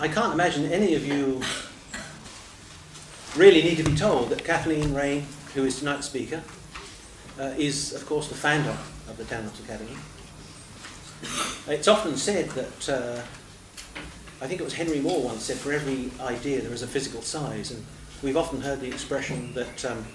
I 0.00 0.06
can't 0.06 0.32
imagine 0.32 0.70
any 0.70 0.94
of 0.94 1.04
you 1.04 1.42
really 3.36 3.62
need 3.62 3.78
to 3.78 3.82
be 3.82 3.96
told 3.96 4.30
that 4.30 4.44
Kathleen 4.44 4.94
Raine, 4.94 5.26
who 5.54 5.64
is 5.64 5.80
tonight's 5.80 6.06
speaker, 6.06 6.40
uh, 7.36 7.54
is, 7.58 7.92
of 7.94 8.06
course, 8.06 8.28
the 8.28 8.36
founder 8.36 8.76
of 9.08 9.16
the 9.16 9.24
Talent 9.24 9.58
Academy. 9.58 9.96
It's 11.66 11.88
often 11.88 12.16
said 12.16 12.48
that, 12.50 12.88
uh, 12.88 13.20
I 14.40 14.46
think 14.46 14.60
it 14.60 14.64
was 14.64 14.74
Henry 14.74 15.00
Moore 15.00 15.20
once 15.20 15.42
said, 15.42 15.56
for 15.56 15.72
every 15.72 16.12
idea 16.20 16.60
there 16.60 16.72
is 16.72 16.82
a 16.82 16.86
physical 16.86 17.20
size, 17.20 17.72
and 17.72 17.84
we've 18.22 18.36
often 18.36 18.60
heard 18.60 18.80
the 18.80 18.86
expression 18.86 19.52
that 19.54 19.84
um, 19.84 20.06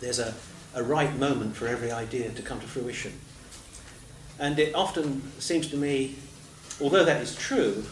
there's 0.00 0.20
a, 0.20 0.32
a 0.74 0.82
right 0.82 1.14
moment 1.18 1.54
for 1.54 1.68
every 1.68 1.92
idea 1.92 2.30
to 2.30 2.40
come 2.40 2.58
to 2.60 2.66
fruition. 2.66 3.12
And 4.38 4.58
it 4.58 4.74
often 4.74 5.20
seems 5.38 5.68
to 5.68 5.76
me, 5.76 6.16
although 6.80 7.04
that 7.04 7.20
is 7.20 7.36
true, 7.36 7.84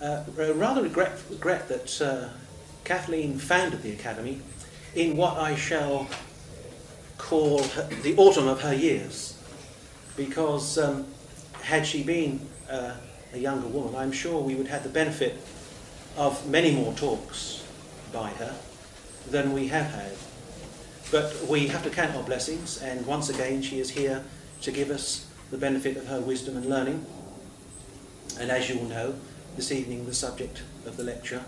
uh, 0.00 0.24
rather 0.36 0.82
regret, 0.82 1.18
regret 1.30 1.68
that 1.68 2.00
uh, 2.00 2.28
Kathleen 2.84 3.38
founded 3.38 3.82
the 3.82 3.92
Academy 3.92 4.40
in 4.94 5.16
what 5.16 5.38
I 5.38 5.54
shall 5.56 6.08
call 7.18 7.62
her, 7.62 7.88
the 8.02 8.16
autumn 8.16 8.48
of 8.48 8.60
her 8.62 8.74
years. 8.74 9.38
Because 10.16 10.78
um, 10.78 11.06
had 11.62 11.86
she 11.86 12.02
been 12.02 12.40
uh, 12.70 12.94
a 13.32 13.38
younger 13.38 13.66
woman, 13.66 13.96
I'm 13.96 14.12
sure 14.12 14.40
we 14.40 14.54
would 14.54 14.68
have 14.68 14.82
the 14.82 14.88
benefit 14.88 15.36
of 16.16 16.48
many 16.48 16.70
more 16.70 16.92
talks 16.94 17.64
by 18.12 18.30
her 18.30 18.54
than 19.30 19.52
we 19.52 19.68
have 19.68 19.86
had. 19.86 20.12
But 21.10 21.46
we 21.48 21.66
have 21.68 21.82
to 21.84 21.90
count 21.90 22.14
our 22.14 22.22
blessings, 22.22 22.80
and 22.82 23.04
once 23.06 23.28
again, 23.28 23.62
she 23.62 23.80
is 23.80 23.90
here 23.90 24.24
to 24.62 24.70
give 24.70 24.90
us 24.90 25.26
the 25.50 25.58
benefit 25.58 25.96
of 25.96 26.06
her 26.06 26.20
wisdom 26.20 26.56
and 26.56 26.66
learning. 26.66 27.04
And 28.38 28.50
as 28.50 28.68
you 28.68 28.78
all 28.78 28.86
know, 28.86 29.14
this 29.56 29.70
evening 29.70 30.04
the 30.06 30.14
subject 30.14 30.62
of 30.84 30.96
the 30.96 31.04
lecture 31.04 31.42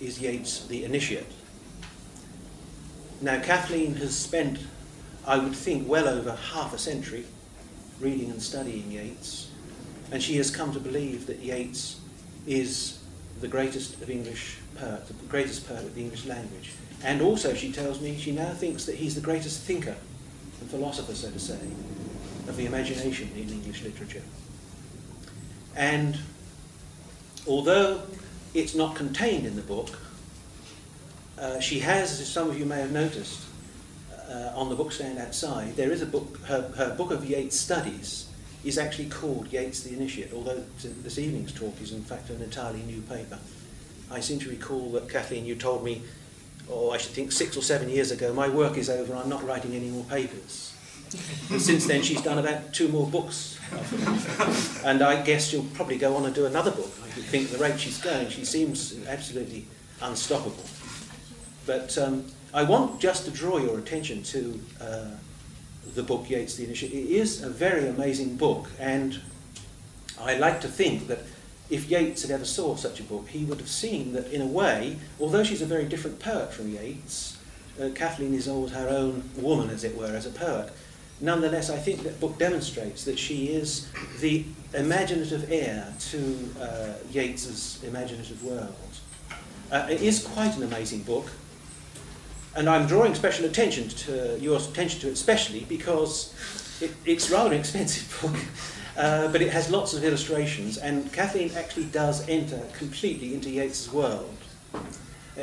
is 0.00 0.20
Yeats 0.20 0.66
the 0.66 0.84
Initiate. 0.84 1.26
Now, 3.20 3.40
Kathleen 3.40 3.94
has 3.96 4.16
spent, 4.16 4.60
I 5.26 5.38
would 5.38 5.54
think, 5.54 5.88
well 5.88 6.08
over 6.08 6.34
half 6.34 6.72
a 6.72 6.78
century 6.78 7.24
reading 8.00 8.30
and 8.30 8.40
studying 8.40 8.90
Yeats, 8.90 9.48
and 10.10 10.22
she 10.22 10.36
has 10.36 10.50
come 10.50 10.72
to 10.72 10.80
believe 10.80 11.26
that 11.26 11.38
Yeats 11.38 12.00
is 12.46 12.98
the 13.40 13.48
greatest 13.48 14.00
of 14.00 14.10
English 14.10 14.58
poets, 14.76 15.08
the 15.08 15.14
greatest 15.26 15.68
poet 15.68 15.84
of 15.84 15.94
the 15.94 16.00
English 16.00 16.26
language. 16.26 16.72
And 17.04 17.20
also, 17.20 17.54
she 17.54 17.72
tells 17.72 18.00
me, 18.00 18.16
she 18.18 18.30
now 18.30 18.50
thinks 18.50 18.84
that 18.86 18.96
he's 18.96 19.14
the 19.16 19.20
greatest 19.20 19.62
thinker 19.62 19.96
and 20.60 20.70
philosopher, 20.70 21.14
so 21.14 21.30
to 21.30 21.38
say, 21.38 21.58
of 22.48 22.56
the 22.56 22.66
imagination 22.66 23.30
in 23.36 23.48
English 23.48 23.82
literature. 23.82 24.22
And 25.74 26.18
although 27.46 28.02
it's 28.54 28.74
not 28.74 28.94
contained 28.94 29.46
in 29.46 29.56
the 29.56 29.62
book. 29.62 29.98
Uh, 31.38 31.58
she 31.60 31.80
has, 31.80 32.20
as 32.20 32.28
some 32.28 32.50
of 32.50 32.58
you 32.58 32.64
may 32.64 32.78
have 32.78 32.92
noticed, 32.92 33.40
uh, 34.28 34.52
on 34.54 34.68
the 34.68 34.76
bookstand 34.76 35.18
outside, 35.18 35.74
there 35.76 35.90
is 35.90 36.02
a 36.02 36.06
book, 36.06 36.38
her, 36.44 36.62
her 36.76 36.94
book 36.94 37.10
of 37.10 37.24
Yeats 37.24 37.56
studies 37.58 38.28
is 38.64 38.78
actually 38.78 39.08
called 39.08 39.52
Yeats 39.52 39.82
the 39.82 39.92
Initiate, 39.92 40.32
although 40.32 40.62
this 40.80 41.18
evening's 41.18 41.52
talk 41.52 41.80
is 41.80 41.92
in 41.92 42.02
fact 42.02 42.30
an 42.30 42.40
entirely 42.40 42.82
new 42.82 43.00
paper. 43.02 43.38
I 44.10 44.20
seem 44.20 44.38
to 44.40 44.50
recall 44.50 44.90
that 44.92 45.08
Kathleen, 45.08 45.44
you 45.44 45.56
told 45.56 45.84
me, 45.84 46.02
or 46.68 46.90
oh, 46.90 46.94
I 46.94 46.98
should 46.98 47.12
think 47.12 47.32
six 47.32 47.56
or 47.56 47.62
seven 47.62 47.88
years 47.88 48.10
ago, 48.12 48.32
my 48.32 48.48
work 48.48 48.76
is 48.76 48.88
over, 48.88 49.14
I'm 49.14 49.28
not 49.28 49.44
writing 49.44 49.74
any 49.74 49.88
more 49.88 50.04
papers. 50.04 50.68
And 51.50 51.60
since 51.60 51.86
then, 51.86 52.02
she's 52.02 52.22
done 52.22 52.38
about 52.38 52.72
two 52.72 52.88
more 52.88 53.06
books. 53.06 53.58
and 54.84 55.02
I 55.02 55.22
guess 55.22 55.48
she'll 55.48 55.66
probably 55.74 55.98
go 55.98 56.16
on 56.16 56.24
and 56.24 56.34
do 56.34 56.46
another 56.46 56.70
book. 56.70 56.90
I 57.14 57.20
think 57.20 57.50
the 57.50 57.58
rate 57.58 57.78
she's 57.78 58.00
going, 58.00 58.30
she 58.30 58.44
seems 58.44 58.96
absolutely 59.06 59.66
unstoppable. 60.00 60.64
But 61.66 61.96
um, 61.98 62.24
I 62.54 62.62
want 62.62 63.00
just 63.00 63.26
to 63.26 63.30
draw 63.30 63.58
your 63.58 63.78
attention 63.78 64.22
to 64.24 64.60
uh, 64.80 65.10
the 65.94 66.02
book 66.02 66.30
Yeats 66.30 66.54
the 66.54 66.64
Initiate. 66.64 66.92
It 66.92 67.10
is 67.10 67.42
a 67.42 67.50
very 67.50 67.86
amazing 67.86 68.36
book, 68.36 68.68
and 68.78 69.20
I 70.18 70.36
like 70.36 70.62
to 70.62 70.68
think 70.68 71.08
that 71.08 71.20
if 71.68 71.90
Yeats 71.90 72.22
had 72.22 72.30
ever 72.30 72.46
saw 72.46 72.76
such 72.76 72.98
a 72.98 73.02
book, 73.02 73.28
he 73.28 73.44
would 73.44 73.58
have 73.58 73.68
seen 73.68 74.14
that, 74.14 74.32
in 74.32 74.40
a 74.40 74.46
way, 74.46 74.96
although 75.20 75.44
she's 75.44 75.62
a 75.62 75.66
very 75.66 75.84
different 75.84 76.18
poet 76.18 76.52
from 76.52 76.70
Yeats, 76.70 77.36
uh, 77.80 77.90
Kathleen 77.94 78.34
is 78.34 78.48
always 78.48 78.72
her 78.72 78.88
own 78.88 79.30
woman, 79.36 79.70
as 79.70 79.84
it 79.84 79.96
were, 79.96 80.14
as 80.14 80.26
a 80.26 80.30
poet. 80.30 80.70
Nonetheless, 81.22 81.70
I 81.70 81.76
think 81.76 82.02
that 82.02 82.18
book 82.18 82.36
demonstrates 82.36 83.04
that 83.04 83.16
she 83.16 83.46
is 83.46 83.88
the 84.20 84.44
imaginative 84.74 85.52
heir 85.52 85.94
to 86.10 86.50
uh, 86.60 86.94
Yeats's 87.12 87.80
imaginative 87.84 88.42
world. 88.42 88.74
Uh, 89.70 89.86
it 89.88 90.02
is 90.02 90.26
quite 90.26 90.56
an 90.56 90.64
amazing 90.64 91.02
book, 91.04 91.30
and 92.56 92.68
I'm 92.68 92.88
drawing 92.88 93.14
special 93.14 93.44
attention 93.44 93.88
to 93.88 94.36
your 94.40 94.58
attention 94.58 95.00
to 95.02 95.08
it, 95.08 95.12
especially 95.12 95.60
because 95.68 96.34
it, 96.80 96.90
it's 97.06 97.30
rather 97.30 97.52
an 97.52 97.60
expensive 97.60 98.20
book. 98.20 98.42
Uh, 98.94 99.30
but 99.32 99.40
it 99.40 99.50
has 99.50 99.70
lots 99.70 99.94
of 99.94 100.02
illustrations, 100.02 100.76
and 100.76 101.10
Kathleen 101.12 101.52
actually 101.56 101.86
does 101.86 102.28
enter 102.28 102.60
completely 102.76 103.32
into 103.32 103.48
Yeats's 103.48 103.90
world 103.92 104.36
uh, 104.74 104.80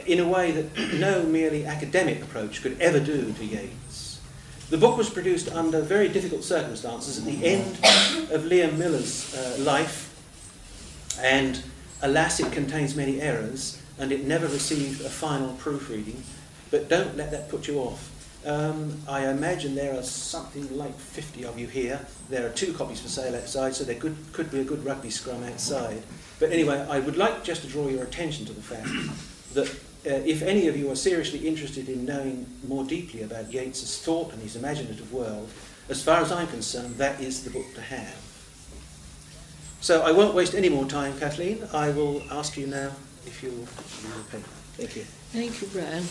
in 0.06 0.20
a 0.20 0.28
way 0.28 0.52
that 0.52 0.94
no 1.00 1.24
merely 1.24 1.66
academic 1.66 2.22
approach 2.22 2.62
could 2.62 2.80
ever 2.82 3.00
do 3.00 3.32
to 3.32 3.46
Yeats. 3.46 3.79
The 4.70 4.78
book 4.78 4.98
was 4.98 5.10
produced 5.10 5.52
under 5.52 5.82
very 5.82 6.10
difficult 6.10 6.44
circumstances 6.44 7.18
at 7.18 7.26
the 7.26 7.44
end 7.44 7.72
of 8.32 8.44
Liam 8.44 8.78
Miller's 8.78 9.34
uh, 9.34 9.58
life, 9.62 10.06
and 11.20 11.64
alas, 12.04 12.40
it 12.40 12.52
contains 12.52 12.96
many 12.96 13.20
errors, 13.20 13.82
and 13.98 14.12
it 14.12 14.26
never 14.26 14.46
received 14.46 15.02
a 15.02 15.10
final 15.10 15.54
proofreading. 15.54 16.22
But 16.70 16.88
don't 16.88 17.18
let 17.18 17.32
that 17.32 17.50
put 17.50 17.68
you 17.68 17.80
off. 17.80 18.12
Um, 18.46 18.96
I 19.08 19.28
imagine 19.28 19.74
there 19.74 19.98
are 19.98 20.04
something 20.04 20.78
like 20.78 20.94
50 20.94 21.46
of 21.46 21.58
you 21.58 21.66
here. 21.66 22.06
There 22.30 22.46
are 22.46 22.52
two 22.52 22.72
copies 22.72 23.02
for 23.02 23.08
sale 23.08 23.36
outside, 23.36 23.74
so 23.74 23.84
there 23.84 23.96
could, 23.96 24.16
could 24.34 24.52
be 24.52 24.60
a 24.60 24.64
good 24.64 24.86
rugby 24.86 25.10
scrum 25.10 25.44
outside. 25.46 26.04
But 26.40 26.52
anyway, 26.52 26.86
I 26.88 27.00
would 27.00 27.18
like 27.18 27.44
just 27.44 27.64
to 27.64 27.68
draw 27.68 27.88
your 27.88 28.04
attention 28.04 28.46
to 28.46 28.54
the 28.54 28.62
fact 28.62 28.88
that 29.56 29.76
uh, 30.06 30.10
if 30.26 30.42
any 30.42 30.68
of 30.68 30.78
you 30.78 30.90
are 30.92 30.96
seriously 30.96 31.48
interested 31.48 31.90
in 31.90 32.06
knowing 32.06 32.46
more 32.68 32.84
deeply 32.86 33.24
about 33.24 33.52
Yeats's 33.52 34.00
thought 34.00 34.32
and 34.32 34.42
his 34.42 34.56
imaginative 34.56 35.12
world, 35.12 35.50
as 35.90 36.02
far 36.02 36.22
as 36.22 36.32
I'm 36.32 36.48
concerned, 36.48 36.96
that 36.96 37.20
is 37.20 37.44
the 37.44 37.50
book 37.50 37.74
to 37.76 37.82
have. 37.82 38.16
So 39.82 40.02
I 40.02 40.12
won't 40.12 40.36
waste 40.36 40.56
any 40.56 40.70
more 40.70 40.86
time, 40.86 41.18
Kathleen. 41.20 41.68
I 41.74 41.90
will 41.90 42.22
ask 42.32 42.58
you 42.58 42.68
now 42.68 42.92
if 43.26 43.42
you'll 43.42 43.54
read 43.54 44.26
the 44.26 44.32
paper. 44.32 44.50
Thank 44.78 44.96
you. 44.96 45.04
Thank 45.04 45.62
you, 45.62 45.68
Brian. 45.68 46.04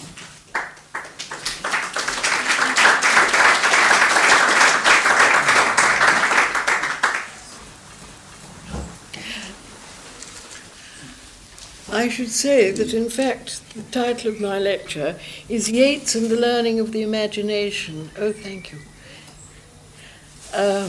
I 12.09 12.11
should 12.11 12.31
say 12.31 12.71
that, 12.71 12.95
in 12.95 13.11
fact, 13.11 13.75
the 13.75 13.83
title 13.83 14.31
of 14.31 14.41
my 14.41 14.59
lecture 14.59 15.17
is 15.47 15.71
Yeats 15.71 16.15
and 16.15 16.31
the 16.31 16.41
Learning 16.41 16.81
of 16.81 16.93
the 16.93 17.03
Imagination. 17.03 18.11
Oh, 18.17 18.33
thank 18.33 18.73
you. 18.73 18.79
Uh, 20.55 20.89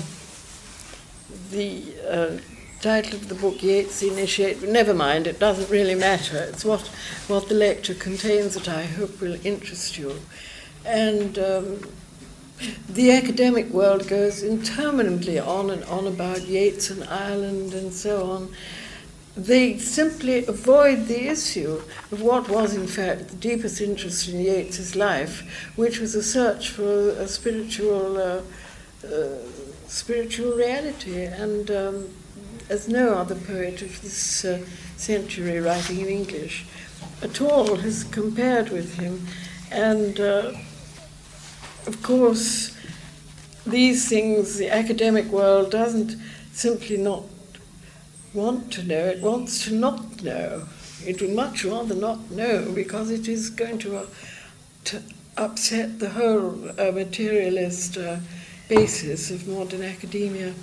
the 1.52 1.84
uh, 2.10 2.38
title 2.82 3.16
of 3.16 3.28
the 3.28 3.36
book, 3.36 3.62
Yeats 3.62 4.02
Initiate, 4.02 4.64
never 4.64 4.94
mind, 4.94 5.28
it 5.28 5.40
doesn't 5.40 5.70
really 5.70 5.94
matter. 5.94 6.38
It's 6.38 6.64
what, 6.64 6.88
what 7.28 7.50
the 7.50 7.56
lecture 7.56 7.96
contains 7.96 8.54
that 8.54 8.70
I 8.70 8.86
hope 8.86 9.20
will 9.20 9.46
interest 9.46 9.98
you. 9.98 10.22
And 10.86 11.38
um, 11.38 11.82
the 12.88 13.12
academic 13.12 13.68
world 13.72 14.08
goes 14.08 14.42
interminably 14.42 15.38
on 15.38 15.70
and 15.70 15.84
on 15.84 16.08
about 16.08 16.44
Yeats 16.44 16.90
and 16.90 17.04
Ireland 17.04 17.74
and 17.74 17.92
so 17.92 18.32
on 18.32 18.56
they 19.36 19.78
simply 19.78 20.46
avoid 20.46 21.08
the 21.08 21.28
issue 21.28 21.82
of 22.12 22.22
what 22.22 22.50
was, 22.50 22.76
in 22.76 22.88
fact, 22.88 23.30
the 23.30 23.36
deepest 23.36 23.80
interest 23.80 24.28
in 24.28 24.40
Yeats's 24.40 24.96
life, 24.96 25.72
which 25.76 26.00
was 26.00 26.16
a 26.16 26.24
search 26.24 26.70
for 26.70 27.10
a 27.12 27.28
spiritual, 27.28 28.18
uh, 28.18 28.42
uh, 29.06 29.38
spiritual 29.88 30.54
reality. 30.54 31.24
And 31.24 31.72
um, 31.72 32.10
as 32.70 32.88
no 32.88 33.16
other 33.16 33.36
poet 33.36 33.82
of 33.82 34.02
this 34.02 34.46
uh, 34.46 34.64
century 34.96 35.60
writing 35.60 36.02
in 36.02 36.08
English 36.08 36.66
at 37.22 37.42
all 37.42 37.76
has 37.78 38.04
compared 38.04 38.70
with 38.70 39.00
him. 39.00 39.26
And 39.72 40.20
uh, 40.20 40.54
of 41.88 42.02
course, 42.04 42.76
these 43.66 44.08
things 44.08 44.58
the 44.58 44.70
academic 44.70 45.26
world 45.26 45.72
doesn't 45.72 46.16
simply 46.52 46.98
not 46.98 47.24
want 48.34 48.72
to 48.74 48.84
know, 48.84 49.06
it 49.06 49.22
wants 49.22 49.66
to 49.66 49.74
not 49.74 50.24
know. 50.24 50.68
It 51.06 51.22
would 51.22 51.32
much 51.32 51.64
rather 51.64 51.96
not 51.96 52.32
know 52.32 52.72
because 52.74 53.10
it 53.10 53.28
is 53.28 53.50
going 53.50 53.80
to, 53.80 54.00
uh, 54.00 54.06
to 54.86 55.02
upset 55.38 56.00
the 56.00 56.10
whole 56.10 56.70
uh, 56.80 56.92
materialist 56.92 57.98
uh, 57.98 58.18
basis 58.68 59.32
of 59.32 59.48
modern 59.48 59.82
academia. 59.82 60.54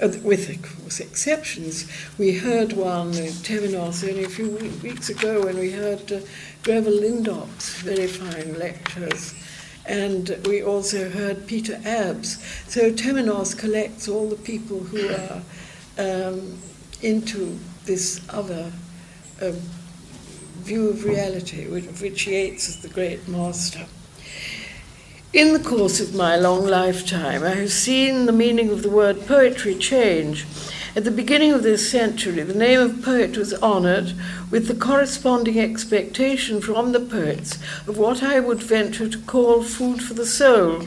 uh, 0.00 0.08
with 0.22 0.50
of 0.50 0.62
course 0.62 1.00
exceptions. 1.00 1.86
We 2.18 2.32
heard 2.38 2.72
one 2.72 3.14
in 3.14 3.32
Temenos 3.32 4.06
only 4.08 4.24
a 4.24 4.28
few 4.28 4.50
weeks 4.82 5.08
ago 5.08 5.44
when 5.44 5.58
we 5.58 5.70
heard 5.70 6.10
uh, 6.12 6.20
Grevel 6.62 6.92
Lindop's 6.92 7.80
very 7.80 8.06
fine 8.06 8.58
lectures. 8.58 9.34
And 9.86 10.36
we 10.46 10.62
also 10.62 11.08
heard 11.10 11.46
Peter 11.46 11.80
Abbs. 11.84 12.42
So 12.68 12.90
Temenos 12.90 13.56
collects 13.56 14.08
all 14.08 14.28
the 14.28 14.36
people 14.36 14.80
who 14.80 15.08
are 15.08 15.42
um, 15.98 16.58
into 17.02 17.58
this 17.84 18.20
other 18.30 18.72
um, 19.42 19.60
view 20.62 20.88
of 20.88 21.04
reality, 21.04 21.68
which, 21.68 21.84
which 22.00 22.26
Yeats 22.26 22.68
is 22.68 22.82
the 22.82 22.88
great 22.88 23.28
master. 23.28 23.86
In 25.32 25.52
the 25.52 25.60
course 25.60 26.00
of 26.00 26.14
my 26.14 26.36
long 26.36 26.66
lifetime, 26.66 27.42
I 27.44 27.50
have 27.50 27.70
seen 27.70 28.26
the 28.26 28.32
meaning 28.32 28.70
of 28.70 28.82
the 28.82 28.90
word 28.90 29.26
poetry 29.26 29.74
change. 29.74 30.46
At 30.96 31.04
the 31.04 31.10
beginning 31.10 31.52
of 31.52 31.62
this 31.62 31.90
century, 31.90 32.42
the 32.42 32.54
name 32.54 32.80
of 32.80 33.02
poet 33.02 33.36
was 33.36 33.52
honoured 33.62 34.14
with 34.50 34.66
the 34.66 34.74
corresponding 34.74 35.58
expectation 35.58 36.62
from 36.62 36.92
the 36.92 37.00
poets 37.00 37.58
of 37.86 37.98
what 37.98 38.22
I 38.22 38.40
would 38.40 38.62
venture 38.62 39.08
to 39.10 39.18
call 39.18 39.62
food 39.62 40.02
for 40.02 40.14
the 40.14 40.24
soul, 40.24 40.86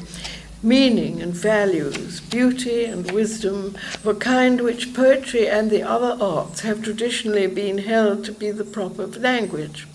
meaning 0.62 1.22
and 1.22 1.34
values, 1.34 2.22
beauty 2.22 2.86
and 2.86 3.12
wisdom 3.12 3.76
of 3.96 4.08
a 4.08 4.14
kind 4.16 4.62
which 4.62 4.94
poetry 4.94 5.48
and 5.48 5.70
the 5.70 5.84
other 5.84 6.18
arts 6.24 6.62
have 6.62 6.84
traditionally 6.84 7.48
been 7.48 7.80
held 7.80 8.26
to 8.26 8.32
be 8.32 8.52
the 8.52 8.64
proper 8.64 9.08
language. 9.08 9.88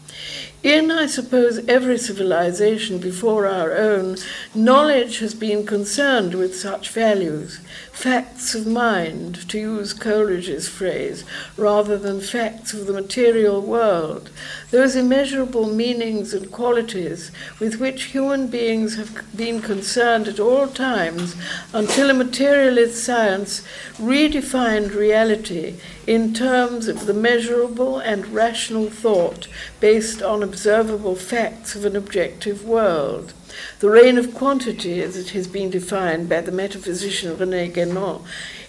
In, 0.65 0.91
I 0.91 1.05
suppose, 1.05 1.59
every 1.69 1.99
civilization 1.99 2.97
before 2.97 3.47
our 3.47 3.77
own, 3.77 4.17
knowledge 4.55 5.19
has 5.19 5.35
been 5.35 5.67
concerned 5.67 6.33
with 6.35 6.57
such 6.57 6.89
values, 6.89 7.61
facts 7.93 8.55
of 8.55 8.67
mind, 8.67 9.47
to 9.51 9.59
use 9.59 9.93
Coleridge's 9.93 10.67
phrase, 10.67 11.23
rather 11.59 11.99
than 11.99 12.23
facts 12.23 12.73
of 12.73 12.87
the 12.87 12.95
material 12.95 13.61
world, 13.61 14.31
those 14.71 14.97
immeasurable 14.97 15.67
meanings 15.67 16.33
and 16.33 16.51
qualities 16.51 17.31
with 17.61 17.79
which 17.79 18.05
human 18.05 18.47
beings 18.47 18.97
have 18.97 19.23
been 19.37 19.61
concerned 19.61 20.29
at 20.29 20.41
all 20.41 20.67
times 20.67 21.37
until 21.75 22.09
a 22.09 22.15
materialist 22.15 23.05
science 23.05 23.61
redefined 23.99 24.95
reality 24.95 25.79
in 26.07 26.35
terms 26.35 26.89
of 26.89 27.07
the 27.07 27.15
measurable 27.15 27.99
and 27.99 28.27
rational 28.29 28.91
thought 28.91 29.49
based 29.81 30.23
on 30.23 30.43
observable 30.43 31.17
facts 31.17 31.75
of 31.75 31.85
an 31.85 31.97
objective 31.97 32.65
world. 32.65 33.33
The 33.81 33.91
reign 33.91 34.19
of 34.19 34.35
quantity, 34.35 35.01
as 35.01 35.17
it 35.17 35.31
has 35.31 35.47
been 35.47 35.71
defined 35.71 36.29
by 36.29 36.41
the 36.41 36.53
metaphysician 36.53 37.37
René 37.37 37.73
Guénon, 37.73 38.23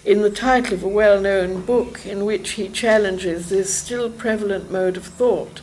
in 0.04 0.22
the 0.22 0.30
title 0.30 0.74
of 0.74 0.84
a 0.84 0.88
well 0.88 1.20
known 1.20 1.62
book 1.62 2.06
in 2.06 2.24
which 2.24 2.50
he 2.50 2.68
challenges 2.68 3.48
this 3.48 3.74
still 3.74 4.08
prevalent 4.08 4.70
mode 4.70 4.96
of 4.96 5.04
thought. 5.04 5.60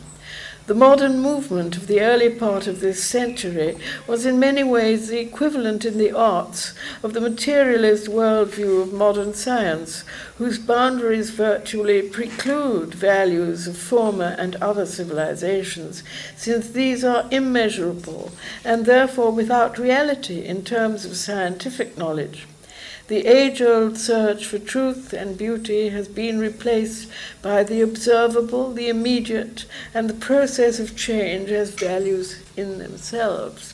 The 0.65 0.74
modern 0.74 1.19
movement 1.19 1.75
of 1.75 1.88
the 1.88 2.00
early 2.00 2.30
part 2.30 2.68
of 2.68 2.80
this 2.80 3.04
century 3.04 3.75
was 4.07 4.25
in 4.25 4.39
many 4.39 4.63
ways 4.63 5.10
the 5.10 5.19
equivalent 5.19 5.83
in 5.83 5.98
the 5.98 6.13
arts 6.13 6.74
of 7.04 7.12
the 7.12 7.19
materialist 7.19 8.07
worldview 8.07 8.81
of 8.81 8.94
modern 8.94 9.33
science, 9.33 10.06
whose 10.38 10.57
boundaries 10.57 11.31
virtually 11.31 12.01
preclude 12.01 12.94
values 12.94 13.68
of 13.68 13.75
former 13.75 14.38
and 14.39 14.56
other 14.56 14.86
civilizations, 14.86 16.01
since 16.38 16.69
these 16.69 17.04
are 17.04 17.27
immeasurable 17.30 18.31
and 18.63 18.86
therefore 18.86 19.31
without 19.31 19.77
reality 19.77 20.45
in 20.45 20.63
terms 20.63 21.04
of 21.04 21.18
scientific 21.18 21.98
knowledge. 21.98 22.48
The 23.09 23.27
age 23.27 23.61
old 23.61 23.97
search 23.97 24.45
for 24.45 24.59
truth 24.59 25.11
and 25.11 25.38
beauty 25.38 25.89
has 25.89 26.07
been 26.07 26.39
replaced 26.39 27.09
by 27.41 27.63
the 27.63 27.81
observable, 27.81 28.71
the 28.71 28.88
immediate, 28.88 29.65
and 29.94 30.09
the 30.09 30.13
process 30.13 30.79
of 30.79 30.95
change 30.95 31.51
as 31.51 31.71
values 31.71 32.41
in 32.55 32.77
themselves. 32.77 33.73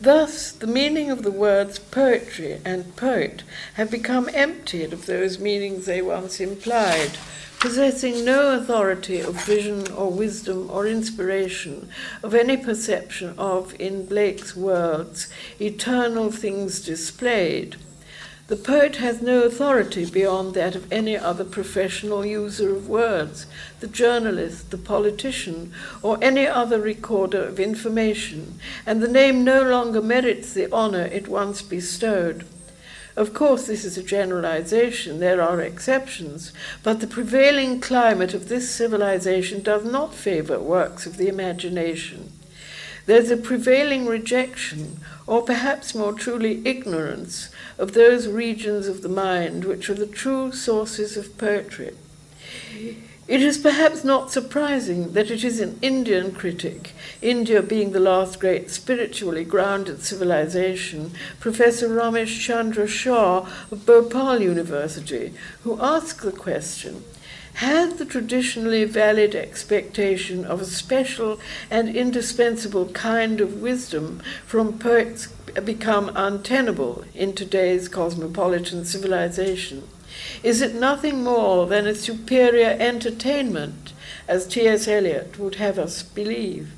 Thus, 0.00 0.50
the 0.50 0.66
meaning 0.66 1.10
of 1.10 1.24
the 1.24 1.30
words 1.30 1.78
poetry 1.78 2.58
and 2.64 2.96
poet 2.96 3.42
have 3.74 3.90
become 3.90 4.30
emptied 4.32 4.94
of 4.94 5.04
those 5.04 5.38
meanings 5.38 5.84
they 5.84 6.00
once 6.00 6.40
implied, 6.40 7.18
possessing 7.60 8.24
no 8.24 8.56
authority 8.56 9.20
of 9.20 9.44
vision 9.44 9.92
or 9.92 10.10
wisdom 10.10 10.70
or 10.70 10.86
inspiration 10.86 11.90
of 12.22 12.34
any 12.34 12.56
perception 12.56 13.34
of, 13.36 13.78
in 13.78 14.06
Blake's 14.06 14.56
words, 14.56 15.28
eternal 15.60 16.32
things 16.32 16.80
displayed 16.80 17.76
the 18.48 18.56
poet 18.56 18.96
has 18.96 19.22
no 19.22 19.44
authority 19.44 20.04
beyond 20.04 20.54
that 20.54 20.74
of 20.74 20.90
any 20.92 21.16
other 21.16 21.44
professional 21.44 22.26
user 22.26 22.74
of 22.74 22.88
words, 22.88 23.46
the 23.80 23.86
journalist, 23.86 24.70
the 24.70 24.78
politician, 24.78 25.72
or 26.02 26.18
any 26.20 26.46
other 26.46 26.80
recorder 26.80 27.44
of 27.44 27.60
information, 27.60 28.58
and 28.84 29.00
the 29.00 29.08
name 29.08 29.44
no 29.44 29.62
longer 29.62 30.02
merits 30.02 30.52
the 30.52 30.70
honor 30.72 31.04
it 31.04 31.28
once 31.28 31.62
bestowed. 31.62 32.44
Of 33.14 33.34
course, 33.34 33.66
this 33.66 33.84
is 33.84 33.98
a 33.98 34.02
generalization, 34.02 35.20
there 35.20 35.40
are 35.40 35.60
exceptions, 35.60 36.52
but 36.82 37.00
the 37.00 37.06
prevailing 37.06 37.80
climate 37.80 38.34
of 38.34 38.48
this 38.48 38.70
civilization 38.74 39.62
does 39.62 39.84
not 39.84 40.14
favor 40.14 40.58
works 40.58 41.06
of 41.06 41.16
the 41.16 41.28
imagination. 41.28 42.32
There's 43.04 43.30
a 43.30 43.36
prevailing 43.36 44.06
rejection, 44.06 45.00
or 45.26 45.42
perhaps 45.42 45.94
more 45.94 46.12
truly 46.12 46.66
ignorance, 46.66 47.50
of 47.82 47.94
those 47.94 48.28
regions 48.28 48.86
of 48.86 49.02
the 49.02 49.08
mind 49.08 49.64
which 49.64 49.90
are 49.90 49.94
the 49.94 50.06
true 50.06 50.52
sources 50.52 51.16
of 51.16 51.36
poetry. 51.36 51.90
It 53.26 53.42
is 53.42 53.58
perhaps 53.58 54.04
not 54.04 54.30
surprising 54.30 55.14
that 55.14 55.32
it 55.32 55.42
is 55.42 55.58
an 55.58 55.80
Indian 55.82 56.30
critic, 56.30 56.92
India 57.20 57.60
being 57.60 57.90
the 57.90 57.98
last 57.98 58.38
great 58.38 58.70
spiritually 58.70 59.42
grounded 59.42 60.04
civilization, 60.04 61.10
Professor 61.40 61.88
Ramesh 61.88 62.38
Chandra 62.38 62.86
Shah 62.86 63.48
of 63.72 63.84
Bhopal 63.84 64.40
University, 64.40 65.34
who 65.64 65.76
asked 65.80 66.22
the 66.22 66.30
question 66.30 67.02
had 67.54 67.98
the 67.98 68.04
traditionally 68.04 68.84
valid 68.84 69.34
expectation 69.34 70.44
of 70.44 70.60
a 70.60 70.64
special 70.64 71.38
and 71.70 71.94
indispensable 71.94 72.86
kind 72.90 73.40
of 73.40 73.60
wisdom 73.60 74.22
from 74.46 74.78
poets 74.78 75.28
become 75.64 76.10
untenable 76.14 77.04
in 77.14 77.34
today's 77.34 77.88
cosmopolitan 77.88 78.84
civilization? 78.84 79.86
Is 80.42 80.60
it 80.60 80.74
nothing 80.74 81.22
more 81.22 81.66
than 81.66 81.86
a 81.86 81.94
superior 81.94 82.76
entertainment, 82.78 83.92
as 84.28 84.46
T.S. 84.46 84.88
Eliot 84.88 85.38
would 85.38 85.56
have 85.56 85.78
us 85.78 86.02
believe? 86.02 86.70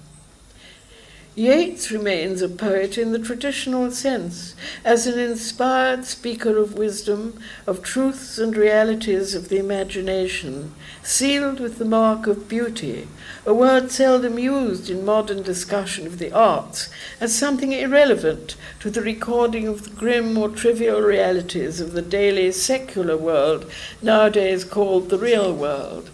Yeats 1.36 1.90
remains 1.90 2.42
a 2.42 2.48
poet 2.48 2.96
in 2.96 3.10
the 3.10 3.18
traditional 3.18 3.90
sense, 3.90 4.54
as 4.84 5.08
an 5.08 5.18
inspired 5.18 6.04
speaker 6.04 6.56
of 6.56 6.78
wisdom, 6.78 7.40
of 7.66 7.82
truths 7.82 8.38
and 8.38 8.56
realities 8.56 9.34
of 9.34 9.48
the 9.48 9.58
imagination, 9.58 10.72
sealed 11.02 11.58
with 11.58 11.78
the 11.78 11.84
mark 11.84 12.28
of 12.28 12.48
beauty, 12.48 13.08
a 13.44 13.52
word 13.52 13.90
seldom 13.90 14.38
used 14.38 14.88
in 14.88 15.04
modern 15.04 15.42
discussion 15.42 16.06
of 16.06 16.20
the 16.20 16.30
arts, 16.30 16.88
as 17.20 17.36
something 17.36 17.72
irrelevant 17.72 18.54
to 18.78 18.88
the 18.88 19.02
recording 19.02 19.66
of 19.66 19.82
the 19.82 19.90
grim 19.90 20.38
or 20.38 20.48
trivial 20.48 21.00
realities 21.00 21.80
of 21.80 21.94
the 21.94 22.02
daily 22.02 22.52
secular 22.52 23.16
world, 23.16 23.68
nowadays 24.00 24.62
called 24.62 25.10
the 25.10 25.18
real 25.18 25.52
world. 25.52 26.10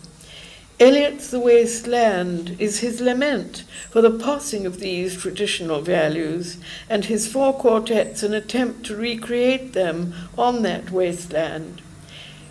Eliot's 0.81 1.29
The 1.29 1.39
Waste 1.39 1.87
Land 1.87 2.57
is 2.59 2.79
his 2.79 3.03
lament 3.03 3.65
for 3.91 4.01
the 4.01 4.19
passing 4.19 4.65
of 4.65 4.81
these 4.81 5.15
traditional 5.15 5.83
values, 5.83 6.57
and 6.89 7.05
his 7.05 7.31
four 7.31 7.53
quartets 7.53 8.23
an 8.23 8.33
attempt 8.33 8.87
to 8.87 8.97
recreate 8.97 9.75
them 9.75 10.15
on 10.39 10.63
that 10.63 10.91
wasteland. 10.91 11.83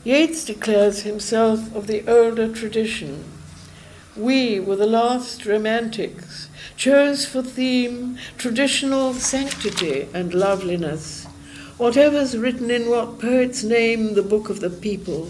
Yeats 0.03 0.45
declares 0.45 1.01
himself 1.01 1.75
of 1.75 1.87
the 1.87 2.07
older 2.07 2.53
tradition. 2.53 3.23
We 4.15 4.59
were 4.59 4.75
the 4.75 4.85
last 4.85 5.47
romantics, 5.47 6.49
chose 6.77 7.25
for 7.25 7.41
theme 7.41 8.19
traditional 8.37 9.15
sanctity 9.15 10.07
and 10.13 10.35
loveliness. 10.35 11.25
Whatever's 11.79 12.37
written 12.37 12.69
in 12.69 12.91
what 12.91 13.17
poets 13.17 13.63
name 13.63 14.13
the 14.13 14.21
book 14.21 14.51
of 14.51 14.59
the 14.59 14.69
people, 14.69 15.29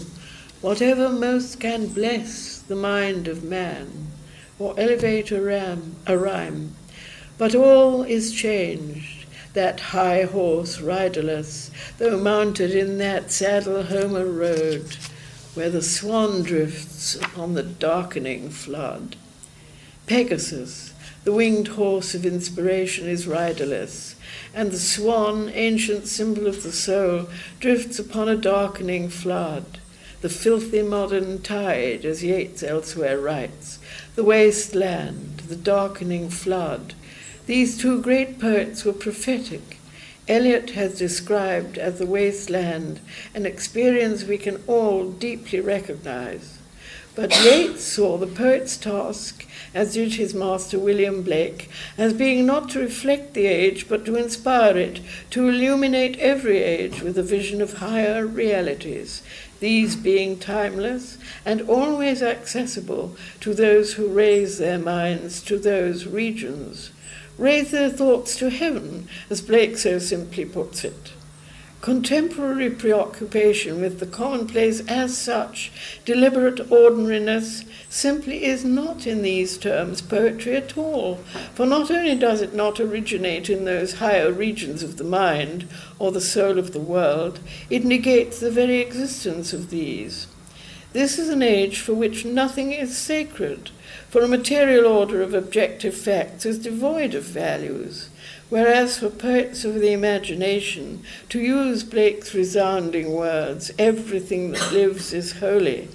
whatever 0.60 1.08
most 1.08 1.58
can 1.58 1.86
bless 1.86 2.58
the 2.60 2.76
mind 2.76 3.26
of 3.26 3.42
man, 3.42 4.08
or 4.58 4.74
elevate 4.78 5.30
a, 5.30 5.40
ram, 5.40 5.96
a 6.06 6.16
rhyme. 6.16 6.74
But 7.38 7.54
all 7.54 8.02
is 8.02 8.32
changed, 8.32 9.24
that 9.54 9.80
high 9.80 10.24
horse 10.24 10.80
riderless, 10.80 11.70
though 11.98 12.18
mounted 12.18 12.72
in 12.72 12.98
that 12.98 13.32
saddle 13.32 13.84
Homer 13.84 14.26
rode, 14.26 14.96
where 15.54 15.70
the 15.70 15.82
swan 15.82 16.42
drifts 16.42 17.16
upon 17.16 17.54
the 17.54 17.62
darkening 17.62 18.50
flood. 18.50 19.16
Pegasus, 20.06 20.92
the 21.24 21.32
winged 21.32 21.68
horse 21.68 22.14
of 22.14 22.24
inspiration 22.24 23.08
is 23.08 23.26
riderless, 23.26 24.14
and 24.54 24.70
the 24.70 24.78
swan, 24.78 25.50
ancient 25.54 26.06
symbol 26.06 26.46
of 26.46 26.62
the 26.62 26.72
soul, 26.72 27.28
drifts 27.58 27.98
upon 27.98 28.28
a 28.28 28.36
darkening 28.36 29.08
flood. 29.08 29.79
The 30.20 30.28
filthy 30.28 30.82
modern 30.82 31.40
tide, 31.40 32.04
as 32.04 32.22
Yeats 32.22 32.62
elsewhere 32.62 33.18
writes, 33.18 33.78
the 34.16 34.24
waste 34.24 34.74
land, 34.74 35.38
the 35.48 35.56
darkening 35.56 36.28
flood. 36.28 36.92
These 37.46 37.78
two 37.78 38.02
great 38.02 38.38
poets 38.38 38.84
were 38.84 38.92
prophetic. 38.92 39.78
Eliot 40.28 40.70
has 40.70 40.98
described 40.98 41.78
as 41.78 41.98
the 41.98 42.06
wasteland 42.06 43.00
an 43.34 43.46
experience 43.46 44.24
we 44.24 44.36
can 44.36 44.62
all 44.66 45.10
deeply 45.10 45.58
recognize. 45.58 46.58
But 47.14 47.34
Yeats 47.42 47.82
saw 47.82 48.18
the 48.18 48.26
poet's 48.26 48.76
task, 48.76 49.46
as 49.74 49.94
did 49.94 50.14
his 50.14 50.34
master 50.34 50.78
William 50.78 51.22
Blake, 51.22 51.68
as 51.98 52.12
being 52.12 52.46
not 52.46 52.68
to 52.70 52.78
reflect 52.78 53.34
the 53.34 53.46
age, 53.46 53.88
but 53.88 54.04
to 54.04 54.16
inspire 54.16 54.76
it, 54.76 55.00
to 55.30 55.48
illuminate 55.48 56.18
every 56.18 56.58
age 56.62 57.02
with 57.02 57.18
a 57.18 57.22
vision 57.22 57.60
of 57.60 57.78
higher 57.78 58.26
realities, 58.26 59.22
these 59.60 59.94
being 59.94 60.38
timeless 60.38 61.18
and 61.44 61.62
always 61.62 62.22
accessible 62.22 63.16
to 63.40 63.54
those 63.54 63.94
who 63.94 64.08
raise 64.08 64.58
their 64.58 64.78
minds 64.78 65.42
to 65.42 65.58
those 65.58 66.06
regions, 66.06 66.90
raise 67.38 67.70
their 67.70 67.90
thoughts 67.90 68.36
to 68.36 68.50
heaven, 68.50 69.06
as 69.28 69.40
Blake 69.40 69.76
so 69.78 69.98
simply 69.98 70.44
puts 70.44 70.84
it. 70.84 71.12
Contemporary 71.80 72.68
preoccupation 72.68 73.80
with 73.80 74.00
the 74.00 74.06
commonplace 74.06 74.86
as 74.86 75.16
such, 75.16 75.72
deliberate 76.04 76.70
ordinariness, 76.70 77.64
simply 77.88 78.44
is 78.44 78.66
not 78.66 79.06
in 79.06 79.22
these 79.22 79.56
terms 79.56 80.02
poetry 80.02 80.56
at 80.56 80.76
all. 80.76 81.16
For 81.54 81.64
not 81.64 81.90
only 81.90 82.16
does 82.16 82.42
it 82.42 82.52
not 82.52 82.80
originate 82.80 83.48
in 83.48 83.64
those 83.64 83.94
higher 83.94 84.30
regions 84.30 84.82
of 84.82 84.98
the 84.98 85.04
mind 85.04 85.66
or 85.98 86.12
the 86.12 86.20
soul 86.20 86.58
of 86.58 86.74
the 86.74 86.80
world, 86.80 87.40
it 87.70 87.82
negates 87.82 88.40
the 88.40 88.50
very 88.50 88.80
existence 88.80 89.54
of 89.54 89.70
these. 89.70 90.26
This 90.92 91.18
is 91.18 91.30
an 91.30 91.42
age 91.42 91.80
for 91.80 91.94
which 91.94 92.26
nothing 92.26 92.72
is 92.72 92.94
sacred, 92.94 93.70
for 94.10 94.20
a 94.20 94.28
material 94.28 94.86
order 94.86 95.22
of 95.22 95.32
objective 95.32 95.94
facts 95.94 96.44
is 96.44 96.58
devoid 96.58 97.14
of 97.14 97.22
values. 97.22 98.09
Whereas 98.50 98.98
for 98.98 99.10
poets 99.10 99.64
of 99.64 99.76
the 99.76 99.92
imagination, 99.92 101.04
to 101.28 101.38
use 101.40 101.84
Blake's 101.84 102.34
resounding 102.34 103.12
words, 103.12 103.70
everything 103.78 104.50
that 104.50 104.72
lives 104.72 105.12
is 105.12 105.38
holy. 105.38 105.88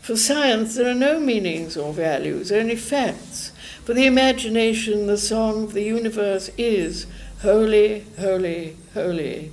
For 0.00 0.16
science, 0.16 0.74
there 0.74 0.90
are 0.90 0.94
no 0.94 1.20
meanings 1.20 1.76
or 1.76 1.92
values, 1.92 2.50
only 2.50 2.76
facts. 2.76 3.52
For 3.84 3.94
the 3.94 4.06
imagination, 4.06 5.06
the 5.06 5.16
song 5.16 5.64
of 5.64 5.72
the 5.72 5.84
universe 5.84 6.50
is 6.58 7.06
holy, 7.42 8.04
holy, 8.18 8.76
holy. 8.94 9.52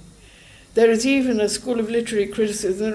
There 0.73 0.89
is 0.91 1.05
even 1.05 1.39
a 1.39 1.47
school 1.47 1.79
of 1.79 1.89
literary 1.89 2.27
criticism 2.27 2.93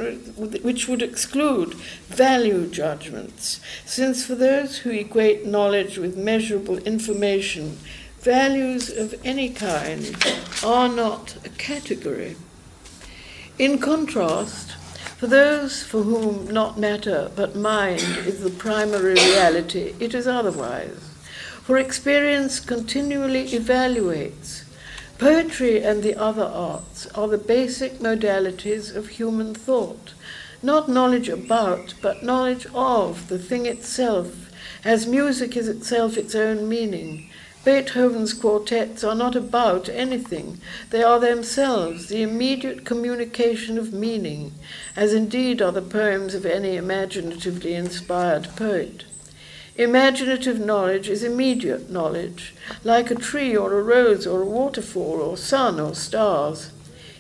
which 0.63 0.87
would 0.87 1.01
exclude 1.01 1.75
value 2.09 2.67
judgments, 2.67 3.59
since 3.87 4.25
for 4.25 4.35
those 4.35 4.79
who 4.79 4.91
equate 4.91 5.47
knowledge 5.47 5.97
with 5.97 6.17
measurable 6.17 6.77
information, 6.79 7.79
values 8.21 8.91
of 8.91 9.15
any 9.25 9.49
kind 9.49 10.15
are 10.63 10.89
not 10.89 11.37
a 11.45 11.49
category. 11.51 12.37
In 13.59 13.79
contrast, 13.79 14.73
for 15.17 15.27
those 15.27 15.83
for 15.83 16.03
whom 16.03 16.51
not 16.51 16.79
matter 16.79 17.31
but 17.35 17.57
mind 17.57 18.03
is 18.27 18.41
the 18.41 18.51
primary 18.51 19.15
reality, 19.15 19.95
it 19.99 20.15
is 20.15 20.27
otherwise. 20.27 20.99
For 21.63 21.79
experience 21.79 22.61
continually 22.61 23.49
evaluates. 23.49 24.65
Poetry 25.19 25.83
and 25.83 26.03
the 26.03 26.17
other 26.17 26.45
arts 26.45 27.07
are 27.09 27.29
the 27.29 27.39
basic 27.39 28.01
modalities 28.01 28.95
of 28.95 29.09
human 29.09 29.55
thought, 29.55 30.13
not 30.63 30.89
knowledge 30.91 31.29
about, 31.31 31.95
but 32.03 32.23
knowledge 32.23 32.67
of 32.75 33.29
the 33.29 33.39
thing 33.39 33.65
itself, 33.65 34.51
as 34.85 35.07
music 35.07 35.57
is 35.57 35.69
itself 35.69 36.19
its 36.19 36.35
own 36.35 36.69
meaning, 36.69 37.30
Beethoven's 37.63 38.33
quartets 38.33 39.05
are 39.05 39.15
not 39.15 39.37
about 39.37 39.91
anything. 39.91 40.63
They 40.89 41.03
are 41.03 41.21
themselves 41.21 42.07
the 42.07 42.23
immediate 42.23 42.87
communication 42.87 43.77
of 43.77 43.93
meaning, 43.93 44.55
as 44.97 45.13
indeed 45.13 45.61
are 45.61 45.71
the 45.71 45.83
poems 45.83 46.35
of 46.35 46.47
any 46.47 46.77
imaginatively 46.77 47.75
inspired 47.75 48.49
poet. 48.57 49.05
Imaginative 49.77 50.59
knowledge 50.59 51.11
is 51.11 51.23
immediate 51.23 51.91
knowledge, 51.91 52.55
like 52.83 53.11
a 53.11 53.15
tree 53.15 53.55
or 53.55 53.79
a 53.79 53.83
rose 53.83 54.27
or 54.27 54.41
a 54.41 54.47
waterfall 54.47 55.21
or 55.21 55.37
sun 55.37 55.79
or 55.79 55.95
stars. 55.95 56.71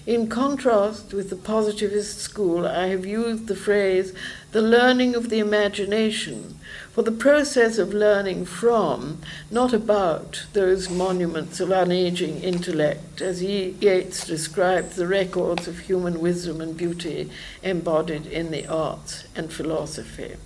In 0.07 0.27
contrast 0.27 1.13
with 1.13 1.29
the 1.29 1.37
positivist 1.37 2.19
school, 2.19 2.67
I 2.67 2.87
have 2.87 3.05
used 3.05 3.47
the 3.47 3.55
phrase 3.55 4.15
the 4.53 4.63
learning 4.63 5.15
of 5.15 5.29
the 5.29 5.39
imagination 5.39 6.59
for 6.93 7.03
the 7.03 7.13
process 7.13 7.79
of 7.79 7.95
learning 7.95 8.45
from, 8.45 9.19
not 9.51 9.73
about, 9.73 10.45
those 10.53 10.91
monuments 10.91 11.61
of 11.61 11.69
unaging 11.69 12.43
intellect, 12.43 13.21
as 13.21 13.43
Yeats 13.43 14.27
describes 14.27 14.97
the 14.97 15.07
records 15.07 15.69
of 15.69 15.79
human 15.81 16.21
wisdom 16.21 16.61
and 16.61 16.77
beauty 16.77 17.31
embodied 17.63 18.27
in 18.27 18.51
the 18.51 18.67
arts 18.67 19.25
and 19.37 19.53
philosophy. 19.53 20.37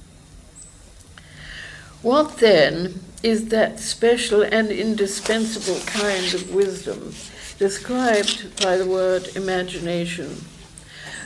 What 2.03 2.37
then 2.37 3.01
is 3.23 3.49
that 3.49 3.81
special 3.81 4.43
and 4.43 4.71
indispensable 4.71 5.81
kind 5.87 6.35
of 6.35 6.55
wisdom 6.55 7.15
described 7.59 8.63
by 8.63 8.77
the 8.77 8.87
word 8.87 9.35
imagination? 9.35 10.45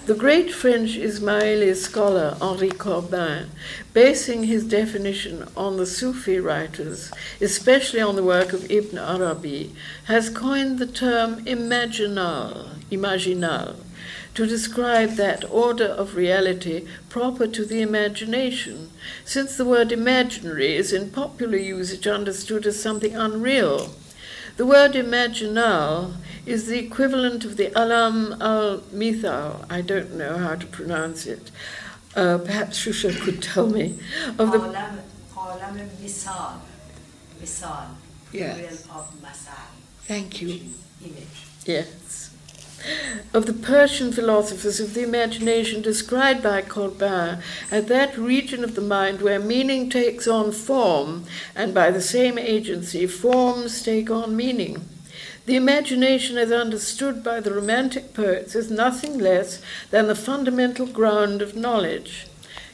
The 0.08 0.14
great 0.14 0.50
French 0.50 0.96
Ismaili 0.96 1.76
scholar 1.76 2.34
Henri 2.40 2.70
Corbin, 2.70 3.50
basing 3.92 4.44
his 4.44 4.64
definition 4.64 5.46
on 5.54 5.76
the 5.76 5.84
Sufi 5.84 6.40
writers, 6.40 7.12
especially 7.42 8.00
on 8.00 8.16
the 8.16 8.24
work 8.24 8.54
of 8.54 8.70
Ibn 8.70 8.96
Arabi, 8.96 9.70
has 10.04 10.30
coined 10.30 10.78
the 10.78 10.86
term 10.86 11.44
imaginal, 11.44 12.78
imaginal, 12.90 13.76
to 14.32 14.46
describe 14.46 15.16
that 15.16 15.44
order 15.50 15.84
of 15.84 16.16
reality 16.16 16.86
proper 17.10 17.46
to 17.46 17.66
the 17.66 17.82
imagination, 17.82 18.88
since 19.26 19.58
the 19.58 19.66
word 19.66 19.92
imaginary 19.92 20.74
is 20.74 20.90
in 20.90 21.10
popular 21.10 21.58
usage 21.58 22.06
understood 22.06 22.64
as 22.64 22.80
something 22.80 23.14
unreal. 23.14 23.90
The 24.56 24.64
word 24.64 24.92
imaginal 24.92 26.14
is 26.48 26.66
the 26.66 26.78
equivalent 26.78 27.44
of 27.44 27.56
the 27.56 27.70
alam 27.80 28.36
al 28.40 28.82
mithal. 28.92 29.64
I 29.68 29.80
don't 29.82 30.14
know 30.14 30.38
how 30.38 30.54
to 30.54 30.66
pronounce 30.66 31.26
it. 31.26 31.50
Uh, 32.16 32.38
perhaps 32.38 32.78
Shusha 32.84 33.16
could 33.20 33.42
tell 33.42 33.66
me. 33.66 33.98
Of 34.38 34.52
the 34.52 34.58
alam, 34.58 34.98
misal, 36.02 36.60
misal, 37.40 37.88
yes. 38.32 38.86
of 38.86 39.12
masal. 39.22 39.68
Thank 40.04 40.40
you. 40.40 40.60
Image. 41.04 41.46
Yes. 41.66 42.34
Of 43.34 43.46
the 43.46 43.52
Persian 43.52 44.12
philosophers 44.12 44.80
of 44.80 44.94
the 44.94 45.02
imagination 45.02 45.82
described 45.82 46.42
by 46.42 46.62
Corbin 46.62 47.42
as 47.70 47.86
that 47.86 48.16
region 48.16 48.64
of 48.64 48.74
the 48.74 48.80
mind 48.80 49.20
where 49.20 49.40
meaning 49.40 49.90
takes 49.90 50.26
on 50.26 50.52
form, 50.52 51.24
and 51.54 51.74
by 51.74 51.90
the 51.90 52.00
same 52.00 52.38
agency, 52.38 53.06
forms 53.06 53.82
take 53.82 54.10
on 54.10 54.34
meaning. 54.34 54.88
The 55.48 55.56
imagination, 55.56 56.36
as 56.36 56.52
understood 56.52 57.24
by 57.24 57.40
the 57.40 57.54
Romantic 57.54 58.12
poets, 58.12 58.54
is 58.54 58.70
nothing 58.70 59.16
less 59.16 59.62
than 59.90 60.06
the 60.06 60.14
fundamental 60.14 60.84
ground 60.84 61.40
of 61.40 61.56
knowledge. 61.56 62.26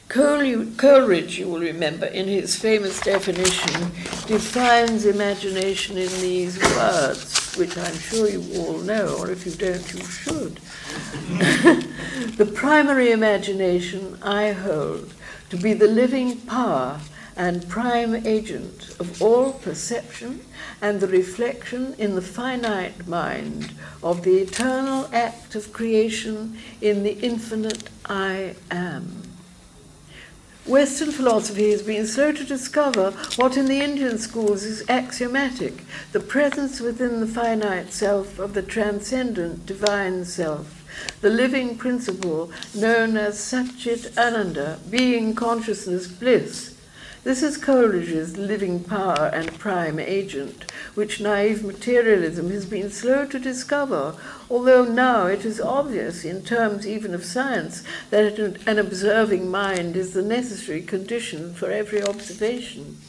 Coleridge, 0.09 1.39
you 1.39 1.47
will 1.47 1.61
remember, 1.61 2.05
in 2.05 2.27
his 2.27 2.57
famous 2.57 2.99
definition, 2.99 3.91
defines 4.27 5.05
imagination 5.05 5.97
in 5.97 6.09
these 6.19 6.61
words, 6.75 7.55
which 7.55 7.77
I'm 7.77 7.95
sure 7.95 8.27
you 8.27 8.43
all 8.57 8.79
know, 8.79 9.19
or 9.19 9.31
if 9.31 9.45
you 9.45 9.53
don't, 9.53 9.93
you 9.93 10.03
should. 10.03 10.55
the 12.35 12.51
primary 12.53 13.13
imagination 13.13 14.19
I 14.21 14.51
hold 14.51 15.13
to 15.49 15.55
be 15.55 15.71
the 15.71 15.87
living 15.87 16.41
power 16.41 16.99
and 17.35 17.67
prime 17.67 18.15
agent 18.25 18.95
of 18.99 19.21
all 19.21 19.51
perception 19.51 20.39
and 20.81 20.99
the 20.99 21.07
reflection 21.07 21.93
in 21.97 22.15
the 22.15 22.21
finite 22.21 23.07
mind 23.07 23.71
of 24.01 24.23
the 24.23 24.37
eternal 24.37 25.09
act 25.11 25.55
of 25.55 25.73
creation 25.73 26.57
in 26.81 27.03
the 27.03 27.19
infinite 27.19 27.89
I 28.05 28.55
am. 28.71 29.23
Western 30.65 31.11
philosophy 31.11 31.69
has 31.69 31.83
been 31.83 32.07
slow 32.07 32.31
to 32.31 32.43
discover 32.43 33.11
what 33.35 33.55
in 33.55 33.67
the 33.67 33.81
Indian 33.81 34.17
schools 34.17 34.63
is 34.63 34.83
axiomatic 34.89 35.83
the 36.11 36.19
presence 36.19 36.79
within 36.79 37.19
the 37.19 37.27
finite 37.27 37.93
self 37.93 38.39
of 38.39 38.55
the 38.55 38.63
transcendent 38.63 39.67
divine 39.67 40.25
self, 40.25 40.83
the 41.21 41.29
living 41.29 41.77
principle 41.77 42.49
known 42.73 43.15
as 43.15 43.37
Satchit 43.37 44.17
Ananda, 44.17 44.79
being 44.89 45.35
consciousness 45.35 46.07
bliss 46.07 46.74
This 47.25 47.41
is 47.41 47.57
Coleridge's 47.57 48.37
living 48.37 48.83
power 48.83 49.31
and 49.33 49.57
prime 49.57 49.97
agent, 49.97 50.71
which 50.93 51.19
naive 51.19 51.63
materialism 51.63 52.51
has 52.51 52.67
been 52.67 52.91
slow 52.91 53.25
to 53.25 53.39
discover, 53.39 54.13
although 54.47 54.85
now 54.85 55.25
it 55.25 55.43
is 55.43 55.59
obvious, 55.59 56.23
in 56.23 56.43
terms 56.43 56.85
even 56.85 57.15
of 57.15 57.25
science, 57.25 57.81
that 58.11 58.37
an 58.67 58.77
observing 58.77 59.49
mind 59.49 59.95
is 59.95 60.13
the 60.13 60.21
necessary 60.21 60.83
condition 60.83 61.55
for 61.55 61.71
every 61.71 62.03
observation. 62.03 62.99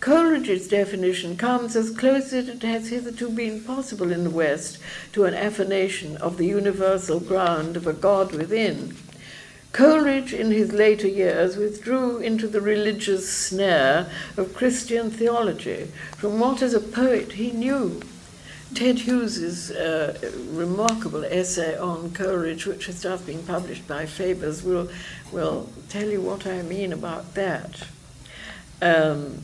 Coleridge's 0.00 0.66
definition 0.66 1.36
comes 1.36 1.76
as 1.76 1.96
close 1.96 2.32
as 2.32 2.48
it 2.48 2.64
has 2.64 2.88
hitherto 2.88 3.30
been 3.30 3.62
possible 3.62 4.10
in 4.10 4.24
the 4.24 4.30
West 4.30 4.78
to 5.12 5.24
an 5.24 5.34
affirmation 5.34 6.16
of 6.16 6.36
the 6.36 6.46
universal 6.46 7.20
ground 7.20 7.76
of 7.76 7.86
a 7.86 7.92
God 7.92 8.32
within. 8.32 8.96
Coleridge, 9.72 10.34
in 10.34 10.50
his 10.50 10.72
later 10.72 11.08
years, 11.08 11.56
withdrew 11.56 12.18
into 12.18 12.46
the 12.46 12.60
religious 12.60 13.30
snare 13.32 14.10
of 14.36 14.54
Christian 14.54 15.10
theology 15.10 15.90
from 16.16 16.38
what, 16.38 16.60
as 16.60 16.74
a 16.74 16.80
poet, 16.80 17.32
he 17.32 17.52
knew. 17.52 18.02
Ted 18.74 19.00
Hughes's 19.00 19.70
uh, 19.70 20.18
remarkable 20.50 21.24
essay 21.24 21.76
on 21.76 22.12
Coleridge, 22.12 22.66
which 22.66 22.86
has 22.86 23.02
just 23.02 23.26
been 23.26 23.42
published 23.44 23.86
by 23.86 24.06
Faber's, 24.06 24.62
will, 24.62 24.90
will 25.30 25.68
tell 25.88 26.08
you 26.08 26.20
what 26.20 26.46
I 26.46 26.62
mean 26.62 26.92
about 26.92 27.34
that 27.34 27.86
um, 28.80 29.42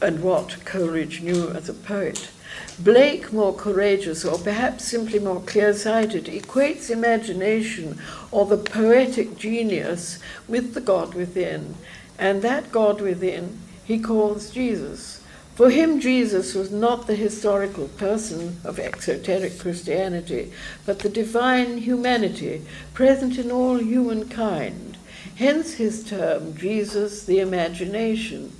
and 0.00 0.22
what 0.22 0.64
Coleridge 0.64 1.22
knew 1.22 1.50
as 1.50 1.68
a 1.68 1.74
poet. 1.74 2.30
Blake, 2.78 3.32
more 3.32 3.54
courageous 3.54 4.24
or 4.24 4.38
perhaps 4.38 4.84
simply 4.84 5.18
more 5.18 5.40
clear 5.40 5.72
sighted, 5.72 6.24
equates 6.24 6.90
imagination 6.90 7.98
or 8.32 8.46
the 8.46 8.56
poetic 8.56 9.36
genius 9.36 10.18
with 10.48 10.74
the 10.74 10.80
God 10.80 11.14
within, 11.14 11.76
and 12.18 12.42
that 12.42 12.72
God 12.72 13.00
within 13.00 13.60
he 13.84 13.98
calls 13.98 14.50
Jesus. 14.50 15.20
For 15.54 15.70
him, 15.70 16.00
Jesus 16.00 16.54
was 16.54 16.72
not 16.72 17.06
the 17.06 17.14
historical 17.14 17.86
person 17.88 18.56
of 18.64 18.80
exoteric 18.80 19.60
Christianity, 19.60 20.52
but 20.84 20.98
the 20.98 21.08
divine 21.08 21.78
humanity 21.78 22.62
present 22.92 23.38
in 23.38 23.52
all 23.52 23.78
humankind. 23.78 24.96
Hence 25.36 25.74
his 25.74 26.02
term, 26.02 26.56
Jesus 26.56 27.24
the 27.24 27.38
Imagination. 27.38 28.52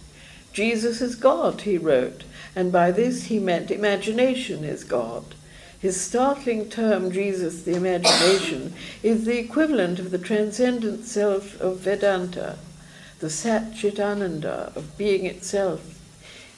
Jesus 0.52 1.00
is 1.00 1.16
God, 1.16 1.62
he 1.62 1.78
wrote, 1.78 2.22
and 2.56 2.70
by 2.70 2.90
this 2.90 3.24
he 3.24 3.38
meant 3.38 3.70
imagination 3.70 4.64
is 4.64 4.84
God. 4.84 5.24
His 5.84 6.00
startling 6.00 6.70
term, 6.70 7.12
Jesus 7.12 7.62
the 7.62 7.74
Imagination, 7.74 8.72
is 9.02 9.26
the 9.26 9.38
equivalent 9.38 9.98
of 9.98 10.10
the 10.10 10.18
transcendent 10.18 11.04
self 11.04 11.60
of 11.60 11.80
Vedanta, 11.80 12.56
the 13.18 13.28
Sat 13.28 13.74
Chit 13.74 14.00
Ananda 14.00 14.72
of 14.74 14.96
being 14.96 15.26
itself. 15.26 15.90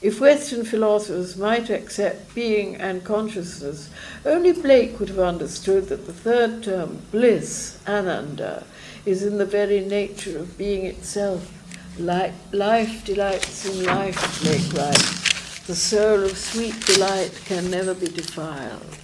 If 0.01 0.21
Western 0.21 0.65
philosophers 0.65 1.37
might 1.37 1.71
accept 1.71 2.35
being 2.35 2.77
and 2.77 3.03
consciousness, 3.03 3.91
only 4.25 4.53
Blake 4.53 5.01
would 5.01 5.09
have 5.09 5.19
understood 5.19 5.89
that 5.89 6.07
the 6.07 6.13
third 6.13 6.63
term, 6.63 7.03
bliss, 7.11 7.81
ananda, 7.87 8.65
is 9.05 9.25
in 9.25 9.39
the 9.39 9.47
very 9.47 9.81
nature 9.81 10.39
of 10.39 10.57
being 10.57 10.85
itself. 10.85 11.51
Life 11.99 13.05
delights 13.05 13.65
in 13.65 13.85
life, 13.87 14.41
Blake 14.43 14.73
writes. 14.75 15.36
The 15.67 15.75
soul 15.75 16.23
of 16.23 16.39
sweet 16.39 16.87
delight 16.87 17.43
can 17.45 17.73
never 17.73 17.93
be 17.93 18.07
defiled. 18.07 18.99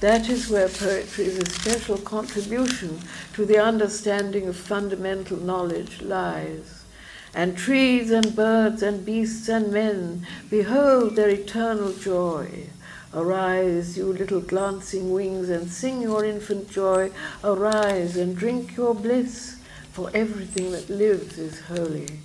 That 0.00 0.30
is 0.30 0.48
where 0.48 0.70
poetry 0.70 1.26
is 1.26 1.36
a 1.36 1.44
special 1.44 1.98
contribution 1.98 3.00
to 3.34 3.44
the 3.44 3.58
understanding 3.58 4.48
of 4.48 4.56
fundamental 4.56 5.36
knowledge 5.36 6.00
lies. 6.00 6.84
And 7.34 7.54
trees 7.54 8.10
and 8.10 8.34
birds 8.34 8.82
and 8.82 9.04
beasts 9.04 9.46
and 9.50 9.74
men, 9.74 10.26
behold 10.48 11.16
their 11.16 11.28
eternal 11.28 11.92
joy. 11.92 12.70
Arise, 13.12 13.98
you 13.98 14.10
little 14.10 14.40
glancing 14.40 15.12
wings, 15.12 15.50
and 15.50 15.70
sing 15.70 16.00
your 16.00 16.24
infant 16.24 16.70
joy. 16.70 17.10
Arise 17.44 18.16
and 18.16 18.34
drink 18.34 18.74
your 18.74 18.94
bliss, 18.94 19.58
for 19.92 20.10
everything 20.14 20.72
that 20.72 20.88
lives 20.88 21.36
is 21.36 21.60
holy. 21.60 22.20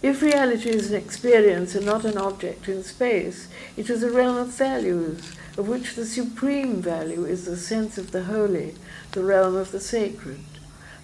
If 0.00 0.22
reality 0.22 0.70
is 0.70 0.92
an 0.92 0.96
experience 0.96 1.74
and 1.74 1.84
not 1.84 2.04
an 2.04 2.16
object 2.16 2.68
in 2.68 2.84
space, 2.84 3.48
it 3.76 3.90
is 3.90 4.04
a 4.04 4.12
realm 4.12 4.36
of 4.36 4.48
values, 4.48 5.32
of 5.56 5.66
which 5.66 5.96
the 5.96 6.06
supreme 6.06 6.80
value 6.80 7.24
is 7.24 7.46
the 7.46 7.56
sense 7.56 7.98
of 7.98 8.12
the 8.12 8.22
holy, 8.24 8.76
the 9.10 9.24
realm 9.24 9.56
of 9.56 9.72
the 9.72 9.80
sacred. 9.80 10.38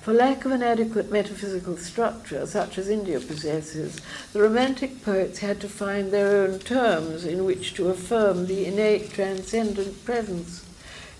For 0.00 0.12
lack 0.12 0.44
of 0.44 0.52
an 0.52 0.62
adequate 0.62 1.10
metaphysical 1.10 1.76
structure, 1.76 2.46
such 2.46 2.78
as 2.78 2.88
India 2.88 3.18
possesses, 3.18 4.00
the 4.32 4.42
Romantic 4.42 5.04
poets 5.04 5.40
had 5.40 5.60
to 5.62 5.68
find 5.68 6.12
their 6.12 6.36
own 6.36 6.60
terms 6.60 7.24
in 7.24 7.44
which 7.44 7.74
to 7.74 7.88
affirm 7.88 8.46
the 8.46 8.64
innate 8.64 9.10
transcendent 9.10 10.04
presence. 10.04 10.64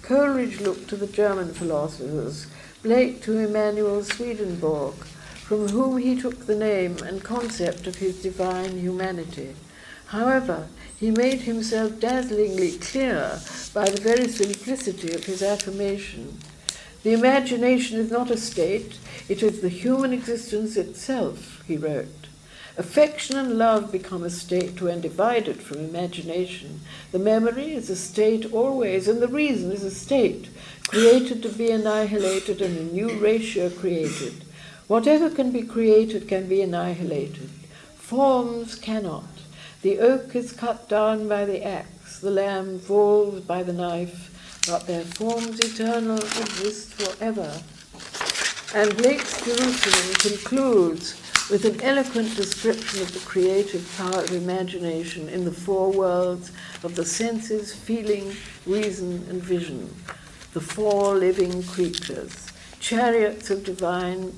Coleridge 0.00 0.60
looked 0.60 0.87
to 0.90 0.96
the 0.96 1.08
German 1.08 1.52
philosophers, 1.52 2.46
Blake 2.84 3.20
to 3.22 3.38
Emanuel 3.38 4.04
Swedenborg, 4.04 4.94
from 5.44 5.68
whom 5.68 5.98
he 5.98 6.18
took 6.18 6.46
the 6.46 6.57
name 6.57 6.96
and 7.04 7.22
concept 7.22 7.87
of 7.87 7.96
his 7.96 8.22
divine 8.22 8.78
humanity. 8.78 9.54
However, 10.07 10.68
he 10.98 11.11
made 11.11 11.40
himself 11.40 12.00
dazzlingly 12.00 12.78
clear 12.78 13.38
by 13.74 13.90
the 13.90 14.00
very 14.00 14.28
simplicity 14.28 15.12
of 15.12 15.24
his 15.24 15.42
affirmation. 15.42 16.38
The 17.02 17.12
imagination 17.12 17.98
is 17.98 18.11
not 18.11 18.30
a 18.30 18.38
state, 18.38 18.98
it 19.28 19.42
is 19.42 19.61
the 19.61 19.68
human 19.68 20.14
existence 20.14 20.78
itself, 20.78 21.62
he 21.66 21.76
wrote. 21.76 22.28
Affection 22.78 23.37
and 23.37 23.59
love 23.59 23.92
become 23.92 24.24
a 24.24 24.30
state 24.30 24.80
when 24.80 25.02
divided 25.02 25.61
from 25.61 25.78
imagination. 25.78 26.80
The 27.12 27.18
memory 27.18 27.74
is 27.74 27.90
a 27.90 27.96
state 27.96 28.50
always, 28.50 29.09
and 29.09 29.20
the 29.20 29.28
reason 29.28 29.70
is 29.70 29.85
a 29.85 29.90
state, 29.90 30.48
created 30.88 31.42
to 31.42 31.50
be 31.50 31.70
annihilated 31.70 32.62
and 32.62 32.78
a 32.78 32.94
new 32.94 33.18
ratio 33.18 33.68
created. 33.68 34.42
Whatever 34.87 35.31
can 35.31 35.51
be 35.51 35.62
created 35.62 36.29
can 36.29 36.47
be 36.47 36.61
annihilated. 36.61 37.49
Forms 37.97 38.75
cannot. 38.75 39.25
The 39.81 39.99
oak 39.99 40.37
is 40.37 40.53
cut 40.53 40.90
down 40.90 41.27
by 41.27 41.47
the 41.47 41.64
axe, 41.64 42.20
the 42.20 42.31
lamb 42.31 42.79
falls 42.79 43.40
by 43.40 43.62
the 43.62 43.73
knife, 43.73 44.31
but 44.68 44.87
their 44.87 45.05
forms 45.05 45.59
eternal 45.61 46.18
exist 46.18 46.92
forever. 46.94 47.51
And 48.75 48.94
Blake's 48.99 49.42
Jerusalem 49.42 50.14
concludes 50.16 51.18
with 51.51 51.64
an 51.64 51.81
eloquent 51.81 52.37
description 52.37 53.01
of 53.01 53.12
the 53.14 53.20
creative 53.20 53.90
power 53.97 54.23
of 54.23 54.33
imagination 54.33 55.31
in 55.31 55.47
the 55.47 55.53
four 55.53 55.92
worlds 55.92 56.53
of 56.83 56.94
the 56.94 57.05
senses, 57.07 57.75
feeling, 57.75 58.33
reason, 58.66 59.27
and 59.31 59.42
vision, 59.42 59.94
the 60.53 60.61
four 60.61 61.14
living 61.14 61.62
creatures 61.62 62.51
chariots 62.85 63.49
of 63.49 63.64
divine, 63.64 64.31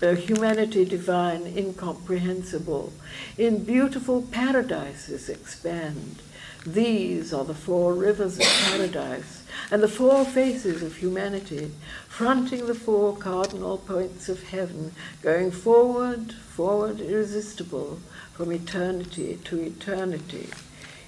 uh, 0.00 0.14
humanity 0.14 0.84
divine, 0.84 1.44
incomprehensible, 1.56 2.92
in 3.36 3.64
beautiful 3.64 4.22
paradises 4.22 5.28
expand. 5.28 6.22
These 6.64 7.34
are 7.34 7.44
the 7.44 7.54
four 7.54 7.94
rivers 7.94 8.38
of 8.38 8.46
paradise 8.70 9.42
and 9.72 9.82
the 9.82 9.88
four 9.88 10.24
faces 10.24 10.80
of 10.80 10.98
humanity, 10.98 11.72
fronting 12.06 12.66
the 12.66 12.74
four 12.74 13.16
cardinal 13.16 13.78
points 13.78 14.28
of 14.28 14.44
heaven, 14.44 14.92
going 15.20 15.50
forward, 15.50 16.32
forward, 16.32 17.00
irresistible, 17.00 17.98
from 18.32 18.52
eternity 18.52 19.40
to 19.42 19.60
eternity. 19.60 20.50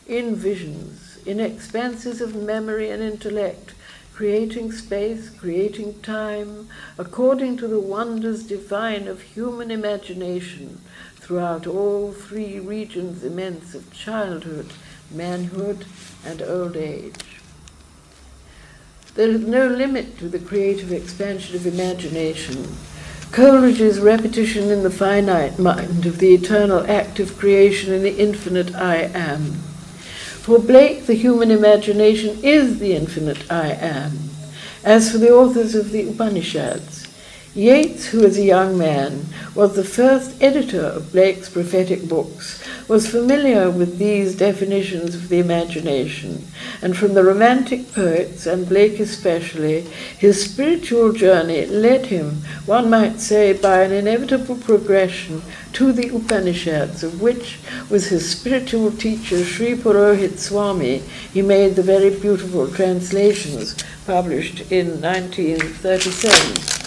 In 0.09 0.35
visions, 0.35 1.19
in 1.25 1.39
expanses 1.39 2.21
of 2.21 2.35
memory 2.35 2.91
and 2.91 3.01
intellect, 3.01 3.75
creating 4.21 4.71
space, 4.71 5.31
creating 5.31 5.99
time, 6.03 6.69
according 6.99 7.57
to 7.57 7.67
the 7.67 7.81
wonders 7.81 8.43
divine 8.43 9.09
of 9.09 9.23
human 9.23 9.71
imagination 9.71 10.79
throughout 11.17 11.67
all 11.67 12.13
three 12.13 12.61
regions 12.61 13.25
immense 13.25 13.75
of 13.75 13.91
childhood, 13.95 14.67
manhood, 15.11 15.87
and 16.23 16.43
old 16.43 16.77
age. 16.77 17.41
There 19.15 19.31
is 19.31 19.41
no 19.41 19.67
limit 19.67 20.19
to 20.19 20.29
the 20.29 20.39
creative 20.39 20.93
expansion 20.93 21.57
of 21.57 21.67
imagination. 21.67 22.77
Coleridge's 23.33 24.01
repetition 24.01 24.71
in 24.71 24.83
the 24.83 24.91
finite 24.91 25.59
mind 25.59 26.05
of 26.05 26.19
the 26.19 26.35
eternal 26.35 26.85
act 26.91 27.21
of 27.21 27.39
creation 27.39 27.95
in 27.95 28.03
the 28.03 28.19
infinite 28.19 28.75
I 28.75 28.97
am 29.15 29.70
for 30.41 30.59
Blake, 30.59 31.07
the 31.07 31.15
human 31.15 31.51
imagination 31.51 32.39
is 32.43 32.79
the 32.79 32.95
infinite 32.95 33.51
I 33.53 33.69
am. 33.73 34.19
As 34.83 35.13
for 35.13 35.19
the 35.19 35.31
authors 35.31 35.75
of 35.75 35.91
the 35.91 36.09
Upanishads, 36.09 37.00
Yeats, 37.53 38.07
who 38.07 38.25
as 38.25 38.39
a 38.39 38.45
young 38.45 38.79
man 38.79 39.27
was 39.57 39.75
the 39.75 39.83
first 39.83 40.41
editor 40.41 40.83
of 40.83 41.11
Blake's 41.11 41.49
prophetic 41.49 42.09
books, 42.09 42.63
was 42.87 43.11
familiar 43.11 43.69
with 43.69 43.99
these 43.99 44.37
definitions 44.37 45.17
of 45.17 45.29
the 45.29 45.41
imagination, 45.41 46.47
and 46.81 46.97
from 46.97 47.15
the 47.15 47.25
Romantic 47.25 47.93
poets, 47.93 48.47
and 48.47 48.69
Blake 48.69 49.01
especially, 49.01 49.81
his 50.17 50.45
spiritual 50.45 51.13
journey 51.13 51.67
led 51.67 52.07
him, 52.07 52.43
one 52.67 52.89
might 52.89 53.19
say, 53.19 53.53
by 53.53 53.83
an 53.83 53.91
inevitable 53.91 54.57
progression 54.57 55.43
to 55.73 55.91
the 55.91 56.09
Upanishads, 56.15 57.03
of 57.03 57.21
which, 57.21 57.59
with 57.91 58.11
his 58.11 58.31
spiritual 58.31 58.93
teacher 58.93 59.45
Sri 59.45 59.75
Purohit 59.75 60.39
Swami, 60.39 60.99
he 61.33 61.43
made 61.43 61.75
the 61.75 61.83
very 61.83 62.11
beautiful 62.11 62.69
translations 62.71 63.75
published 64.07 64.71
in 64.71 65.01
1937. 65.01 66.80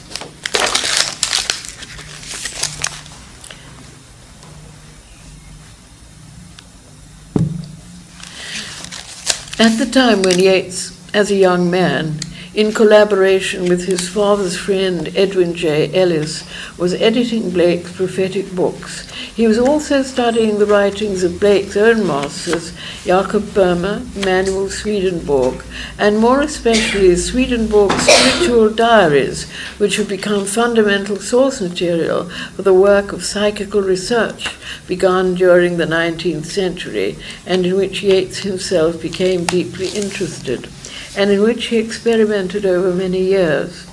At 9.63 9.77
the 9.77 9.85
time 9.85 10.23
when 10.23 10.39
Yeats, 10.39 10.91
as 11.13 11.31
a 11.31 11.35
young 11.35 11.71
man, 11.71 12.19
in 12.55 12.71
collaboration 12.71 13.67
with 13.67 13.85
his 13.85 14.07
father's 14.07 14.55
friend 14.55 15.11
Edwin 15.15 15.55
J. 15.55 15.91
Ellis, 15.99 16.43
was 16.77 16.93
editing 16.93 17.49
Blake's 17.49 17.91
prophetic 17.91 18.55
books. 18.55 19.09
He 19.09 19.47
was 19.47 19.57
also 19.57 20.03
studying 20.03 20.59
the 20.59 20.67
writings 20.67 21.23
of 21.23 21.39
Blake's 21.39 21.75
own 21.75 22.05
masters, 22.05 22.71
Jakob 23.05 23.55
Boehme, 23.55 24.07
Emanuel 24.15 24.69
Swedenborg, 24.69 25.63
and 25.97 26.19
more 26.19 26.41
especially 26.41 27.15
Swedenborg's 27.15 28.03
spiritual 28.03 28.69
diaries, 28.69 29.49
which 29.79 29.95
have 29.95 30.07
become 30.07 30.45
fundamental 30.45 31.17
source 31.17 31.59
material 31.59 32.29
for 32.55 32.61
the 32.61 32.73
work 32.73 33.13
of 33.13 33.25
psychical 33.25 33.81
research 33.81 34.55
begun 34.87 35.33
during 35.33 35.77
the 35.77 35.85
19th 35.87 36.45
century, 36.45 37.17
and 37.47 37.65
in 37.65 37.75
which 37.75 38.03
Yeats 38.03 38.39
himself 38.39 39.01
became 39.01 39.43
deeply 39.45 39.87
interested 39.87 40.69
and 41.15 41.31
in 41.31 41.41
which 41.41 41.65
he 41.65 41.77
experimented 41.77 42.65
over 42.65 42.93
many 42.93 43.21
years. 43.21 43.87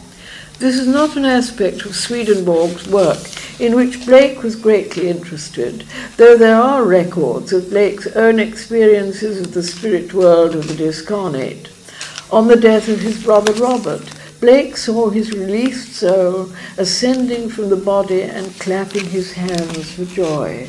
This 0.58 0.76
is 0.76 0.86
not 0.86 1.16
an 1.16 1.24
aspect 1.24 1.86
of 1.86 1.96
Swedenborg's 1.96 2.86
work 2.86 3.18
in 3.58 3.74
which 3.74 4.06
Blake 4.06 4.42
was 4.42 4.56
greatly 4.56 5.08
interested, 5.08 5.84
though 6.16 6.36
there 6.36 6.56
are 6.56 6.84
records 6.84 7.52
of 7.52 7.70
Blake's 7.70 8.06
own 8.08 8.38
experiences 8.38 9.40
of 9.40 9.52
the 9.52 9.62
spirit 9.62 10.14
world 10.14 10.54
of 10.54 10.68
the 10.68 10.74
discarnate. 10.74 11.70
On 12.30 12.48
the 12.48 12.56
death 12.56 12.88
of 12.88 13.00
his 13.00 13.22
brother 13.22 13.52
Robert, 13.54 14.02
Blake 14.40 14.76
saw 14.76 15.10
his 15.10 15.32
released 15.32 15.94
soul 15.94 16.50
ascending 16.78 17.50
from 17.50 17.68
the 17.68 17.76
body 17.76 18.22
and 18.22 18.58
clapping 18.58 19.04
his 19.04 19.32
hands 19.32 19.92
for 19.92 20.04
joy. 20.06 20.68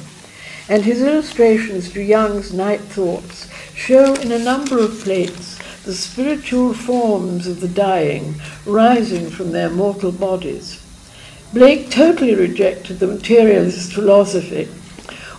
And 0.68 0.84
his 0.84 1.02
illustrations 1.02 1.90
to 1.92 2.02
Young's 2.02 2.52
Night 2.52 2.82
Thoughts 2.82 3.50
show 3.74 4.14
in 4.16 4.32
a 4.32 4.40
number 4.40 4.80
of 4.80 5.00
plates 5.00 5.58
the 5.84 5.94
spiritual 5.94 6.74
forms 6.74 7.48
of 7.48 7.60
the 7.60 7.68
dying 7.68 8.36
rising 8.66 9.30
from 9.30 9.52
their 9.52 9.70
mortal 9.70 10.12
bodies. 10.12 10.82
Blake 11.54 11.90
totally 11.90 12.36
rejected 12.36 13.00
the 13.00 13.08
materialist 13.08 13.92
philosophy, 13.92 14.68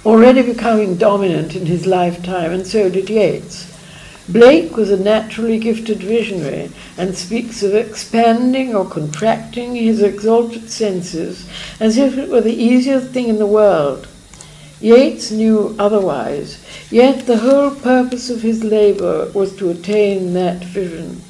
already 0.05 0.43
becoming 0.43 0.97
dominant 0.97 1.55
in 1.55 1.67
his 1.67 1.87
lifetime, 1.87 2.51
and 2.51 2.67
so 2.67 2.91
did 2.91 3.09
Yeats. 3.09 3.73
Blake 4.29 4.77
was 4.77 4.91
a 4.91 4.97
naturally 4.97 5.59
gifted 5.59 5.99
visionary 5.99 6.71
and 6.97 7.17
speaks 7.17 7.63
of 7.63 7.75
expanding 7.75 8.75
or 8.75 8.85
contracting 8.85 9.75
his 9.75 10.03
exalted 10.03 10.71
senses 10.71 11.49
as 11.81 11.97
if 11.97 12.19
it 12.19 12.29
were 12.29 12.41
the 12.41 12.53
easiest 12.53 13.11
thing 13.11 13.29
in 13.29 13.39
the 13.39 13.47
world. 13.47 14.09
Yeats 14.81 15.31
knew 15.31 15.75
otherwise, 15.79 16.62
yet 16.93 17.27
the 17.27 17.39
whole 17.39 17.71
purpose 17.71 18.29
of 18.29 18.43
his 18.43 18.63
labor 18.63 19.31
was 19.33 19.57
to 19.57 19.71
attain 19.71 20.35
that 20.35 20.63
vision. 20.63 21.23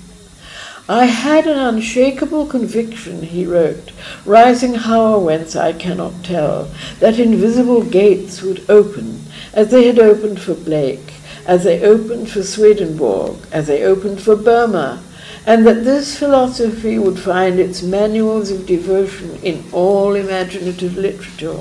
I 0.89 1.05
had 1.05 1.47
an 1.47 1.57
unshakable 1.57 2.47
conviction, 2.47 3.23
he 3.23 3.47
wrote, 3.47 3.93
rising 4.27 4.75
how 4.75 5.15
or 5.15 5.25
whence 5.25 5.55
I 5.55 5.73
cannot 5.73 6.25
tell, 6.25 6.69
that 6.99 7.21
invisible 7.21 7.85
gates 7.85 8.43
would 8.43 8.69
open, 8.69 9.25
as 9.55 9.71
they 9.71 9.87
had 9.87 10.01
opened 10.01 10.41
for 10.41 10.55
Blake, 10.55 11.15
as 11.47 11.63
they 11.63 11.81
opened 11.83 12.29
for 12.29 12.43
Swedenborg, 12.43 13.37
as 13.53 13.69
they 13.69 13.85
opened 13.85 14.21
for 14.21 14.35
Boehme, 14.35 14.99
and 15.47 15.65
that 15.65 15.85
this 15.85 16.19
philosophy 16.19 16.99
would 16.99 17.19
find 17.21 17.61
its 17.61 17.83
manuals 17.83 18.51
of 18.51 18.67
devotion 18.67 19.39
in 19.45 19.65
all 19.73 20.15
imaginative 20.17 20.97
literature. 20.97 21.61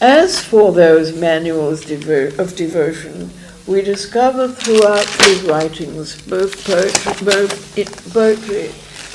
As 0.00 0.42
for 0.42 0.72
those 0.72 1.14
manuals 1.14 1.84
devo- 1.84 2.38
of 2.38 2.56
devotion, 2.56 3.30
we 3.66 3.82
discover 3.82 4.48
throughout 4.48 5.06
his 5.26 5.42
writings 5.42 6.22
both 6.22 6.64
poetry, 6.64 7.22
both 7.22 8.10
poetry 8.10 8.70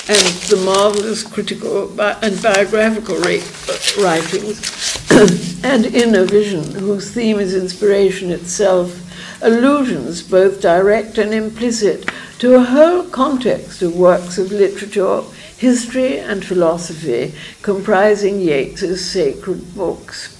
and 0.08 0.26
the 0.48 0.62
marvelous 0.64 1.24
critical 1.24 2.00
and 2.00 2.40
biographical 2.40 3.16
writings, 3.18 5.10
and 5.64 5.86
inner 5.86 6.24
vision, 6.24 6.62
whose 6.76 7.10
theme 7.10 7.40
is 7.40 7.52
inspiration 7.52 8.30
itself, 8.30 9.02
allusions, 9.42 10.22
both 10.22 10.60
direct 10.60 11.18
and 11.18 11.34
implicit, 11.34 12.08
to 12.38 12.54
a 12.54 12.62
whole 12.62 13.02
context 13.02 13.82
of 13.82 13.96
works 13.96 14.38
of 14.38 14.52
literature, 14.52 15.22
history, 15.56 16.20
and 16.20 16.44
philosophy 16.44 17.34
comprising 17.62 18.40
Yeats's 18.40 19.04
sacred 19.04 19.74
books. 19.74 20.35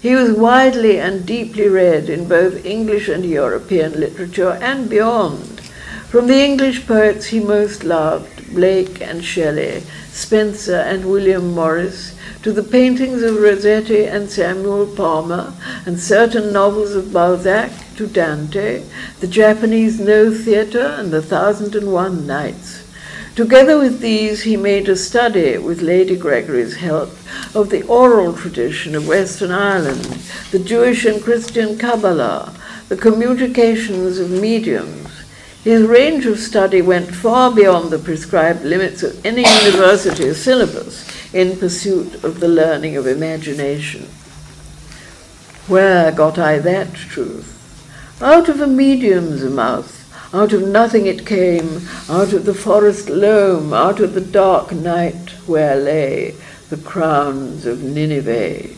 He 0.00 0.14
was 0.14 0.30
widely 0.30 1.00
and 1.00 1.26
deeply 1.26 1.68
read 1.68 2.08
in 2.08 2.28
both 2.28 2.64
English 2.64 3.08
and 3.08 3.24
European 3.24 3.98
literature 3.98 4.58
and 4.62 4.88
beyond. 4.88 5.60
From 6.08 6.28
the 6.28 6.42
English 6.42 6.86
poets 6.86 7.26
he 7.26 7.40
most 7.40 7.82
loved, 7.82 8.54
Blake 8.54 9.02
and 9.02 9.24
Shelley, 9.24 9.82
Spenser 10.12 10.76
and 10.76 11.04
William 11.04 11.52
Morris, 11.52 12.14
to 12.42 12.52
the 12.52 12.62
paintings 12.62 13.22
of 13.22 13.42
Rossetti 13.42 14.04
and 14.04 14.30
Samuel 14.30 14.86
Palmer, 14.86 15.52
and 15.84 15.98
certain 15.98 16.52
novels 16.52 16.94
of 16.94 17.12
Balzac 17.12 17.72
to 17.96 18.06
Dante, 18.06 18.84
the 19.18 19.26
Japanese 19.26 19.98
No 19.98 20.32
Theatre 20.32 20.94
and 20.96 21.10
the 21.10 21.20
Thousand 21.20 21.74
and 21.74 21.92
One 21.92 22.26
Nights. 22.26 22.87
Together 23.38 23.78
with 23.78 24.00
these, 24.00 24.42
he 24.42 24.56
made 24.56 24.88
a 24.88 24.96
study, 24.96 25.56
with 25.58 25.80
Lady 25.80 26.16
Gregory's 26.16 26.74
help, 26.74 27.10
of 27.54 27.70
the 27.70 27.86
oral 27.86 28.32
tradition 28.32 28.96
of 28.96 29.06
Western 29.06 29.52
Ireland, 29.52 30.02
the 30.50 30.58
Jewish 30.58 31.04
and 31.04 31.22
Christian 31.22 31.78
Kabbalah, 31.78 32.52
the 32.88 32.96
communications 32.96 34.18
of 34.18 34.28
mediums. 34.28 35.22
His 35.62 35.86
range 35.86 36.26
of 36.26 36.40
study 36.40 36.82
went 36.82 37.14
far 37.14 37.52
beyond 37.54 37.90
the 37.90 38.00
prescribed 38.00 38.64
limits 38.64 39.04
of 39.04 39.24
any 39.24 39.44
university 39.62 40.34
syllabus 40.34 41.08
in 41.32 41.58
pursuit 41.58 42.24
of 42.24 42.40
the 42.40 42.48
learning 42.48 42.96
of 42.96 43.06
imagination. 43.06 44.08
Where 45.68 46.10
got 46.10 46.40
I 46.40 46.58
that 46.58 46.92
truth? 46.92 47.54
Out 48.20 48.48
of 48.48 48.60
a 48.60 48.66
medium's 48.66 49.44
mouth, 49.44 49.97
out 50.32 50.52
of 50.52 50.66
nothing 50.66 51.06
it 51.06 51.26
came, 51.26 51.88
out 52.08 52.32
of 52.32 52.44
the 52.44 52.54
forest 52.54 53.08
loam, 53.08 53.72
out 53.72 54.00
of 54.00 54.14
the 54.14 54.20
dark 54.20 54.72
night 54.72 55.30
where 55.46 55.76
lay 55.76 56.34
the 56.68 56.76
crowns 56.76 57.64
of 57.64 57.82
Nineveh. 57.82 58.68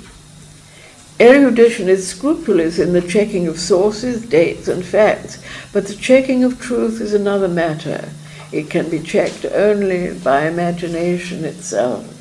Erudition 1.19 1.89
is 1.89 2.09
scrupulous 2.09 2.79
in 2.79 2.93
the 2.93 3.03
checking 3.03 3.47
of 3.47 3.59
sources, 3.59 4.25
dates, 4.25 4.69
and 4.69 4.85
facts, 4.85 5.43
but 5.73 5.87
the 5.87 5.95
checking 5.95 6.45
of 6.45 6.61
truth 6.61 7.01
is 7.01 7.13
another 7.13 7.49
matter. 7.49 8.11
It 8.53 8.71
can 8.71 8.89
be 8.89 9.01
checked 9.01 9.45
only 9.45 10.15
by 10.15 10.47
imagination 10.47 11.45
itself. 11.45 12.17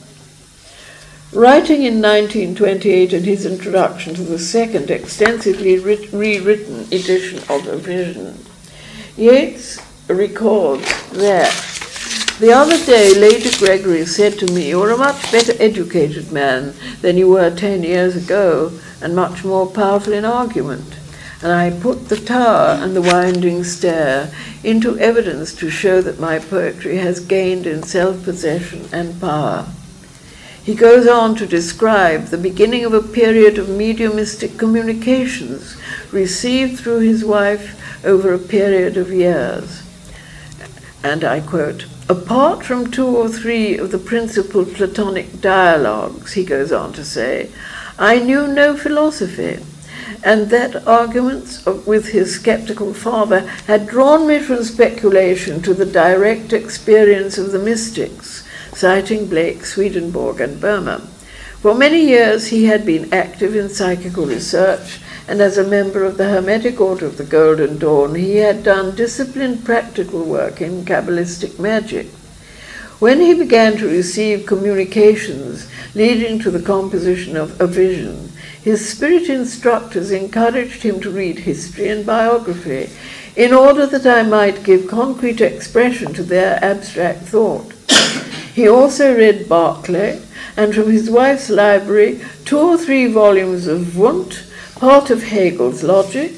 Writing 1.32 1.84
in 1.84 2.02
1928 2.02 3.14
in 3.14 3.24
his 3.24 3.46
introduction 3.46 4.16
to 4.16 4.24
the 4.24 4.40
second 4.40 4.90
extensively 4.90 5.78
rewritten 5.78 6.82
edition 6.92 7.38
of 7.50 7.68
A 7.68 7.78
Vision, 7.78 8.44
Yeats 9.20 9.78
records 10.08 11.10
that 11.10 11.52
the 12.40 12.54
other 12.54 12.78
day 12.86 13.14
Lady 13.14 13.52
Gregory 13.58 14.06
said 14.06 14.40
to 14.40 14.46
me, 14.54 14.70
You're 14.70 14.92
a 14.92 14.98
much 14.98 15.30
better 15.30 15.52
educated 15.60 16.32
man 16.32 16.74
than 17.02 17.18
you 17.18 17.28
were 17.28 17.54
ten 17.54 17.84
years 17.84 18.16
ago, 18.16 18.72
and 19.02 19.14
much 19.14 19.44
more 19.44 19.68
powerful 19.68 20.14
in 20.14 20.24
argument. 20.24 20.98
And 21.44 21.52
I 21.52 21.70
put 21.70 22.08
the 22.08 22.16
tower 22.16 22.82
and 22.82 22.96
the 22.96 23.02
winding 23.02 23.66
stair 23.66 24.32
into 24.64 24.98
evidence 24.98 25.54
to 25.56 25.70
show 25.70 26.02
that 26.02 26.22
my 26.22 26.40
poetry 26.40 26.96
has 26.96 27.20
gained 27.20 27.68
in 27.68 27.84
self 27.84 28.24
possession 28.24 28.88
and 28.94 29.20
power. 29.20 29.68
He 30.64 30.76
goes 30.76 31.08
on 31.08 31.36
to 31.36 31.46
describe 31.46 32.28
the 32.28 32.38
beginning 32.38 32.86
of 32.86 32.94
a 32.94 33.04
period 33.04 33.58
of 33.58 33.68
mediumistic 33.68 34.58
communications 34.58 35.76
received 36.12 36.80
through 36.80 37.00
his 37.00 37.24
wife 37.24 38.06
over 38.06 38.34
a 38.34 38.40
period 38.40 38.98
of 38.98 39.12
years. 39.12 39.84
And 41.04 41.24
I 41.24 41.40
quote, 41.40 41.86
Apart 42.10 42.66
from 42.66 42.90
two 42.90 43.06
or 43.06 43.30
three 43.30 43.78
of 43.78 43.92
the 43.92 44.00
principal 44.00 44.66
Platonic 44.66 45.42
dialogues, 45.42 46.34
he 46.34 46.44
goes 46.44 46.72
on 46.72 46.92
to 46.94 47.06
say, 47.06 47.52
I 48.00 48.18
knew 48.20 48.48
no 48.48 48.76
philosophy, 48.76 49.64
and 50.24 50.50
that 50.50 50.88
arguments 50.88 51.66
with 51.66 52.08
his 52.08 52.36
skeptical 52.36 52.94
father 52.94 53.42
had 53.68 53.88
drawn 53.88 54.28
me 54.28 54.40
from 54.40 54.64
speculation 54.64 55.62
to 55.62 55.74
the 55.74 55.86
direct 55.86 56.52
experience 56.52 57.38
of 57.38 57.52
the 57.52 57.60
mystics, 57.60 58.44
citing 58.74 59.28
Blake, 59.28 59.64
Swedenborg, 59.64 60.42
and 60.42 60.60
Boehme. 60.60 61.02
For 61.62 61.76
many 61.76 62.08
years 62.08 62.48
he 62.48 62.66
had 62.66 62.86
been 62.86 63.14
active 63.14 63.56
in 63.56 63.70
psychical 63.70 64.26
research, 64.26 65.00
and 65.30 65.42
as 65.42 65.60
a 65.60 65.64
member 65.64 66.04
of 66.04 66.18
the 66.18 66.28
Hermetic 66.28 66.82
Order 66.82 67.06
of 67.06 67.18
the 67.18 67.24
Golden 67.24 67.78
Dawn, 67.78 68.16
he 68.16 68.38
had 68.38 68.64
done 68.64 68.96
disciplined 68.96 69.64
practical 69.64 70.24
work 70.24 70.60
in 70.60 70.84
Kabbalistic 70.86 71.60
magic. 71.60 72.08
When 72.98 73.20
he 73.22 73.36
began 73.36 73.78
to 73.78 73.88
receive 73.88 74.48
communications 74.48 75.70
leading 75.94 76.40
to 76.40 76.50
the 76.50 76.64
composition 76.64 77.38
of 77.38 77.62
a 77.62 77.68
vision, 77.68 78.32
his 78.60 78.90
spirit 78.90 79.30
instructors 79.30 80.10
encouraged 80.10 80.82
him 80.82 81.00
to 81.02 81.12
read 81.12 81.38
history 81.38 81.90
and 81.90 82.04
biography 82.04 82.90
in 83.36 83.54
order 83.54 83.86
that 83.86 84.08
I 84.08 84.24
might 84.24 84.64
give 84.64 84.88
concrete 84.88 85.42
expression 85.42 86.12
to 86.16 86.24
their 86.24 86.58
abstract 86.66 87.22
thought. 87.22 87.72
he 88.56 88.68
also 88.68 89.16
read 89.16 89.48
Berkeley 89.48 90.24
and 90.58 90.74
from 90.74 90.90
his 90.90 91.08
wife's 91.08 91.52
library 91.52 92.20
two 92.46 92.58
or 92.58 92.78
three 92.80 93.06
volumes 93.06 93.68
of 93.68 93.96
Wundt, 93.96 94.49
part 94.80 95.10
of 95.10 95.24
Hegel's 95.24 95.84
Logic, 95.84 96.32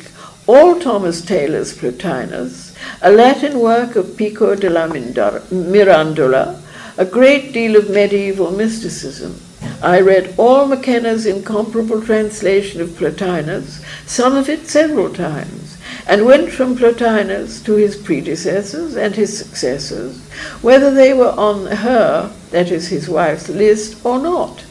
all 0.48 0.80
Thomas 0.80 1.22
Taylor's 1.22 1.78
Plotinus, 1.78 2.76
a 3.04 3.12
Latin 3.12 3.60
work 3.60 3.96
of 3.96 4.18
Pico 4.18 4.56
della 4.56 4.90
Mirandola, 4.90 6.60
a 6.98 7.06
great 7.06 7.54
deal 7.54 7.76
of 7.76 7.92
medieval 7.92 8.50
mysticism. 8.50 9.40
I 9.84 10.02
read 10.02 10.34
all 10.38 10.66
McKenna's 10.66 11.28
incomparable 11.28 12.02
translation 12.02 12.82
of 12.82 12.98
Plotinus, 12.98 13.86
some 14.08 14.36
of 14.36 14.50
it 14.50 14.68
several 14.68 15.14
times, 15.14 15.78
and 16.08 16.26
went 16.26 16.52
from 16.52 16.76
Plotinus 16.76 17.64
to 17.66 17.74
his 17.74 17.96
predecessors 17.96 18.96
and 18.96 19.16
his 19.16 19.38
successors, 19.38 20.20
whether 20.64 20.92
they 20.92 21.14
were 21.14 21.34
on 21.34 21.68
her, 21.68 22.34
that 22.50 22.72
is 22.72 22.88
his 22.88 23.08
wife's, 23.08 23.50
list 23.50 24.04
or 24.04 24.18
not. 24.18 24.66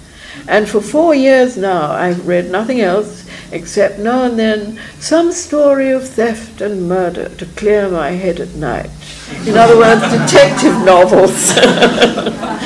And 0.49 0.69
for 0.69 0.81
four 0.81 1.15
years 1.15 1.57
now 1.57 1.93
I've 1.93 2.27
read 2.27 2.51
nothing 2.51 2.81
else 2.81 3.30
except 3.53 3.99
now 3.99 4.25
and 4.25 4.39
then 4.39 4.81
some 4.99 5.33
story 5.33 5.91
of 5.91 6.09
theft 6.09 6.61
and 6.61 6.89
murder 6.89 7.29
to 7.29 7.47
clear 7.47 7.89
my 7.89 8.11
head 8.11 8.41
at 8.41 8.55
night. 8.55 8.91
In 9.47 9.57
other 9.57 9.77
words, 9.77 10.03
detective 10.03 10.85
novels. 10.85 11.57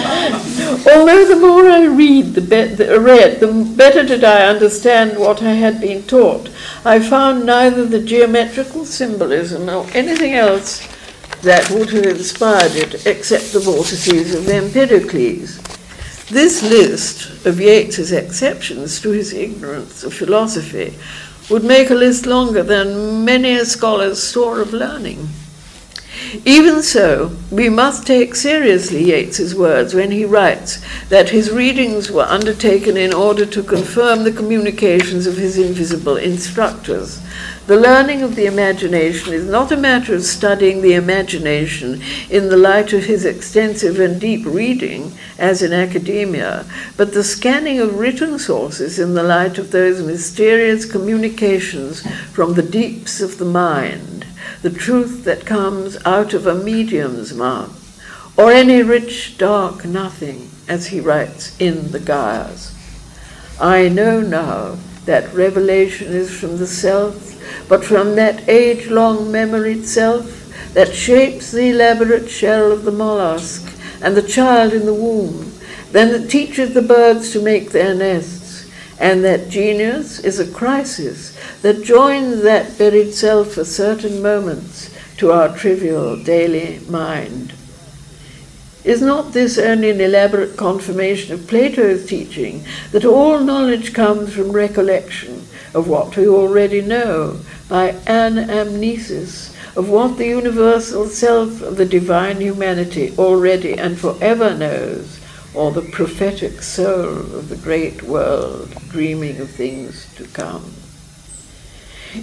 Although 0.86 1.26
the 1.26 1.38
more 1.40 1.66
I 1.68 1.86
read, 1.86 2.34
the, 2.34 2.40
be- 2.40 2.74
the 2.74 3.00
read, 3.00 3.40
the 3.40 3.74
better 3.76 4.04
did 4.04 4.22
I 4.22 4.46
understand 4.46 5.18
what 5.18 5.42
I 5.42 5.52
had 5.52 5.80
been 5.80 6.02
taught. 6.02 6.50
I 6.84 7.00
found 7.00 7.46
neither 7.46 7.86
the 7.86 8.02
geometrical 8.02 8.84
symbolism 8.84 9.66
nor 9.66 9.86
anything 9.94 10.34
else 10.34 10.86
that 11.42 11.70
would 11.70 11.90
have 11.90 12.04
inspired 12.04 12.72
it 12.72 13.06
except 13.06 13.52
the 13.52 13.60
vortices 13.60 14.34
of 14.34 14.48
Empedocles. 14.48 15.63
This 16.30 16.62
list 16.62 17.44
of 17.44 17.60
Yeats's 17.60 18.10
exceptions 18.10 18.98
to 19.02 19.10
his 19.10 19.34
ignorance 19.34 20.02
of 20.04 20.14
philosophy 20.14 20.94
would 21.50 21.62
make 21.62 21.90
a 21.90 21.94
list 21.94 22.24
longer 22.24 22.62
than 22.62 23.26
many 23.26 23.54
a 23.56 23.66
scholar's 23.66 24.22
store 24.22 24.60
of 24.60 24.72
learning. 24.72 25.28
Even 26.46 26.82
so, 26.82 27.36
we 27.50 27.68
must 27.68 28.06
take 28.06 28.34
seriously 28.34 29.04
Yeats's 29.04 29.54
words 29.54 29.92
when 29.92 30.10
he 30.10 30.24
writes 30.24 30.80
that 31.10 31.28
his 31.28 31.50
readings 31.50 32.10
were 32.10 32.22
undertaken 32.22 32.96
in 32.96 33.12
order 33.12 33.44
to 33.44 33.62
confirm 33.62 34.24
the 34.24 34.32
communications 34.32 35.26
of 35.26 35.36
his 35.36 35.58
invisible 35.58 36.16
instructors. 36.16 37.20
The 37.66 37.80
learning 37.80 38.22
of 38.22 38.34
the 38.34 38.46
imagination 38.46 39.32
is 39.32 39.46
not 39.46 39.72
a 39.72 39.76
matter 39.76 40.14
of 40.14 40.24
studying 40.24 40.82
the 40.82 40.94
imagination 40.94 42.02
in 42.28 42.48
the 42.48 42.56
light 42.56 42.92
of 42.92 43.04
his 43.04 43.24
extensive 43.24 43.98
and 43.98 44.20
deep 44.20 44.44
reading, 44.44 45.12
as 45.38 45.62
in 45.62 45.72
academia, 45.72 46.66
but 46.96 47.14
the 47.14 47.24
scanning 47.24 47.80
of 47.80 47.98
written 47.98 48.38
sources 48.38 48.98
in 48.98 49.14
the 49.14 49.22
light 49.22 49.56
of 49.56 49.70
those 49.70 50.02
mysterious 50.02 50.84
communications 50.84 52.06
from 52.32 52.52
the 52.54 52.62
deeps 52.62 53.20
of 53.20 53.38
the 53.38 53.44
mind 53.44 54.24
the 54.64 54.70
truth 54.70 55.24
that 55.24 55.44
comes 55.44 55.98
out 56.06 56.32
of 56.32 56.46
a 56.46 56.54
medium's 56.54 57.34
mouth, 57.34 58.02
or 58.38 58.50
any 58.50 58.82
rich, 58.82 59.36
dark 59.36 59.84
nothing, 59.84 60.50
as 60.66 60.86
he 60.86 61.00
writes 61.00 61.54
in 61.60 61.90
the 61.92 62.00
Gyres. 62.00 62.74
I 63.60 63.90
know 63.90 64.22
now 64.22 64.78
that 65.04 65.34
revelation 65.34 66.14
is 66.14 66.30
from 66.30 66.56
the 66.56 66.66
self, 66.66 67.33
but 67.68 67.84
from 67.84 68.16
that 68.16 68.48
age 68.48 68.88
long 68.88 69.30
memory 69.30 69.72
itself 69.72 70.44
that 70.74 70.94
shapes 70.94 71.52
the 71.52 71.70
elaborate 71.70 72.28
shell 72.28 72.72
of 72.72 72.84
the 72.84 72.92
mollusk 72.92 73.72
and 74.02 74.16
the 74.16 74.22
child 74.22 74.72
in 74.72 74.86
the 74.86 74.94
womb, 74.94 75.52
then 75.92 76.10
that 76.12 76.28
teaches 76.28 76.74
the 76.74 76.82
birds 76.82 77.32
to 77.32 77.40
make 77.40 77.70
their 77.70 77.94
nests, 77.94 78.68
and 78.98 79.24
that 79.24 79.48
genius 79.48 80.18
is 80.18 80.38
a 80.38 80.52
crisis 80.52 81.36
that 81.62 81.84
joins 81.84 82.42
that 82.42 82.76
buried 82.76 83.14
self 83.14 83.52
for 83.52 83.64
certain 83.64 84.20
moments 84.20 84.94
to 85.16 85.30
our 85.30 85.56
trivial 85.56 86.22
daily 86.22 86.80
mind. 86.88 87.54
Is 88.84 89.00
not 89.00 89.32
this 89.32 89.56
only 89.56 89.90
an 89.90 90.00
elaborate 90.00 90.58
confirmation 90.58 91.32
of 91.32 91.46
Plato's 91.46 92.04
teaching 92.04 92.64
that 92.92 93.04
all 93.04 93.40
knowledge 93.40 93.94
comes 93.94 94.34
from 94.34 94.52
recollection 94.52 95.33
of 95.74 95.88
what 95.88 96.16
we 96.16 96.26
already 96.28 96.80
know 96.80 97.38
by 97.68 97.92
anamnesis 98.06 99.54
of 99.76 99.88
what 99.88 100.18
the 100.18 100.26
universal 100.28 101.06
self 101.06 101.60
of 101.60 101.76
the 101.76 101.84
divine 101.84 102.40
humanity 102.40 103.12
already 103.18 103.74
and 103.74 103.98
forever 103.98 104.54
knows, 104.54 105.20
or 105.52 105.72
the 105.72 105.82
prophetic 105.82 106.62
soul 106.62 107.18
of 107.34 107.48
the 107.48 107.56
great 107.56 108.02
world 108.02 108.70
dreaming 108.90 109.40
of 109.40 109.50
things 109.50 110.12
to 110.14 110.24
come? 110.28 110.72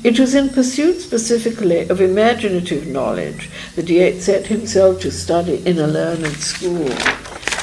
It 0.03 0.17
was 0.17 0.33
in 0.33 0.49
pursuit 0.49 1.01
specifically 1.01 1.89
of 1.89 1.99
imaginative 1.99 2.87
knowledge 2.87 3.49
that 3.75 3.89
Yeats 3.89 4.23
set 4.23 4.47
himself 4.47 5.01
to 5.01 5.11
study 5.11 5.61
in 5.65 5.79
a 5.79 5.87
learned 5.87 6.37
school, 6.37 6.89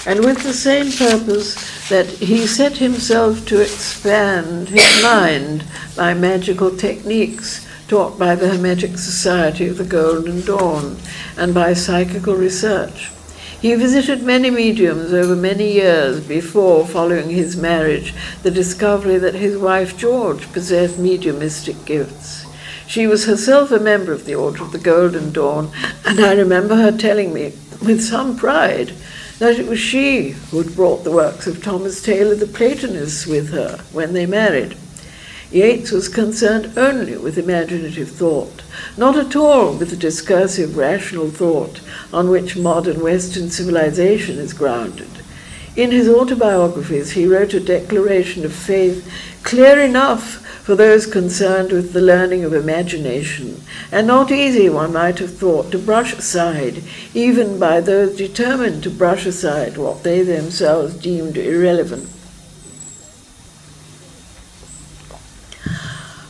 and 0.09 0.25
with 0.25 0.43
the 0.43 0.55
same 0.55 0.91
purpose 0.91 1.55
that 1.91 2.07
he 2.07 2.47
set 2.47 2.79
himself 2.79 3.45
to 3.45 3.61
expand 3.61 4.71
his 4.71 5.03
mind 5.03 5.63
by 5.95 6.15
magical 6.15 6.75
techniques 6.75 7.69
taught 7.89 8.19
by 8.19 8.35
the 8.35 8.49
Hermetic 8.49 8.97
Society 8.97 9.69
of 9.69 9.77
the 9.77 9.85
Golden 9.85 10.41
Dawn 10.41 10.97
and 11.37 11.53
by 11.53 11.75
psychical 11.75 12.35
research. 12.35 13.11
He 13.61 13.75
visited 13.75 14.23
many 14.23 14.51
mediums 14.51 15.13
over 15.13 15.37
many 15.37 15.73
years 15.73 16.27
before, 16.27 16.87
following 16.87 17.29
his 17.29 17.55
marriage, 17.55 18.15
the 18.43 18.51
discovery 18.51 19.19
that 19.19 19.35
his 19.35 19.59
wife 19.59 19.99
George 19.99 20.51
possessed 20.55 20.99
mediumistic 20.99 21.85
gifts. 21.85 22.47
She 22.87 23.07
was 23.07 23.27
herself 23.27 23.71
a 23.71 23.79
member 23.79 24.13
of 24.13 24.25
the 24.25 24.35
Order 24.35 24.63
of 24.63 24.73
the 24.73 24.79
Golden 24.79 25.33
Dawn, 25.33 25.71
and 26.07 26.19
I 26.19 26.33
remember 26.33 26.77
her 26.77 26.93
telling 26.93 27.35
me 27.35 27.53
with 27.83 28.03
some 28.03 28.39
pride 28.39 28.95
that 29.39 29.59
it 29.59 29.67
was 29.67 29.79
she 29.79 30.31
who 30.31 30.59
had 30.59 30.75
brought 30.75 31.05
the 31.05 31.13
works 31.13 31.47
of 31.47 31.63
Thomas 31.63 32.03
Taylor 32.03 32.35
the 32.35 32.47
Platonist 32.47 33.27
with 33.27 33.51
her 33.51 33.79
when 33.93 34.13
they 34.13 34.27
married. 34.27 34.77
Yeats 35.51 35.93
was 35.93 36.09
concerned 36.09 36.77
only 36.77 37.17
with 37.17 37.39
imaginative 37.39 38.11
thought, 38.11 38.63
not 38.97 39.17
at 39.17 39.35
all 39.35 39.75
with 39.75 39.91
the 39.91 39.97
discursive 39.97 40.77
rational 40.77 41.31
thought 41.31 41.81
on 42.13 42.29
which 42.29 42.57
modern 42.57 43.01
Western 43.01 43.49
civilization 43.49 44.39
is 44.39 44.53
grounded. 44.53 45.09
In 45.79 45.93
his 45.93 46.09
autobiographies, 46.09 47.13
he 47.13 47.25
wrote 47.25 47.55
a 47.55 47.61
declaration 47.61 48.45
of 48.45 48.53
faith 48.53 49.09
clear 49.45 49.79
enough 49.79 50.45
for 50.65 50.75
those 50.75 51.07
concerned 51.07 51.71
with 51.71 51.93
the 51.93 52.01
learning 52.01 52.43
of 52.43 52.53
imagination, 52.53 53.63
and 53.93 54.05
not 54.05 54.33
easy, 54.33 54.69
one 54.69 54.93
might 54.93 55.21
have 55.21 55.39
thought, 55.39 55.71
to 55.71 55.79
brush 55.79 56.15
aside, 56.15 56.83
even 57.15 57.61
by 57.61 57.81
those 57.81 58.17
determined 58.17 58.83
to 58.83 58.91
brush 58.91 59.25
aside 59.25 59.77
what 59.77 60.03
they 60.03 60.21
themselves 60.23 60.95
deemed 60.95 61.37
irrelevant. 61.37 62.09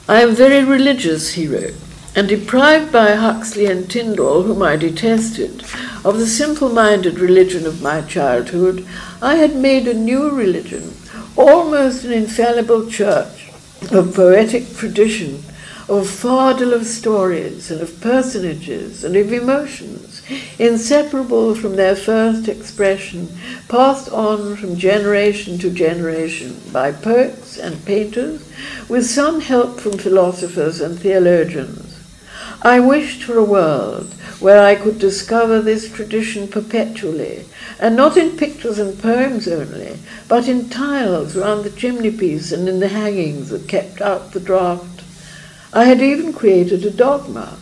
I 0.07 0.21
am 0.21 0.35
very 0.35 0.63
religious, 0.63 1.33
he 1.33 1.49
wrote, 1.49 1.75
and 2.15 2.29
deprived 2.29 2.93
by 2.93 3.15
Huxley 3.15 3.65
and 3.65 3.91
Tyndall, 3.91 4.43
whom 4.43 4.63
I 4.63 4.77
detested, 4.77 5.65
of 6.05 6.19
the 6.19 6.27
simple 6.27 6.69
minded 6.69 7.19
religion 7.19 7.67
of 7.67 7.81
my 7.81 8.03
childhood, 8.03 8.87
I 9.21 9.35
had 9.35 9.57
made 9.57 9.89
a 9.89 9.95
new 9.95 10.31
religion, 10.31 10.95
almost 11.37 12.05
an 12.05 12.13
infallible 12.13 12.89
church 12.89 13.51
of 13.91 14.15
poetic 14.15 14.77
tradition, 14.77 15.43
of 15.89 16.07
fardel 16.07 16.73
of 16.73 16.87
stories 16.87 17.71
and 17.71 17.81
of 17.81 18.01
personages 18.01 19.03
and 19.03 19.17
of 19.17 19.33
emotions, 19.33 20.23
inseparable 20.59 21.57
from 21.57 21.75
their 21.75 21.97
first 21.97 22.47
expression, 22.47 23.29
passed 23.69 24.09
on 24.13 24.55
from 24.55 24.77
generation 24.77 25.59
to 25.59 25.71
generation 25.71 26.61
by 26.73 26.93
poets 26.93 27.59
and 27.59 27.85
painters, 27.85 28.49
with 28.89 29.05
some 29.05 29.41
help 29.41 29.81
from 29.81 29.99
philosophers 29.99 30.81
and 30.81 30.97
theologians. 30.97 31.99
I 32.63 32.79
wished 32.79 33.25
for 33.25 33.37
a 33.37 33.45
world 33.45 34.13
where 34.41 34.63
I 34.65 34.75
could 34.75 34.99
discover 34.99 35.61
this 35.61 35.91
tradition 35.91 36.49
perpetually, 36.49 37.47
and 37.79 37.97
not 37.97 38.17
in 38.17 38.37
pictures 38.37 38.79
and 38.79 39.01
poems 39.01 39.47
only, 39.47 39.99
but 40.29 40.49
in 40.49 40.69
tiles 40.69 41.37
round 41.37 41.65
the 41.65 41.71
chimney 41.71 42.11
piece 42.11 42.53
and 42.53 42.69
in 42.69 42.81
the 42.81 42.89
hangings 42.89 43.51
that 43.51 43.69
kept 43.69 44.01
out 44.01 44.33
the 44.33 44.41
draught. 44.41 45.03
I 45.73 45.85
had 45.85 46.01
even 46.01 46.33
created 46.33 46.85
a 46.85 46.91
dogma, 46.91 47.59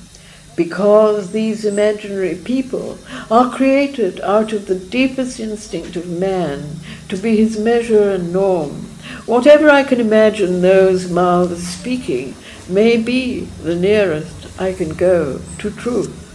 because 0.56 1.32
these 1.32 1.66
imaginary 1.66 2.34
people 2.34 2.98
are 3.30 3.54
created 3.54 4.20
out 4.22 4.52
of 4.52 4.66
the 4.66 4.78
deepest 4.78 5.38
instinct 5.38 5.96
of 5.96 6.08
man 6.08 6.76
to 7.08 7.16
be 7.16 7.36
his 7.36 7.58
measure 7.58 8.10
and 8.10 8.32
norm. 8.32 8.86
Whatever 9.26 9.68
I 9.68 9.84
can 9.84 10.00
imagine 10.00 10.62
those 10.62 11.10
mouths 11.10 11.66
speaking 11.66 12.34
may 12.68 12.96
be 12.96 13.40
the 13.62 13.76
nearest 13.76 14.58
I 14.58 14.72
can 14.72 14.94
go 14.94 15.40
to 15.58 15.70
truth. 15.70 16.25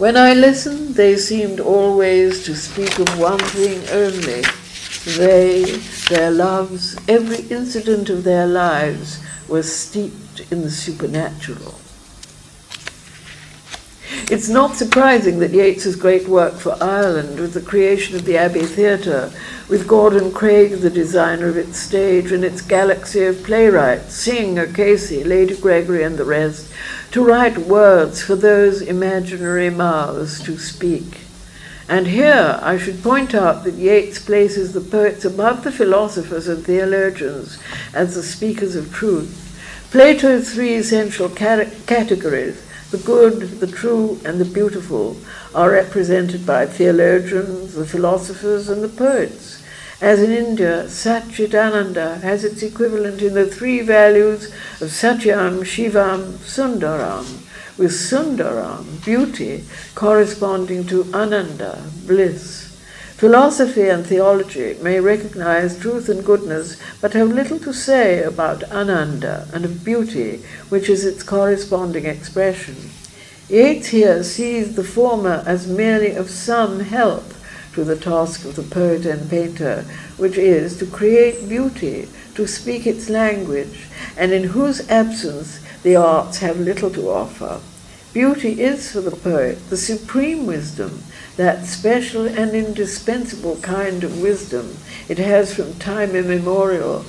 When 0.00 0.16
I 0.16 0.32
listened, 0.32 0.94
they 0.94 1.18
seemed 1.18 1.60
always 1.60 2.42
to 2.46 2.56
speak 2.56 2.98
of 2.98 3.18
one 3.18 3.38
thing 3.38 3.86
only. 3.90 4.42
They, 5.18 5.76
their 6.08 6.30
loves, 6.30 6.96
every 7.06 7.40
incident 7.54 8.08
of 8.08 8.24
their 8.24 8.46
lives 8.46 9.22
was 9.46 9.70
steeped 9.70 10.50
in 10.50 10.62
the 10.62 10.70
supernatural. 10.70 11.74
It's 14.30 14.48
not 14.48 14.76
surprising 14.76 15.38
that 15.40 15.50
Yeats's 15.50 15.96
great 15.96 16.26
work 16.26 16.54
for 16.54 16.82
Ireland, 16.82 17.38
with 17.38 17.52
the 17.52 17.60
creation 17.60 18.16
of 18.16 18.24
the 18.24 18.38
Abbey 18.38 18.64
Theatre, 18.64 19.30
with 19.68 19.86
Gordon 19.86 20.32
Craig, 20.32 20.80
the 20.80 20.88
designer 20.88 21.48
of 21.48 21.58
its 21.58 21.78
stage, 21.78 22.32
and 22.32 22.42
its 22.42 22.62
galaxy 22.62 23.24
of 23.24 23.44
playwrights, 23.44 24.14
Synge, 24.14 24.74
Casey, 24.74 25.22
Lady 25.24 25.56
Gregory, 25.56 26.04
and 26.04 26.16
the 26.16 26.24
rest, 26.24 26.72
to 27.12 27.24
write 27.24 27.58
words 27.58 28.22
for 28.22 28.36
those 28.36 28.80
imaginary 28.80 29.70
mouths 29.70 30.42
to 30.44 30.58
speak. 30.58 31.22
And 31.88 32.06
here 32.06 32.60
I 32.62 32.78
should 32.78 33.02
point 33.02 33.34
out 33.34 33.64
that 33.64 33.74
Yeats 33.74 34.20
places 34.24 34.72
the 34.72 34.80
poets 34.80 35.24
above 35.24 35.64
the 35.64 35.72
philosophers 35.72 36.46
and 36.46 36.64
theologians 36.64 37.58
as 37.92 38.14
the 38.14 38.22
speakers 38.22 38.76
of 38.76 38.92
truth. 38.92 39.48
Plato's 39.90 40.54
three 40.54 40.74
essential 40.74 41.28
categories 41.28 42.62
the 42.92 42.98
good, 42.98 43.60
the 43.60 43.68
true, 43.68 44.20
and 44.24 44.40
the 44.40 44.44
beautiful 44.44 45.16
are 45.54 45.70
represented 45.70 46.44
by 46.44 46.66
theologians, 46.66 47.74
the 47.74 47.86
philosophers, 47.86 48.68
and 48.68 48.82
the 48.82 48.88
poets. 48.88 49.59
As 50.00 50.22
in 50.22 50.32
India, 50.32 50.84
Satchitananda 50.86 52.22
has 52.22 52.42
its 52.42 52.62
equivalent 52.62 53.20
in 53.20 53.34
the 53.34 53.44
three 53.44 53.82
values 53.82 54.46
of 54.80 54.88
Satyam, 54.88 55.62
Shivam, 55.62 56.38
Sundaram, 56.38 57.26
with 57.76 57.90
Sundaram, 57.92 59.04
beauty, 59.04 59.64
corresponding 59.94 60.86
to 60.86 61.04
Ananda, 61.12 61.82
bliss. 62.06 62.68
Philosophy 63.18 63.90
and 63.90 64.06
theology 64.06 64.78
may 64.80 65.00
recognize 65.00 65.78
truth 65.78 66.08
and 66.08 66.24
goodness, 66.24 66.80
but 67.02 67.12
have 67.12 67.28
little 67.28 67.58
to 67.58 67.74
say 67.74 68.22
about 68.22 68.64
Ananda 68.72 69.48
and 69.52 69.66
of 69.66 69.84
beauty, 69.84 70.42
which 70.70 70.88
is 70.88 71.04
its 71.04 71.22
corresponding 71.22 72.06
expression. 72.06 72.76
Yeats 73.50 73.88
here 73.88 74.24
sees 74.24 74.76
the 74.76 74.84
former 74.84 75.44
as 75.46 75.66
merely 75.66 76.12
of 76.12 76.30
some 76.30 76.80
help 76.80 77.29
to 77.74 77.84
the 77.84 77.96
task 77.96 78.44
of 78.44 78.56
the 78.56 78.62
poet 78.62 79.06
and 79.06 79.30
painter, 79.30 79.84
which 80.16 80.36
is 80.36 80.76
to 80.78 80.86
create 80.86 81.48
beauty, 81.48 82.08
to 82.34 82.46
speak 82.46 82.86
its 82.86 83.08
language, 83.08 83.86
and 84.16 84.32
in 84.32 84.44
whose 84.44 84.88
absence 84.88 85.60
the 85.82 85.96
arts 85.96 86.38
have 86.38 86.58
little 86.58 86.90
to 86.90 87.08
offer. 87.08 87.60
Beauty 88.12 88.60
is 88.60 88.90
for 88.90 89.00
the 89.00 89.12
poet 89.12 89.70
the 89.70 89.76
supreme 89.76 90.44
wisdom, 90.44 91.02
that 91.36 91.64
special 91.64 92.26
and 92.26 92.50
indispensable 92.52 93.56
kind 93.58 94.02
of 94.02 94.20
wisdom. 94.20 94.76
It 95.08 95.18
has 95.18 95.54
from 95.54 95.74
time 95.74 96.16
immemorial 96.16 97.04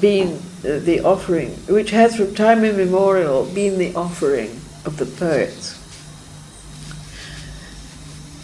been 0.00 0.42
uh, 0.64 0.80
the 0.80 1.00
offering, 1.00 1.50
which 1.68 1.90
has 1.90 2.16
from 2.16 2.34
time 2.34 2.64
immemorial 2.64 3.46
been 3.46 3.78
the 3.78 3.94
offering 3.94 4.50
of 4.84 4.96
the 4.96 5.06
poets. 5.06 5.79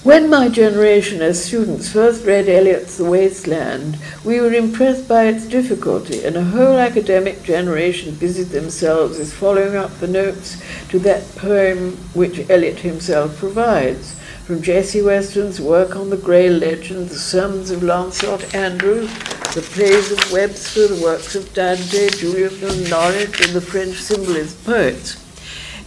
When 0.07 0.31
my 0.31 0.49
generation 0.49 1.21
as 1.21 1.45
students 1.45 1.89
first 1.89 2.25
read 2.25 2.49
Eliot's 2.49 2.97
The 2.97 3.05
Waste 3.05 3.49
Land, 3.49 3.99
we 4.25 4.41
were 4.41 4.53
impressed 4.53 5.09
by 5.09 5.25
its 5.25 5.47
difficulty, 5.47 6.25
and 6.25 6.37
a 6.37 6.45
whole 6.45 6.79
academic 6.79 7.43
generation 7.43 8.15
busied 8.15 8.51
themselves 8.51 9.19
with 9.19 9.33
following 9.33 9.75
up 9.75 9.99
the 9.99 10.07
notes 10.07 10.63
to 10.91 11.01
that 11.01 11.29
poem 11.35 11.97
which 12.15 12.49
Eliot 12.49 12.79
himself 12.79 13.37
provides. 13.37 14.15
From 14.45 14.63
Jessie 14.63 15.03
Weston's 15.03 15.61
work 15.61 15.97
on 15.97 16.11
the 16.11 16.17
Grail 16.17 16.53
legend, 16.53 17.09
the 17.09 17.19
sermons 17.19 17.73
of 17.73 17.83
Lancelot 17.83 18.55
Andrewes, 18.55 19.13
the 19.55 19.69
plays 19.73 20.13
of 20.13 20.31
Webster, 20.31 20.87
the 20.87 21.03
works 21.03 21.35
of 21.35 21.53
Dante, 21.53 22.11
Julian 22.11 22.63
of 22.63 22.89
Norwich, 22.89 23.41
and 23.41 23.57
the 23.57 23.61
French 23.61 23.97
symbolist 23.97 24.65
poets. 24.65 25.26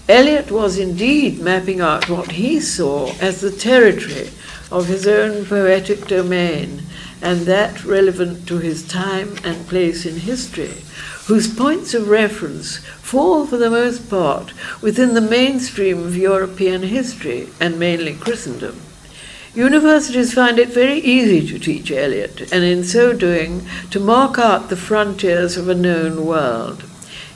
Eliot 0.10 0.50
was 0.50 0.80
indeed 0.80 1.40
mapping 1.40 1.80
out 1.80 2.10
what 2.10 2.32
he 2.32 2.60
saw 2.60 3.14
as 3.22 3.42
the 3.42 3.52
territory 3.52 4.32
of 4.72 4.88
his 4.88 5.08
own 5.08 5.46
poetic 5.46 6.08
domain, 6.08 6.82
and 7.22 7.42
that 7.42 7.86
relevant 7.86 8.48
to 8.48 8.58
his 8.58 8.88
time 8.88 9.36
and 9.44 9.68
place 9.68 10.08
in 10.08 10.16
history, 10.22 10.74
whose 11.28 11.54
points 11.54 11.94
of 11.94 12.10
reference 12.10 12.78
fall 12.78 13.46
for 13.46 13.58
the 13.58 13.70
most 13.70 14.10
part 14.10 14.52
within 14.82 15.14
the 15.14 15.22
mainstream 15.22 16.00
of 16.00 16.18
European 16.18 16.82
history 16.82 17.48
and 17.60 17.78
mainly 17.78 18.16
Christendom. 18.16 18.82
Universities 19.54 20.34
find 20.34 20.58
it 20.58 20.70
very 20.70 20.98
easy 20.98 21.48
to 21.48 21.60
teach 21.60 21.92
Eliot, 21.92 22.52
and 22.52 22.64
in 22.64 22.84
so 22.84 23.14
doing, 23.14 23.64
to 23.92 24.00
mark 24.00 24.40
out 24.40 24.70
the 24.70 24.76
frontiers 24.76 25.56
of 25.56 25.70
a 25.70 25.76
known 25.76 26.26
world. 26.26 26.89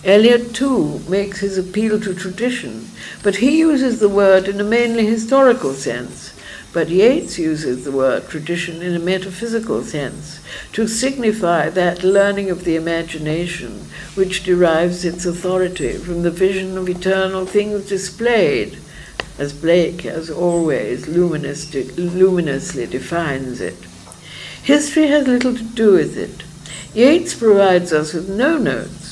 Eliot, 0.06 0.54
too, 0.54 1.00
makes 1.08 1.40
his 1.40 1.58
appeal 1.58 2.00
to 2.02 2.14
tradition, 2.14 2.90
but 3.22 3.38
he 3.38 3.58
uses 3.60 4.00
the 4.00 4.10
word 4.10 4.50
in 4.50 4.60
a 4.60 4.64
mainly 4.64 5.06
historical 5.06 5.74
sense, 5.74 6.34
but 6.74 6.90
Yeats 6.90 7.38
uses 7.40 7.86
the 7.86 7.92
word 7.92 8.28
tradition 8.28 8.82
in 8.82 8.96
a 8.96 9.00
metaphysical 9.00 9.82
sense 9.84 10.42
to 10.74 10.88
signify 10.88 11.70
that 11.70 12.04
learning 12.04 12.50
of 12.50 12.66
the 12.66 12.76
imagination 12.76 13.86
which 14.16 14.44
derives 14.44 15.06
its 15.06 15.26
authority 15.26 15.94
from 15.94 16.24
the 16.24 16.32
vision 16.32 16.78
of 16.78 16.90
eternal 16.90 17.46
things 17.46 17.88
displayed, 17.88 18.78
as 19.38 19.54
Blake, 19.54 20.06
as 20.06 20.30
always, 20.30 21.08
luminously, 21.08 22.88
defines 22.88 23.62
it. 23.62 23.78
History 24.64 25.08
has 25.08 25.28
little 25.28 25.56
to 25.56 25.64
do 25.64 25.94
with 25.94 26.18
it. 26.18 26.44
Yeats 26.94 27.34
provides 27.34 27.94
us 27.94 28.14
with 28.14 28.30
no 28.30 28.58
notes, 28.58 29.03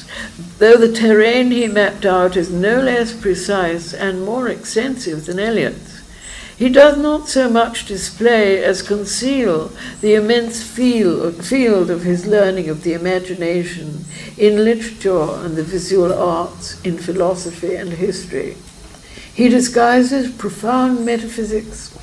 though 0.58 0.78
the 0.78 0.92
terrain 0.92 1.52
he 1.52 1.68
mapped 1.68 2.06
out 2.06 2.36
is 2.36 2.52
no 2.52 2.82
less 2.82 3.14
precise 3.14 3.94
and 3.94 4.26
more 4.26 4.48
extensive 4.48 5.26
than 5.26 5.40
Eliot's. 5.40 6.02
He 6.62 6.70
does 6.70 6.96
not 6.96 7.28
so 7.28 7.50
much 7.50 7.88
display 7.88 8.64
as 8.64 8.84
conceal 8.84 9.72
the 10.02 10.14
immense 10.14 10.62
field 10.62 11.90
of 11.90 12.04
his 12.04 12.28
learning 12.28 12.70
of 12.70 12.84
the 12.84 12.94
imagination 12.94 14.06
in 14.38 14.64
literature 14.64 15.44
and 15.44 15.56
the 15.56 15.64
visual 15.64 16.14
arts, 16.14 16.80
in 16.84 17.00
philosophy 17.00 17.74
and 17.74 17.94
history. 17.94 18.58
He 19.34 19.50
disguises 19.50 20.32
profound 20.32 21.04
metaphysics 21.04 21.98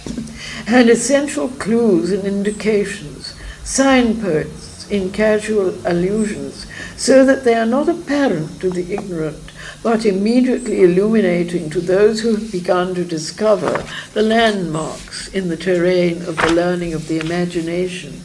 and 0.66 0.90
essential 0.90 1.48
clues 1.50 2.10
and 2.10 2.24
indications, 2.24 3.34
signposts 3.62 4.90
in 4.90 5.12
casual 5.12 5.74
allusions, 5.86 6.66
so 6.98 7.24
that 7.24 7.44
they 7.44 7.54
are 7.54 7.64
not 7.64 7.88
apparent 7.88 8.60
to 8.60 8.68
the 8.68 8.92
ignorant 8.92 9.52
but 9.82 10.04
immediately 10.04 10.82
illuminating 10.82 11.70
to 11.70 11.80
those 11.80 12.20
who 12.20 12.34
have 12.34 12.50
begun 12.50 12.94
to 12.94 13.04
discover 13.04 13.84
the 14.12 14.22
landmarks 14.22 15.28
in 15.28 15.48
the 15.48 15.56
terrain 15.56 16.20
of 16.22 16.36
the 16.36 16.52
learning 16.52 16.92
of 16.92 17.06
the 17.06 17.20
imagination. 17.20 18.20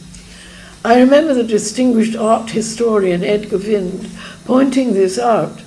I 0.84 0.98
remember 0.98 1.32
the 1.32 1.44
distinguished 1.44 2.16
art 2.16 2.50
historian 2.50 3.22
Edgar 3.22 3.58
Wind 3.58 4.10
pointing 4.44 4.92
this 4.92 5.18
out 5.18 5.62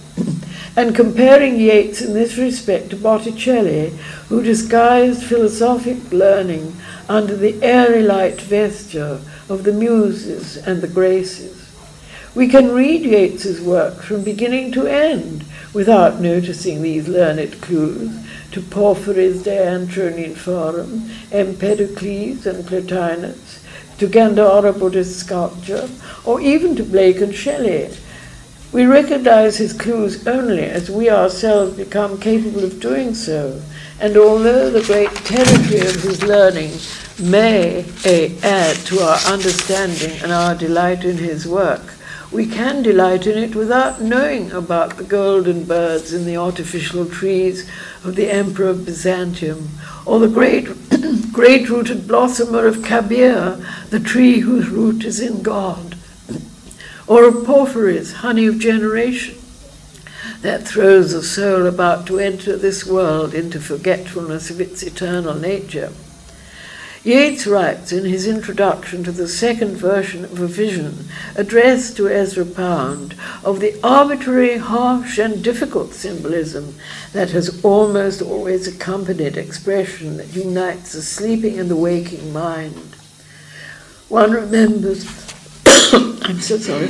and 0.76 0.96
comparing 0.96 1.60
Yeats 1.60 2.02
in 2.02 2.14
this 2.14 2.38
respect 2.38 2.92
to 2.92 2.96
Botticelli, 2.98 3.98
who 4.30 4.44
disguised 4.44 5.24
philosophic 5.24 6.12
learning 6.12 6.76
under 7.10 7.36
the 7.36 7.60
airy 7.64 8.04
light 8.04 8.42
vesture 8.42 9.20
of 9.50 9.64
the 9.64 9.74
muses 9.74 10.58
and 10.58 10.82
the 10.82 10.88
graces. 10.88 11.57
We 12.38 12.48
can 12.48 12.72
read 12.72 13.02
Yeats's 13.02 13.60
work 13.60 14.04
from 14.04 14.24
beginning 14.24 14.72
to 14.74 14.86
end 14.86 15.44
without 15.74 16.20
noticing 16.20 16.84
these 16.84 17.08
learned 17.08 17.60
clues 17.62 18.16
to 18.52 18.62
Porphyry's 18.62 19.42
De 19.42 19.58
Antro 19.58 20.12
Nympharum, 20.12 21.10
Empedocles 21.32 22.46
and 22.46 22.64
Plotinus, 22.64 23.66
to 23.98 24.08
Gandhara 24.08 24.78
Buddhist 24.78 25.18
sculpture, 25.20 25.90
or 26.26 26.40
even 26.40 26.76
to 26.76 26.84
Blake 26.84 27.22
and 27.22 27.34
Shelley. 27.34 27.90
We 28.72 28.86
recognize 28.86 29.58
his 29.58 29.74
clues 29.74 30.28
only 30.28 30.66
as 30.66 30.92
we 30.92 31.10
ourselves 31.10 31.76
become 31.76 32.20
capable 32.20 32.64
of 32.64 32.80
doing 32.80 33.16
so, 33.16 33.60
and 34.00 34.16
although 34.16 34.70
the 34.70 34.84
great 34.84 35.10
territory 35.26 35.80
of 35.80 36.04
his 36.04 36.22
learning 36.22 36.74
may 37.20 37.84
eh, 38.06 38.36
add 38.44 38.76
to 38.86 39.00
our 39.00 39.18
understanding 39.26 40.22
and 40.22 40.32
our 40.32 40.54
delight 40.54 41.04
in 41.04 41.18
his 41.18 41.48
work, 41.48 41.96
we 42.32 42.46
can 42.46 42.84
delight 42.84 43.26
in 43.26 43.38
it 43.38 43.56
without 43.56 44.02
knowing 44.02 44.52
about 44.52 44.98
the 44.98 45.04
golden 45.04 45.64
birds 45.64 46.14
in 46.14 46.26
the 46.26 46.36
artificial 46.36 47.06
trees 47.06 47.70
of 48.04 48.16
the 48.16 48.30
Emperor 48.30 48.68
of 48.68 48.86
Byzantium, 48.86 49.70
or 50.06 50.20
the 50.20 50.28
great, 50.28 50.68
great 51.32 51.70
rooted 51.70 52.08
blossomer 52.08 52.68
of 52.68 52.84
Kabir, 52.84 53.64
the 53.90 54.00
tree 54.00 54.40
whose 54.40 54.70
root 54.70 55.06
is 55.06 55.20
in 55.22 55.42
God, 55.42 55.96
or 57.08 57.28
of 57.28 57.46
Porphyry's 57.46 58.14
honey 58.14 58.46
of 58.46 58.60
generation 58.60 59.38
that 60.42 60.68
throws 60.68 61.14
a 61.14 61.24
soul 61.24 61.66
about 61.66 62.06
to 62.08 62.20
enter 62.20 62.58
this 62.58 62.86
world 62.86 63.34
into 63.34 63.60
forgetfulness 63.60 64.50
of 64.50 64.62
its 64.62 64.84
eternal 64.84 65.34
nature. 65.34 65.92
Yeats 67.04 67.48
writes 67.48 67.92
in 67.92 68.06
his 68.06 68.28
introduction 68.28 69.04
to 69.04 69.12
the 69.12 69.28
second 69.28 69.76
version 69.76 70.26
of 70.26 70.40
a 70.40 70.48
vision 70.48 71.08
addressed 71.36 71.96
to 71.98 72.10
Ezra 72.10 72.46
Pound 72.46 73.16
of 73.44 73.60
the 73.60 73.80
arbitrary, 73.84 74.58
harsh, 74.58 75.18
and 75.18 75.44
difficult 75.44 75.94
symbolism 75.94 76.76
that 77.14 77.32
has 77.32 77.64
almost 77.64 78.22
always 78.22 78.68
accompanied 78.68 79.38
expression 79.38 80.18
that 80.18 80.36
unites 80.36 80.94
the 80.94 81.02
sleeping 81.02 81.60
and 81.60 81.70
the 81.70 81.76
waking 81.76 82.34
mind. 82.34 82.96
One 84.10 84.32
remembers, 84.32 85.06
I'm 85.94 86.40
so 86.40 86.58
sorry. 86.58 86.90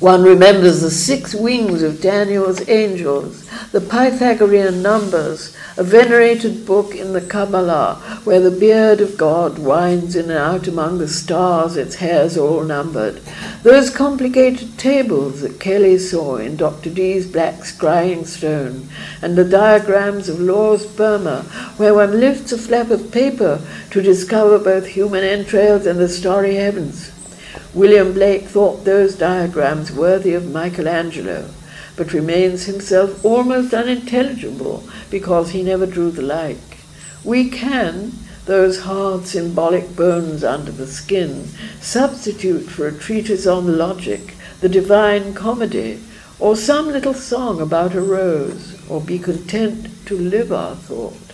One 0.00 0.22
remembers 0.22 0.80
the 0.80 0.90
six 0.90 1.34
wings 1.34 1.82
of 1.82 2.00
Daniel's 2.00 2.66
angels, 2.70 3.46
the 3.70 3.82
Pythagorean 3.82 4.80
numbers, 4.80 5.54
a 5.76 5.84
venerated 5.84 6.64
book 6.64 6.94
in 6.94 7.12
the 7.12 7.20
Kabbalah, 7.20 7.96
where 8.24 8.40
the 8.40 8.50
beard 8.50 9.02
of 9.02 9.18
God 9.18 9.58
winds 9.58 10.16
in 10.16 10.30
and 10.30 10.38
out 10.38 10.66
among 10.66 10.96
the 10.96 11.06
stars, 11.06 11.76
its 11.76 11.96
hairs 11.96 12.38
all 12.38 12.62
numbered. 12.62 13.20
Those 13.62 13.90
complicated 13.90 14.78
tables 14.78 15.42
that 15.42 15.60
Kelly 15.60 15.98
saw 15.98 16.36
in 16.36 16.56
Dr. 16.56 16.88
Dee's 16.88 17.30
Black 17.30 17.56
Scrying 17.56 18.26
Stone, 18.26 18.88
and 19.20 19.36
the 19.36 19.44
diagrams 19.44 20.30
of 20.30 20.40
Law's 20.40 20.86
Boehme, 20.86 21.44
where 21.76 21.92
one 21.92 22.18
lifts 22.18 22.52
a 22.52 22.56
flap 22.58 22.88
of 22.88 23.12
paper 23.12 23.60
to 23.90 24.00
discover 24.00 24.58
both 24.58 24.86
human 24.86 25.24
entrails 25.24 25.84
and 25.84 26.00
the 26.00 26.08
starry 26.08 26.54
heavens. 26.54 27.12
William 27.72 28.12
Blake 28.12 28.48
thought 28.48 28.84
those 28.84 29.14
diagrams 29.14 29.92
worthy 29.92 30.34
of 30.34 30.50
Michelangelo, 30.50 31.50
but 31.94 32.12
remains 32.12 32.64
himself 32.64 33.24
almost 33.24 33.72
unintelligible 33.72 34.82
because 35.08 35.50
he 35.50 35.62
never 35.62 35.86
drew 35.86 36.10
the 36.10 36.22
like. 36.22 36.78
We 37.22 37.48
can, 37.48 38.12
those 38.46 38.80
hard 38.80 39.26
symbolic 39.26 39.94
bones 39.94 40.42
under 40.42 40.72
the 40.72 40.88
skin, 40.88 41.46
substitute 41.80 42.68
for 42.68 42.88
a 42.88 42.92
treatise 42.92 43.46
on 43.46 43.78
logic, 43.78 44.34
the 44.60 44.68
divine 44.68 45.32
comedy, 45.34 46.00
or 46.40 46.56
some 46.56 46.88
little 46.88 47.14
song 47.14 47.60
about 47.60 47.94
a 47.94 48.00
rose, 48.00 48.76
or 48.88 49.00
be 49.00 49.18
content 49.18 49.86
to 50.06 50.18
live 50.18 50.50
our 50.50 50.74
thought. 50.74 51.29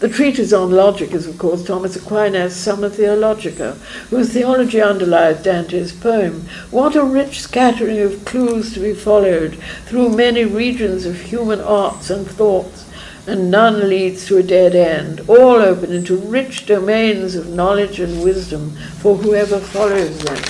The 0.00 0.08
treatise 0.08 0.54
on 0.54 0.70
logic 0.70 1.12
is, 1.12 1.26
of 1.26 1.36
course, 1.36 1.62
Thomas 1.62 1.94
Aquinas' 1.94 2.56
Summa 2.56 2.88
Theologica, 2.88 3.74
whose 4.08 4.30
theology 4.32 4.80
underlies 4.80 5.42
Dante's 5.42 5.92
poem. 5.92 6.48
What 6.70 6.96
a 6.96 7.04
rich 7.04 7.42
scattering 7.42 7.98
of 7.98 8.24
clues 8.24 8.72
to 8.72 8.80
be 8.80 8.94
followed 8.94 9.58
through 9.84 10.16
many 10.16 10.46
regions 10.46 11.04
of 11.04 11.20
human 11.20 11.60
arts 11.60 12.08
and 12.08 12.26
thoughts, 12.26 12.86
and 13.26 13.50
none 13.50 13.90
leads 13.90 14.24
to 14.28 14.38
a 14.38 14.42
dead 14.42 14.74
end, 14.74 15.20
all 15.28 15.60
open 15.60 15.92
into 15.92 16.16
rich 16.16 16.64
domains 16.64 17.34
of 17.34 17.50
knowledge 17.50 18.00
and 18.00 18.24
wisdom 18.24 18.70
for 19.00 19.16
whoever 19.16 19.58
follows 19.58 20.18
them. 20.20 20.42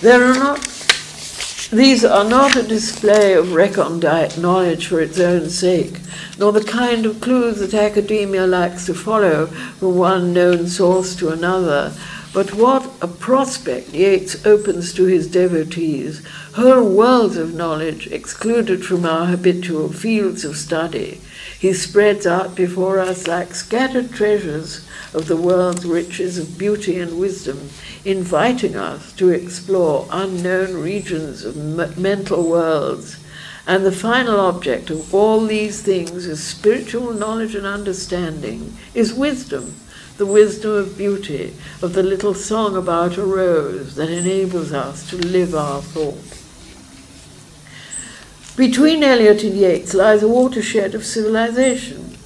There 0.00 0.24
are 0.24 0.34
not 0.34 0.79
these 1.72 2.04
are 2.04 2.24
not 2.24 2.56
a 2.56 2.64
display 2.64 3.32
of 3.34 3.52
recondite 3.52 4.36
knowledge 4.36 4.88
for 4.88 5.00
its 5.00 5.20
own 5.20 5.48
sake, 5.48 6.00
nor 6.36 6.50
the 6.50 6.64
kind 6.64 7.06
of 7.06 7.20
clues 7.20 7.60
that 7.60 7.74
academia 7.74 8.44
likes 8.44 8.86
to 8.86 8.94
follow 8.94 9.46
from 9.46 9.96
one 9.96 10.32
known 10.32 10.66
source 10.66 11.14
to 11.14 11.28
another, 11.28 11.94
but 12.32 12.52
what 12.54 12.90
a 13.00 13.06
prospect 13.06 13.90
Yeats 13.90 14.44
opens 14.44 14.92
to 14.94 15.04
his 15.04 15.28
devotees, 15.28 16.26
whole 16.54 16.88
worlds 16.88 17.36
of 17.36 17.54
knowledge 17.54 18.08
excluded 18.08 18.84
from 18.84 19.04
our 19.04 19.26
habitual 19.26 19.92
fields 19.92 20.44
of 20.44 20.56
study. 20.56 21.20
He 21.60 21.74
spreads 21.74 22.26
out 22.26 22.54
before 22.54 22.98
us 22.98 23.26
like 23.26 23.54
scattered 23.54 24.12
treasures 24.12 24.82
of 25.12 25.28
the 25.28 25.36
world's 25.36 25.84
riches 25.84 26.38
of 26.38 26.56
beauty 26.56 26.98
and 26.98 27.18
wisdom, 27.20 27.68
inviting 28.02 28.76
us 28.76 29.12
to 29.18 29.28
explore 29.28 30.08
unknown 30.10 30.80
regions 30.80 31.44
of 31.44 31.98
mental 31.98 32.48
worlds. 32.48 33.22
And 33.66 33.84
the 33.84 33.92
final 33.92 34.40
object 34.40 34.88
of 34.88 35.14
all 35.14 35.44
these 35.44 35.82
things 35.82 36.24
is 36.24 36.42
spiritual 36.42 37.12
knowledge 37.12 37.54
and 37.54 37.66
understanding, 37.66 38.78
is 38.94 39.12
wisdom, 39.12 39.74
the 40.16 40.24
wisdom 40.24 40.70
of 40.70 40.96
beauty, 40.96 41.54
of 41.82 41.92
the 41.92 42.02
little 42.02 42.32
song 42.32 42.74
about 42.74 43.18
a 43.18 43.22
rose 43.26 43.96
that 43.96 44.08
enables 44.08 44.72
us 44.72 45.10
to 45.10 45.16
live 45.16 45.54
our 45.54 45.82
thought. 45.82 46.29
Between 48.56 49.04
Eliot 49.04 49.44
and 49.44 49.54
Yeats 49.54 49.94
lies 49.94 50.22
a 50.22 50.28
watershed 50.28 50.94
of 50.94 51.06
civilization. 51.06 52.16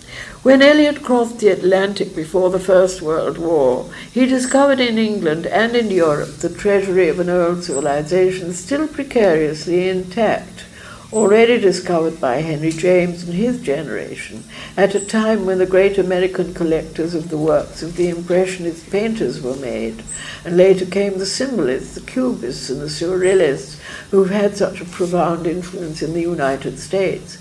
When 0.42 0.62
Eliot 0.62 1.02
crossed 1.02 1.38
the 1.38 1.48
Atlantic 1.48 2.16
before 2.16 2.50
the 2.50 2.58
First 2.58 3.02
World 3.02 3.36
War, 3.36 3.90
he 4.10 4.26
discovered 4.26 4.80
in 4.80 4.98
England 4.98 5.46
and 5.46 5.76
in 5.76 5.90
Europe 5.90 6.38
the 6.38 6.48
treasury 6.48 7.08
of 7.08 7.20
an 7.20 7.28
old 7.28 7.62
civilization 7.62 8.54
still 8.54 8.88
precariously 8.88 9.88
intact, 9.88 10.64
already 11.12 11.60
discovered 11.60 12.20
by 12.20 12.36
Henry 12.36 12.72
James 12.72 13.22
and 13.22 13.34
his 13.34 13.60
generation, 13.60 14.44
at 14.76 14.94
a 14.94 15.00
time 15.00 15.46
when 15.46 15.58
the 15.58 15.66
great 15.66 15.98
American 15.98 16.52
collectors 16.54 17.14
of 17.14 17.28
the 17.28 17.38
works 17.38 17.82
of 17.82 17.96
the 17.96 18.08
Impressionist 18.08 18.90
painters 18.90 19.40
were 19.40 19.56
made, 19.56 20.02
and 20.44 20.56
later 20.56 20.86
came 20.86 21.18
the 21.18 21.26
symbolists, 21.26 21.94
the 21.94 22.00
cubists, 22.00 22.70
and 22.70 22.80
the 22.80 22.86
surrealists, 22.86 23.78
who've 24.14 24.30
had 24.30 24.56
such 24.56 24.80
a 24.80 24.84
profound 24.84 25.44
influence 25.44 26.00
in 26.00 26.12
the 26.12 26.20
United 26.20 26.78
States. 26.78 27.36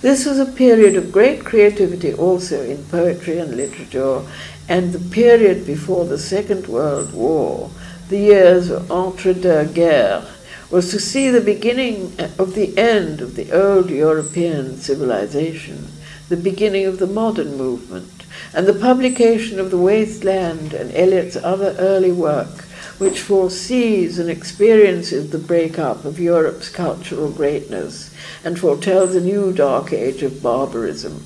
This 0.00 0.24
was 0.24 0.38
a 0.38 0.46
period 0.46 0.96
of 0.96 1.12
great 1.12 1.44
creativity 1.44 2.14
also 2.14 2.62
in 2.62 2.82
poetry 2.84 3.38
and 3.38 3.54
literature, 3.54 4.22
and 4.66 4.94
the 4.94 5.10
period 5.10 5.66
before 5.66 6.06
the 6.06 6.16
Second 6.16 6.66
World 6.66 7.12
War, 7.12 7.70
the 8.08 8.16
years 8.16 8.70
entre 8.90 9.34
deux 9.34 9.66
guerres, 9.66 10.24
was 10.70 10.90
to 10.92 10.98
see 10.98 11.28
the 11.28 11.42
beginning 11.42 12.14
of 12.38 12.54
the 12.54 12.72
end 12.78 13.20
of 13.20 13.36
the 13.36 13.52
old 13.52 13.90
European 13.90 14.78
civilization, 14.78 15.88
the 16.30 16.38
beginning 16.38 16.86
of 16.86 17.00
the 17.00 17.06
modern 17.06 17.58
movement, 17.58 18.24
and 18.54 18.66
the 18.66 18.72
publication 18.72 19.60
of 19.60 19.70
The 19.70 19.76
Waste 19.76 20.24
Land 20.24 20.72
and 20.72 20.90
Eliot's 20.94 21.36
other 21.36 21.76
early 21.78 22.12
work, 22.12 22.63
which 22.98 23.20
foresees 23.20 24.18
and 24.18 24.30
experiences 24.30 25.30
the 25.30 25.38
breakup 25.38 26.04
of 26.04 26.20
Europe's 26.20 26.68
cultural 26.68 27.30
greatness 27.30 28.14
and 28.44 28.58
foretells 28.58 29.14
a 29.14 29.20
new 29.20 29.52
dark 29.52 29.92
age 29.92 30.22
of 30.22 30.42
barbarism. 30.42 31.24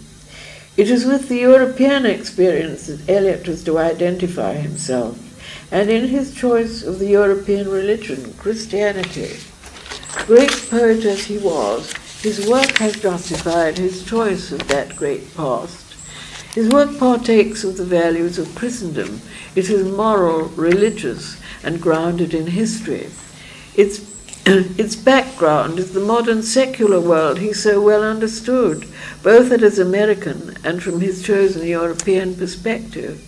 It 0.76 0.90
is 0.90 1.04
with 1.04 1.28
the 1.28 1.38
European 1.38 2.06
experience 2.06 2.86
that 2.86 3.08
Eliot 3.08 3.48
was 3.48 3.64
to 3.64 3.78
identify 3.78 4.54
himself, 4.54 5.18
and 5.72 5.90
in 5.90 6.08
his 6.08 6.34
choice 6.34 6.84
of 6.84 6.98
the 6.98 7.08
European 7.08 7.68
religion, 7.68 8.32
Christianity. 8.34 9.38
Great 10.26 10.52
poet 10.70 11.04
as 11.04 11.26
he 11.26 11.38
was, 11.38 11.92
his 12.22 12.48
work 12.48 12.78
has 12.78 12.94
justified 12.94 13.76
his 13.76 14.04
choice 14.04 14.52
of 14.52 14.66
that 14.68 14.96
great 14.96 15.34
past. 15.36 15.87
His 16.58 16.70
work 16.70 16.98
partakes 16.98 17.62
of 17.62 17.76
the 17.76 17.84
values 17.84 18.36
of 18.36 18.52
Christendom. 18.56 19.20
It 19.54 19.70
is 19.70 19.86
moral, 19.86 20.46
religious, 20.56 21.40
and 21.62 21.80
grounded 21.80 22.34
in 22.34 22.48
history. 22.48 23.10
Its 23.76 24.00
its 24.44 24.96
background 24.96 25.78
is 25.78 25.92
the 25.92 26.00
modern 26.00 26.42
secular 26.42 27.00
world 27.00 27.38
he 27.38 27.52
so 27.52 27.80
well 27.80 28.02
understood, 28.02 28.88
both 29.22 29.52
as 29.52 29.78
American 29.78 30.56
and 30.64 30.82
from 30.82 31.00
his 31.00 31.22
chosen 31.22 31.64
European 31.64 32.34
perspective. 32.34 33.24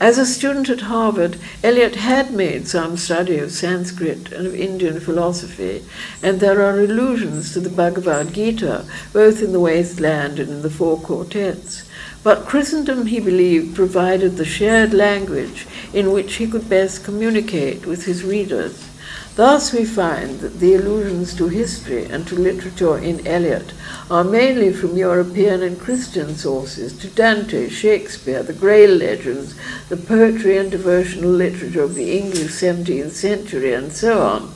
As 0.00 0.18
a 0.18 0.26
student 0.26 0.68
at 0.68 0.80
Harvard, 0.80 1.38
Eliot 1.62 1.94
had 1.94 2.32
made 2.32 2.66
some 2.66 2.96
study 2.96 3.38
of 3.38 3.52
Sanskrit 3.52 4.32
and 4.32 4.48
of 4.48 4.54
Indian 4.56 4.98
philosophy, 4.98 5.84
and 6.24 6.40
there 6.40 6.60
are 6.60 6.80
allusions 6.80 7.52
to 7.52 7.60
the 7.60 7.70
Bhagavad 7.70 8.34
Gita, 8.34 8.84
both 9.12 9.42
in 9.42 9.52
the 9.52 9.60
Wasteland 9.60 10.40
and 10.40 10.50
in 10.50 10.62
the 10.62 10.70
Four 10.70 10.98
Quartets. 10.98 11.84
But 12.24 12.46
Christendom, 12.46 13.06
he 13.06 13.20
believed, 13.20 13.76
provided 13.76 14.38
the 14.38 14.46
shared 14.46 14.94
language 14.94 15.66
in 15.92 16.10
which 16.10 16.36
he 16.36 16.46
could 16.46 16.70
best 16.70 17.04
communicate 17.04 17.84
with 17.84 18.06
his 18.06 18.24
readers. 18.24 18.88
Thus 19.36 19.72
we 19.74 19.84
find 19.84 20.40
that 20.40 20.58
the 20.58 20.74
allusions 20.74 21.34
to 21.34 21.48
history 21.48 22.06
and 22.06 22.26
to 22.28 22.34
literature 22.34 22.96
in 22.96 23.26
Eliot 23.26 23.74
are 24.10 24.24
mainly 24.24 24.72
from 24.72 24.96
European 24.96 25.62
and 25.62 25.78
Christian 25.78 26.34
sources 26.34 26.96
to 27.00 27.08
Dante, 27.08 27.68
Shakespeare, 27.68 28.42
the 28.42 28.52
Grail 28.54 28.94
legends, 28.94 29.54
the 29.90 29.96
poetry 29.98 30.56
and 30.56 30.70
devotional 30.70 31.30
literature 31.30 31.82
of 31.82 31.94
the 31.94 32.16
English 32.16 32.52
17th 32.52 33.10
century, 33.10 33.74
and 33.74 33.92
so 33.92 34.22
on. 34.22 34.54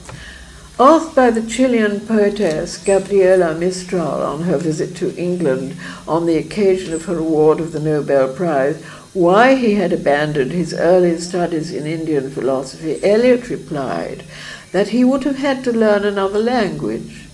Asked 0.81 1.17
by 1.17 1.31
the 1.31 1.43
Chilean 1.43 1.99
poetess 1.99 2.77
Gabriela 2.77 3.53
Mistral 3.53 4.23
on 4.23 4.43
her 4.43 4.57
visit 4.57 4.95
to 4.99 5.13
England 5.17 5.77
on 6.07 6.25
the 6.25 6.37
occasion 6.37 6.95
of 6.95 7.07
her 7.07 7.19
award 7.19 7.59
of 7.59 7.73
the 7.73 7.81
Nobel 7.81 8.33
Prize 8.33 8.81
why 9.13 9.57
he 9.57 9.75
had 9.75 9.93
abandoned 9.93 10.53
his 10.53 10.73
early 10.73 11.19
studies 11.19 11.73
in 11.73 11.85
Indian 11.85 12.31
philosophy, 12.31 13.01
Eliot 13.03 13.51
replied 13.51 14.23
that 14.71 14.91
he 14.91 15.03
would 15.03 15.25
have 15.25 15.39
had 15.39 15.65
to 15.65 15.73
learn 15.73 16.05
another 16.05 16.39
language. 16.39 17.27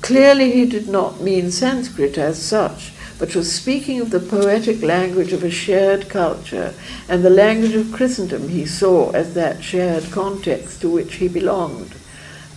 Clearly, 0.00 0.52
he 0.52 0.64
did 0.64 0.88
not 0.88 1.20
mean 1.20 1.50
Sanskrit 1.50 2.16
as 2.16 2.40
such, 2.40 2.92
but 3.18 3.34
was 3.34 3.52
speaking 3.52 4.00
of 4.00 4.08
the 4.08 4.18
poetic 4.18 4.80
language 4.80 5.34
of 5.34 5.44
a 5.44 5.50
shared 5.50 6.08
culture 6.08 6.72
and 7.06 7.22
the 7.22 7.28
language 7.28 7.74
of 7.74 7.92
Christendom 7.92 8.48
he 8.48 8.64
saw 8.64 9.10
as 9.10 9.34
that 9.34 9.62
shared 9.62 10.10
context 10.10 10.80
to 10.80 10.88
which 10.88 11.16
he 11.16 11.28
belonged. 11.28 11.97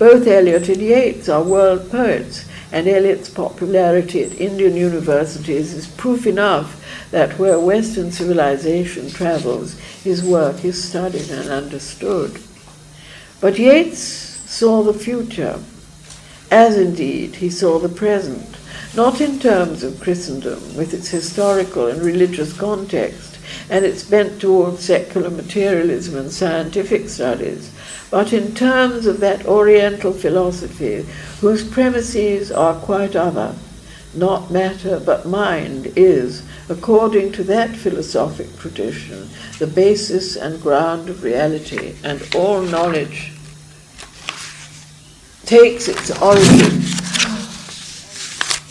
Both 0.02 0.26
Eliot 0.26 0.68
and 0.68 0.82
Yeats 0.82 1.30
are 1.30 1.43
world 1.43 1.91
poets, 1.91 2.45
and 2.72 2.88
Eliot's 2.88 3.30
popularity 3.30 4.24
at 4.24 4.41
Indian 4.41 4.76
universities 4.76 5.76
is 5.76 5.86
proof 5.86 6.26
enough 6.26 6.84
that 7.12 7.38
where 7.38 7.60
Western 7.60 8.12
civilization 8.12 9.12
travels, 9.12 9.78
his 10.04 10.24
work 10.24 10.66
is 10.66 10.84
studied 10.84 11.30
and 11.30 11.49
understood. 11.49 12.41
But 13.39 13.60
Yeats 13.60 14.02
saw 14.02 14.82
the 14.82 14.95
future, 14.95 15.60
as 16.49 16.78
indeed 16.78 17.36
he 17.36 17.52
saw 17.52 17.78
the 17.78 17.88
present, 17.88 18.58
not 18.95 19.22
in 19.22 19.38
terms 19.38 19.84
of 19.84 20.02
Christendom, 20.02 20.76
with 20.76 20.95
its 20.95 21.10
historical 21.10 21.86
and 21.86 22.02
religious 22.02 22.58
context, 22.58 23.38
and 23.70 23.86
its 23.86 24.04
bent 24.04 24.41
towards 24.41 24.84
secular 24.84 25.30
materialism 25.30 26.18
and 26.18 26.32
scientific 26.32 27.08
studies, 27.08 27.70
but 28.12 28.34
in 28.34 28.53
terms 28.53 29.07
of 29.07 29.20
that 29.22 29.45
Oriental 29.47 30.14
philosophy 30.14 31.05
whose 31.39 31.68
premises 31.68 32.51
are 32.51 32.76
quite 32.76 33.16
other. 33.16 33.55
Not 34.14 34.51
matter, 34.51 34.99
but 34.99 35.26
mind 35.26 35.93
is, 35.95 36.43
according 36.68 37.32
to 37.32 37.43
that 37.45 37.76
philosophic 37.76 38.55
tradition, 38.57 39.30
the 39.57 39.68
basis 39.68 40.36
and 40.36 40.62
ground 40.62 41.09
of 41.09 41.24
reality, 41.24 41.95
and 42.03 42.22
all 42.36 42.62
knowledge 42.62 43.32
takes 45.45 45.88
its 45.88 46.12
origin 46.22 46.82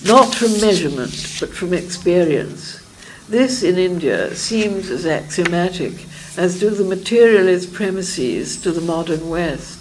not 0.05 0.35
from 0.35 0.53
measurement, 0.61 1.37
but 1.41 1.51
from 1.51 1.75
experience. 1.75 2.81
This 3.29 3.63
in 3.63 3.77
India 3.79 4.35
seems 4.35 4.91
as 4.91 5.07
axiomatic 5.07 5.93
as 6.37 6.61
do 6.61 6.71
the 6.71 6.85
materialist 6.85 7.73
premises 7.73 8.57
to 8.63 8.73
the 8.73 8.81
modern 8.81 9.29
West. 9.29 9.81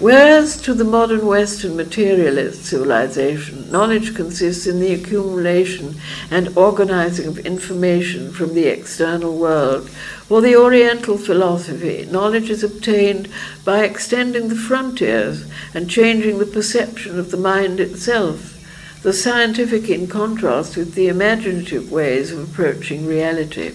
Whereas 0.00 0.60
to 0.62 0.74
the 0.74 0.84
modern 0.84 1.24
Western 1.24 1.76
materialist 1.76 2.64
civilization, 2.64 3.70
knowledge 3.70 4.14
consists 4.16 4.66
in 4.66 4.80
the 4.80 4.92
accumulation 4.92 5.94
and 6.32 6.56
organizing 6.56 7.28
of 7.28 7.38
information 7.46 8.32
from 8.32 8.54
the 8.54 8.66
external 8.66 9.38
world, 9.38 9.88
for 9.88 10.40
the 10.40 10.56
Oriental 10.56 11.16
philosophy, 11.16 12.08
knowledge 12.10 12.50
is 12.50 12.64
obtained 12.64 13.28
by 13.64 13.84
extending 13.84 14.48
the 14.48 14.56
frontiers 14.56 15.48
and 15.72 15.88
changing 15.88 16.40
the 16.40 16.46
perception 16.46 17.16
of 17.16 17.30
the 17.30 17.36
mind 17.36 17.78
itself, 17.78 18.54
the 19.02 19.12
scientific 19.12 19.88
in 19.88 20.08
contrast 20.08 20.76
with 20.76 20.94
the 20.94 21.06
imaginative 21.06 21.92
ways 21.92 22.32
of 22.32 22.50
approaching 22.50 23.06
reality. 23.06 23.74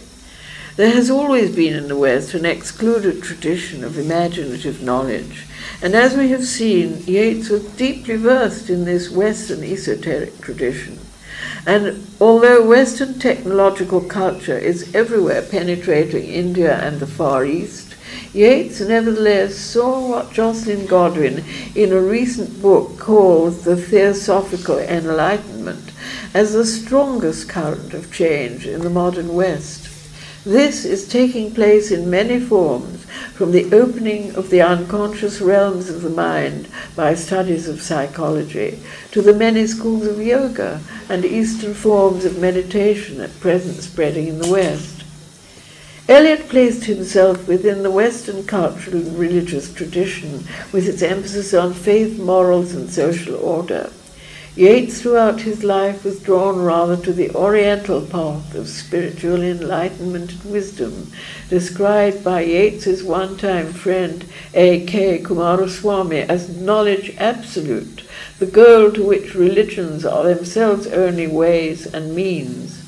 There 0.75 0.89
has 0.89 1.11
always 1.11 1.55
been 1.55 1.75
in 1.75 1.87
the 1.87 1.95
West 1.95 2.33
an 2.33 2.47
excluded 2.47 3.21
tradition 3.21 3.83
of 3.83 3.99
imaginative 3.99 4.81
knowledge, 4.81 5.45
and 5.83 5.93
as 5.93 6.17
we 6.17 6.29
have 6.29 6.45
seen, 6.45 7.03
Yeats 7.05 7.49
was 7.49 7.63
deeply 7.73 8.15
versed 8.15 8.71
in 8.71 8.83
this 8.83 9.11
Western 9.11 9.63
esoteric 9.63 10.41
tradition. 10.41 10.97
And 11.67 12.07
although 12.19 12.65
Western 12.65 13.19
technological 13.19 14.01
culture 14.01 14.57
is 14.57 14.95
everywhere 14.95 15.43
penetrating 15.43 16.23
India 16.23 16.79
and 16.79 16.99
the 16.99 17.05
Far 17.05 17.45
East, 17.45 17.93
Yeats 18.33 18.81
nevertheless 18.81 19.55
saw 19.55 20.09
what 20.09 20.33
Jocelyn 20.33 20.87
Godwin, 20.87 21.45
in 21.75 21.93
a 21.93 22.01
recent 22.01 22.63
book 22.63 22.97
called 22.97 23.61
The 23.61 23.75
Theosophical 23.75 24.79
Enlightenment, 24.79 25.91
as 26.33 26.53
the 26.53 26.65
strongest 26.65 27.47
current 27.47 27.93
of 27.93 28.11
change 28.11 28.65
in 28.65 28.81
the 28.81 28.89
modern 28.89 29.35
West. 29.35 29.82
This 30.45 30.83
is 30.83 31.07
taking 31.07 31.53
place 31.53 31.89
in 31.89 32.09
many 32.09 32.37
forms, 32.37 33.05
from 33.33 33.53
the 33.53 33.73
opening 33.73 34.35
of 34.35 34.49
the 34.49 34.61
unconscious 34.61 35.39
realms 35.39 35.89
of 35.89 36.01
the 36.01 36.09
mind 36.09 36.67
by 36.97 37.15
studies 37.15 37.69
of 37.69 37.81
psychology, 37.81 38.79
to 39.11 39.21
the 39.21 39.33
many 39.33 39.65
schools 39.67 40.05
of 40.05 40.21
yoga 40.21 40.81
and 41.07 41.23
Eastern 41.23 41.73
forms 41.73 42.25
of 42.25 42.41
meditation 42.41 43.21
at 43.21 43.39
present 43.39 43.77
spreading 43.77 44.27
in 44.27 44.39
the 44.39 44.51
West. 44.51 45.05
Eliot 46.09 46.49
placed 46.49 46.83
himself 46.83 47.47
within 47.47 47.81
the 47.81 47.91
Western 47.91 48.45
cultural 48.45 48.97
and 48.97 49.17
religious 49.17 49.73
tradition 49.73 50.43
with 50.73 50.89
its 50.89 51.01
emphasis 51.01 51.53
on 51.53 51.73
faith, 51.73 52.19
morals, 52.19 52.75
and 52.75 52.89
social 52.89 53.37
order. 53.37 53.89
Yeats 54.55 55.01
throughout 55.01 55.41
his 55.41 55.63
life 55.63 56.03
was 56.03 56.19
drawn 56.19 56.61
rather 56.61 56.95
to 56.97 57.11
the 57.11 57.31
oriental 57.33 58.01
path 58.01 58.53
of 58.53 58.69
spiritual 58.69 59.41
enlightenment 59.41 60.33
and 60.33 60.51
wisdom, 60.51 61.11
described 61.49 62.23
by 62.23 62.41
Yeats's 62.41 63.03
one-time 63.03 63.73
friend 63.73 64.23
A.K. 64.53 65.23
Coomaraswamy 65.23 66.27
as 66.29 66.55
knowledge 66.55 67.15
absolute, 67.17 68.03
the 68.37 68.45
goal 68.45 68.91
to 68.91 69.03
which 69.03 69.33
religions 69.33 70.05
are 70.05 70.23
themselves 70.23 70.85
only 70.85 71.25
ways 71.25 71.87
and 71.87 72.13
means. 72.13 72.83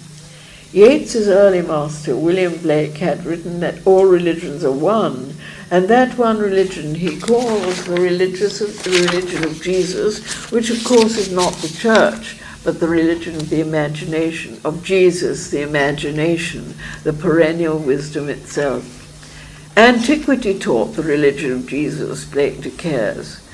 Yeats's 0.72 1.28
early 1.28 1.64
master, 1.64 2.16
William 2.16 2.58
Blake, 2.58 2.98
had 2.98 3.26
written 3.26 3.60
that 3.62 3.80
all 3.88 4.06
religions 4.06 4.64
are 4.64 4.72
one, 4.72 5.35
and 5.72 5.88
that 5.88 6.18
one 6.18 6.38
religion 6.38 6.96
he 6.96 7.20
calls 7.20 7.86
the, 7.86 7.96
religious 7.96 8.60
the 8.60 8.92
religion 8.92 9.44
of 9.44 9.62
Jesus, 9.62 10.52
which 10.52 10.70
of 10.70 10.84
course 10.84 11.18
is 11.18 11.32
not 11.32 11.54
the 11.54 11.70
church, 11.70 12.38
but 12.64 12.80
the 12.80 12.88
religion 12.88 13.36
of 13.36 13.50
the 13.50 13.62
imagination, 13.62 14.60
of 14.64 14.84
Jesus, 14.84 15.50
the 15.50 15.62
imagination, 15.62 16.74
the 17.04 17.14
perennial 17.14 17.78
wisdom 17.78 18.30
itself. 18.30 19.02
Antiquity 19.78 20.58
taught 20.58 20.96
the 20.96 21.04
religion 21.04 21.52
of 21.52 21.68
Jesus, 21.68 22.26
Blake 22.26 22.62
declares. 22.62 23.45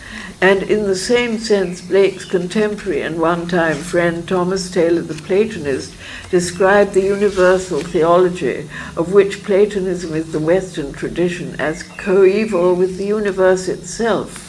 And 0.42 0.64
in 0.64 0.86
the 0.86 0.96
same 0.96 1.38
sense, 1.38 1.82
Blake's 1.82 2.26
contemporary 2.26 3.04
and 3.04 3.20
one 3.20 3.48
time 3.48 3.78
friend 3.78 4.28
Thomas 4.28 4.72
Taylor 4.72 5.04
the 5.04 5.14
Platonist 5.14 5.94
described 6.32 6.96
the 6.96 7.04
universal 7.04 7.82
theology, 7.82 8.68
of 8.98 9.14
which 9.14 9.44
Platonism 9.44 10.16
is 10.16 10.32
the 10.32 10.40
Western 10.40 10.94
tradition, 10.94 11.56
as 11.60 11.84
coeval 11.84 12.74
with 12.74 12.98
the 12.98 13.06
universe 13.06 13.68
itself. 13.68 14.48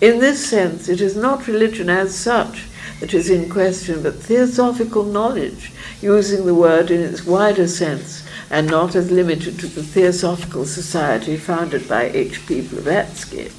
In 0.00 0.20
this 0.20 0.48
sense, 0.48 0.88
it 0.88 1.00
is 1.00 1.16
not 1.16 1.48
religion 1.48 1.90
as 1.90 2.14
such 2.14 2.66
that 3.00 3.12
is 3.12 3.28
in 3.28 3.50
question, 3.50 4.04
but 4.04 4.14
theosophical 4.14 5.02
knowledge, 5.02 5.72
using 6.00 6.46
the 6.46 6.54
word 6.54 6.92
in 6.92 7.00
its 7.00 7.26
wider 7.26 7.66
sense 7.66 8.22
and 8.50 8.68
not 8.68 8.94
as 8.94 9.10
limited 9.10 9.58
to 9.58 9.66
the 9.66 9.82
Theosophical 9.82 10.64
Society 10.64 11.36
founded 11.36 11.88
by 11.88 12.04
H.P. 12.04 12.62
Blavatsky. 12.62 13.50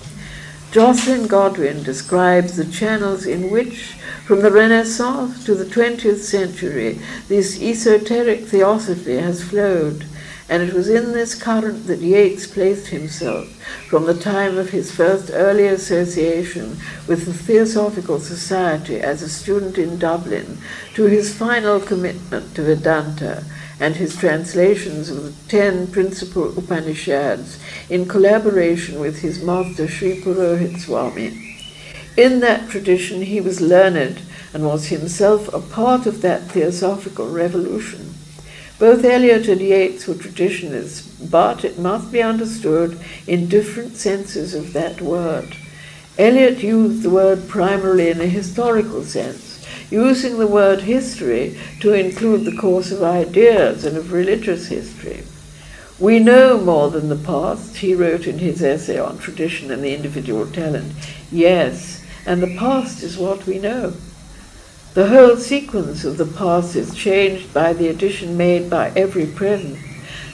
Jocelyn 0.72 1.26
Godwin 1.26 1.82
describes 1.82 2.56
the 2.56 2.66
channels 2.66 3.26
in 3.26 3.50
which, 3.50 3.94
from 4.26 4.42
the 4.42 4.52
Renaissance 4.52 5.44
to 5.46 5.56
the 5.56 5.66
20th 5.66 6.20
century, 6.20 7.00
this 7.28 7.60
esoteric 7.60 8.46
theosophy 8.46 9.18
has 9.18 9.42
flowed, 9.44 10.06
and 10.48 10.62
it 10.62 10.72
was 10.72 10.88
in 10.88 11.12
this 11.12 11.34
current 11.34 11.88
that 11.88 12.02
Yeats 12.02 12.46
placed 12.46 12.90
himself 12.90 13.48
from 13.90 14.06
the 14.06 14.14
time 14.14 14.60
of 14.60 14.70
his 14.70 14.92
first 14.92 15.32
early 15.34 15.66
association 15.66 16.78
with 17.08 17.26
the 17.26 17.34
Theosophical 17.34 18.20
Society 18.20 19.00
as 19.00 19.24
a 19.24 19.30
student 19.30 19.80
in 19.80 19.98
Dublin 19.98 20.60
to 20.94 21.06
his 21.06 21.36
final 21.36 21.80
commitment 21.80 22.54
to 22.54 22.62
Vedanta 22.62 23.44
and 23.80 23.96
his 23.96 24.16
translations 24.18 25.10
of 25.10 25.24
the 25.24 25.50
ten 25.50 25.88
principal 25.88 26.58
Upanishads 26.58 27.60
in 27.90 28.08
collaboration 28.08 29.00
with 29.00 29.20
his 29.20 29.42
master 29.42 29.88
Sri 29.88 30.22
Purohit 30.22 30.80
Swami. 30.80 31.58
In 32.18 32.42
that 32.42 32.70
tradition, 32.70 33.22
he 33.22 33.40
was 33.40 33.62
learned 33.62 34.22
and 34.54 34.66
was 34.66 34.88
himself 34.88 35.54
a 35.54 35.62
part 35.62 36.06
of 36.06 36.22
that 36.22 36.52
theosophical 36.52 37.30
revolution. 37.30 38.14
Both 38.78 39.04
Eliot 39.04 39.48
and 39.48 39.62
Yeats 39.62 40.08
were 40.08 40.16
traditionalists, 40.16 41.08
but 41.20 41.64
it 41.66 41.80
must 41.80 42.12
be 42.12 42.22
understood 42.22 43.00
in 43.28 43.48
different 43.48 43.96
senses 43.98 44.54
of 44.54 44.74
that 44.74 45.02
word. 45.02 45.56
Eliot 46.18 46.64
used 46.64 47.04
the 47.04 47.10
word 47.10 47.48
primarily 47.48 48.10
in 48.10 48.20
a 48.20 48.26
historical 48.26 49.04
sense, 49.04 49.49
using 49.90 50.38
the 50.38 50.48
word 50.48 50.82
history 50.82 51.58
to 51.80 51.94
include 51.94 52.46
the 52.46 52.56
course 52.56 52.92
of 52.92 53.02
ideas 53.04 53.86
and 53.86 53.98
of 53.98 54.12
religious 54.12 54.68
history. 54.68 55.24
We 56.00 56.20
know 56.20 56.58
more 56.58 56.90
than 56.90 57.10
the 57.10 57.16
past, 57.16 57.78
he 57.78 57.94
wrote 57.94 58.26
in 58.26 58.40
his 58.40 58.62
essay 58.62 58.98
on 58.98 59.18
tradition 59.18 59.70
and 59.72 59.84
the 59.84 59.94
individual 59.94 60.46
talent. 60.46 60.94
Yes, 61.32 62.06
and 62.26 62.42
the 62.42 62.56
past 62.58 63.04
is 63.04 63.18
what 63.18 63.46
we 63.46 63.60
know. 63.60 63.94
The 64.94 65.10
whole 65.10 65.38
sequence 65.38 66.06
of 66.06 66.18
the 66.18 66.26
past 66.26 66.76
is 66.76 66.96
changed 66.96 67.54
by 67.54 67.74
the 67.74 67.90
addition 67.90 68.38
made 68.38 68.70
by 68.70 68.92
every 68.96 69.26
present. 69.26 69.78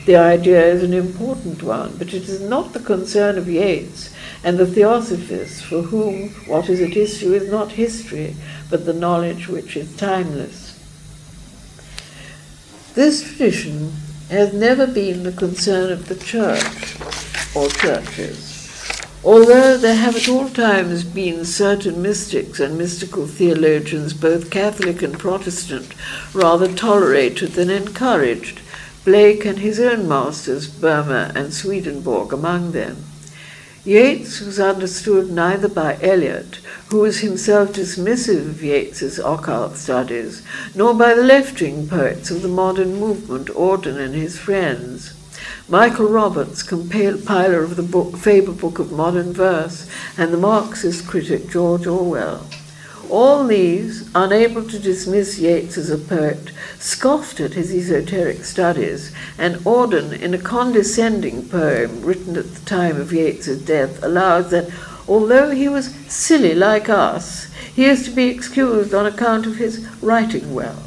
The 0.06 0.16
idea 0.16 0.64
is 0.66 0.84
an 0.84 0.93
important 0.93 1.64
one, 1.64 1.97
but 1.97 2.14
it 2.14 2.30
is 2.30 2.41
not 2.41 2.74
the 2.74 2.80
concern 2.80 3.38
of 3.38 3.49
Yeats 3.49 4.14
and 4.45 4.59
the 4.59 4.67
Theosophists 4.67 5.59
for 5.63 5.81
whom 5.81 6.29
what 6.45 6.69
is 6.69 6.79
at 6.79 6.95
issue 6.95 7.33
is 7.33 7.49
not 7.49 7.71
history, 7.71 8.35
but 8.69 8.85
the 8.85 8.93
knowledge 8.93 9.47
which 9.47 9.75
is 9.75 9.97
timeless. 9.97 10.79
This 12.93 13.23
tradition 13.23 13.91
has 14.29 14.53
never 14.53 14.85
been 14.85 15.23
the 15.23 15.31
concern 15.31 15.91
of 15.91 16.07
the 16.07 16.15
church 16.15 16.95
or 17.55 17.69
churches. 17.69 19.01
Although 19.23 19.77
there 19.77 19.95
have 19.95 20.15
at 20.15 20.29
all 20.29 20.49
times 20.49 21.03
been 21.03 21.43
certain 21.43 22.03
mystics 22.03 22.59
and 22.59 22.77
mystical 22.77 23.25
theologians, 23.25 24.13
both 24.13 24.51
Catholic 24.51 25.01
and 25.01 25.17
Protestant, 25.17 25.95
rather 26.35 26.71
tolerated 26.71 27.53
than 27.53 27.71
encouraged, 27.71 28.61
Blake 29.05 29.43
and 29.43 29.57
his 29.57 29.79
own 29.79 30.07
masters, 30.07 30.67
Boehme 30.67 31.35
and 31.35 31.51
Swedenborg, 31.51 32.31
among 32.31 32.73
them. 32.73 33.05
Yeats 33.86 34.41
was 34.41 34.59
understood 34.59 35.29
neither 35.29 35.69
by 35.69 35.99
Eliot, 36.01 36.55
who 36.89 37.01
was 37.01 37.19
himself 37.19 37.73
dismissive 37.73 38.49
of 38.49 38.63
Yeats's 38.63 39.19
occult 39.19 39.77
studies, 39.77 40.41
nor 40.73 40.95
by 40.95 41.13
the 41.13 41.21
left-wing 41.21 41.88
poets 41.88 42.31
of 42.31 42.41
the 42.41 42.47
modern 42.47 42.95
movement, 42.95 43.47
Auden 43.49 43.97
and 43.97 44.15
his 44.15 44.39
friends. 44.39 45.13
Michael 45.69 46.07
Roberts, 46.07 46.63
compiler 46.63 47.61
of 47.61 47.75
the 47.75 47.83
book, 47.83 48.17
Faber 48.17 48.53
Book 48.53 48.79
of 48.79 48.91
Modern 48.91 49.31
Verse, 49.33 49.88
and 50.17 50.33
the 50.33 50.38
Marxist 50.38 51.05
critic 51.05 51.47
George 51.47 51.86
Orwell. 51.86 52.47
All 53.10 53.45
these, 53.45 54.10
unable 54.16 54.68
to 54.68 54.80
dismiss 54.80 55.38
Yeats 55.38 55.78
as 55.78 55.89
a 55.89 55.97
poet, 55.97 56.51
scoffed 56.80 57.39
at 57.39 57.53
his 57.53 57.72
esoteric 57.72 58.43
studies, 58.43 59.12
and 59.38 59.58
Auden, 59.66 60.12
in 60.20 60.34
a 60.34 60.39
condescending 60.39 61.47
poem 61.47 62.01
written 62.01 62.36
at 62.36 62.53
the 62.53 62.66
time 62.66 62.99
of 62.99 63.14
Yeats's 63.14 63.62
death, 63.62 64.03
allows 64.03 64.51
that 64.51 64.70
although 65.08 65.51
he 65.51 65.70
was 65.70 65.93
silly 66.08 66.56
like 66.56 66.89
us, 66.89 67.45
he 67.76 67.86
is 67.86 68.03
to 68.06 68.12
be 68.12 68.30
excused 68.30 68.93
on 68.93 69.06
account 69.06 69.45
of 69.45 69.58
his 69.58 69.88
writing 70.01 70.53
well. 70.53 70.82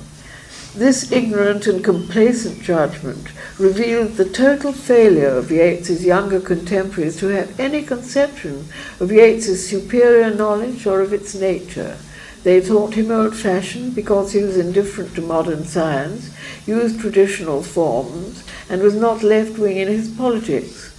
This 0.79 1.11
ignorant 1.11 1.66
and 1.66 1.83
complacent 1.83 2.62
judgment 2.62 3.33
revealed 3.59 4.12
the 4.12 4.24
total 4.24 4.72
failure 4.72 5.31
of 5.31 5.51
Yeats's 5.51 6.05
younger 6.05 6.39
contemporaries 6.39 7.16
to 7.16 7.26
have 7.26 7.59
any 7.59 7.83
conception 7.83 8.68
of 9.01 9.11
Yeats's 9.11 9.68
superior 9.68 10.33
knowledge 10.33 10.87
or 10.87 11.01
of 11.01 11.12
its 11.12 11.35
nature. 11.35 11.97
They 12.45 12.61
thought 12.61 12.95
him 12.95 13.11
old-fashioned 13.11 13.97
because 13.97 14.33
he 14.33 14.41
was 14.45 14.57
indifferent 14.57 15.16
to 15.16 15.20
modern 15.20 15.64
science, 15.64 16.31
used 16.64 17.01
traditional 17.01 17.64
forms, 17.64 18.45
and 18.70 18.81
was 18.81 18.95
not 18.95 19.24
left-wing 19.24 19.79
in 19.79 19.89
his 19.89 20.09
politics. 20.09 20.95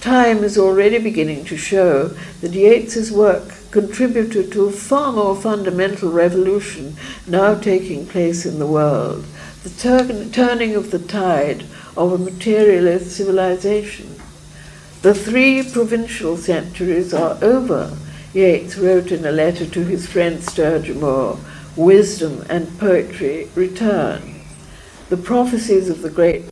Time 0.00 0.42
is 0.42 0.58
already 0.58 0.98
beginning 0.98 1.44
to 1.44 1.56
show 1.56 2.08
that 2.40 2.50
Yeats's 2.50 3.12
work 3.12 3.59
contributed 3.70 4.50
to 4.52 4.66
a 4.66 4.72
far 4.72 5.12
more 5.12 5.36
fundamental 5.36 6.10
revolution 6.10 6.96
now 7.26 7.54
taking 7.54 8.06
place 8.06 8.44
in 8.44 8.58
the 8.58 8.66
world, 8.66 9.24
the 9.62 10.30
turning 10.32 10.74
of 10.74 10.90
the 10.90 10.98
tide 10.98 11.64
of 11.96 12.12
a 12.12 12.18
materialist 12.18 13.16
civilization. 13.16 14.14
The 15.02 15.14
three 15.14 15.62
provincial 15.62 16.36
centuries 16.36 17.14
are 17.14 17.38
over, 17.42 17.96
Yeats 18.32 18.78
wrote 18.78 19.10
in 19.10 19.24
a 19.24 19.32
letter 19.32 19.66
to 19.66 19.84
his 19.84 20.06
friend 20.06 20.42
Sturge 20.42 20.92
Moore, 20.92 21.38
wisdom 21.74 22.44
and 22.48 22.78
poetry 22.78 23.48
return. 23.56 24.40
The 25.08 25.16
prophecies 25.16 25.88
of 25.88 26.02
the 26.02 26.10
great 26.10 26.44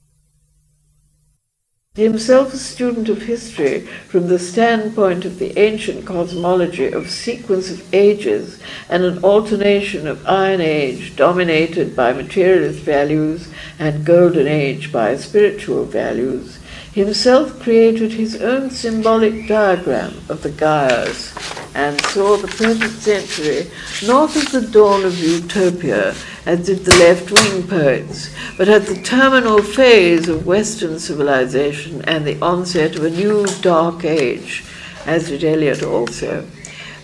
himself 1.98 2.54
a 2.54 2.56
student 2.56 3.08
of 3.08 3.22
history 3.22 3.80
from 4.06 4.28
the 4.28 4.38
standpoint 4.38 5.24
of 5.24 5.40
the 5.40 5.58
ancient 5.58 6.06
cosmology 6.06 6.86
of 6.86 7.10
sequence 7.10 7.72
of 7.72 7.94
ages 7.94 8.60
and 8.88 9.02
an 9.02 9.22
alternation 9.24 10.06
of 10.06 10.24
Iron 10.24 10.60
Age 10.60 11.16
dominated 11.16 11.96
by 11.96 12.12
materialist 12.12 12.78
values 12.80 13.48
and 13.80 14.06
Golden 14.06 14.46
Age 14.46 14.92
by 14.92 15.16
spiritual 15.16 15.84
values, 15.86 16.60
himself 16.92 17.58
created 17.60 18.12
his 18.12 18.40
own 18.40 18.70
symbolic 18.70 19.48
diagram 19.48 20.14
of 20.28 20.42
the 20.42 20.50
gyres 20.50 21.32
and 21.78 22.00
saw 22.06 22.36
the 22.36 22.48
present 22.48 22.90
century 22.90 23.70
not 24.04 24.34
as 24.34 24.50
the 24.50 24.60
dawn 24.60 25.04
of 25.04 25.16
utopia, 25.16 26.12
as 26.44 26.66
did 26.66 26.84
the 26.84 26.96
left 26.96 27.30
wing 27.30 27.62
poets, 27.68 28.34
but 28.56 28.68
as 28.68 28.88
the 28.88 29.00
terminal 29.02 29.62
phase 29.62 30.28
of 30.28 30.44
Western 30.44 30.98
civilization 30.98 32.02
and 32.02 32.26
the 32.26 32.36
onset 32.42 32.96
of 32.96 33.04
a 33.04 33.10
new 33.10 33.46
dark 33.62 34.04
age, 34.04 34.64
as 35.06 35.28
did 35.28 35.44
Eliot 35.44 35.84
also. 35.84 36.44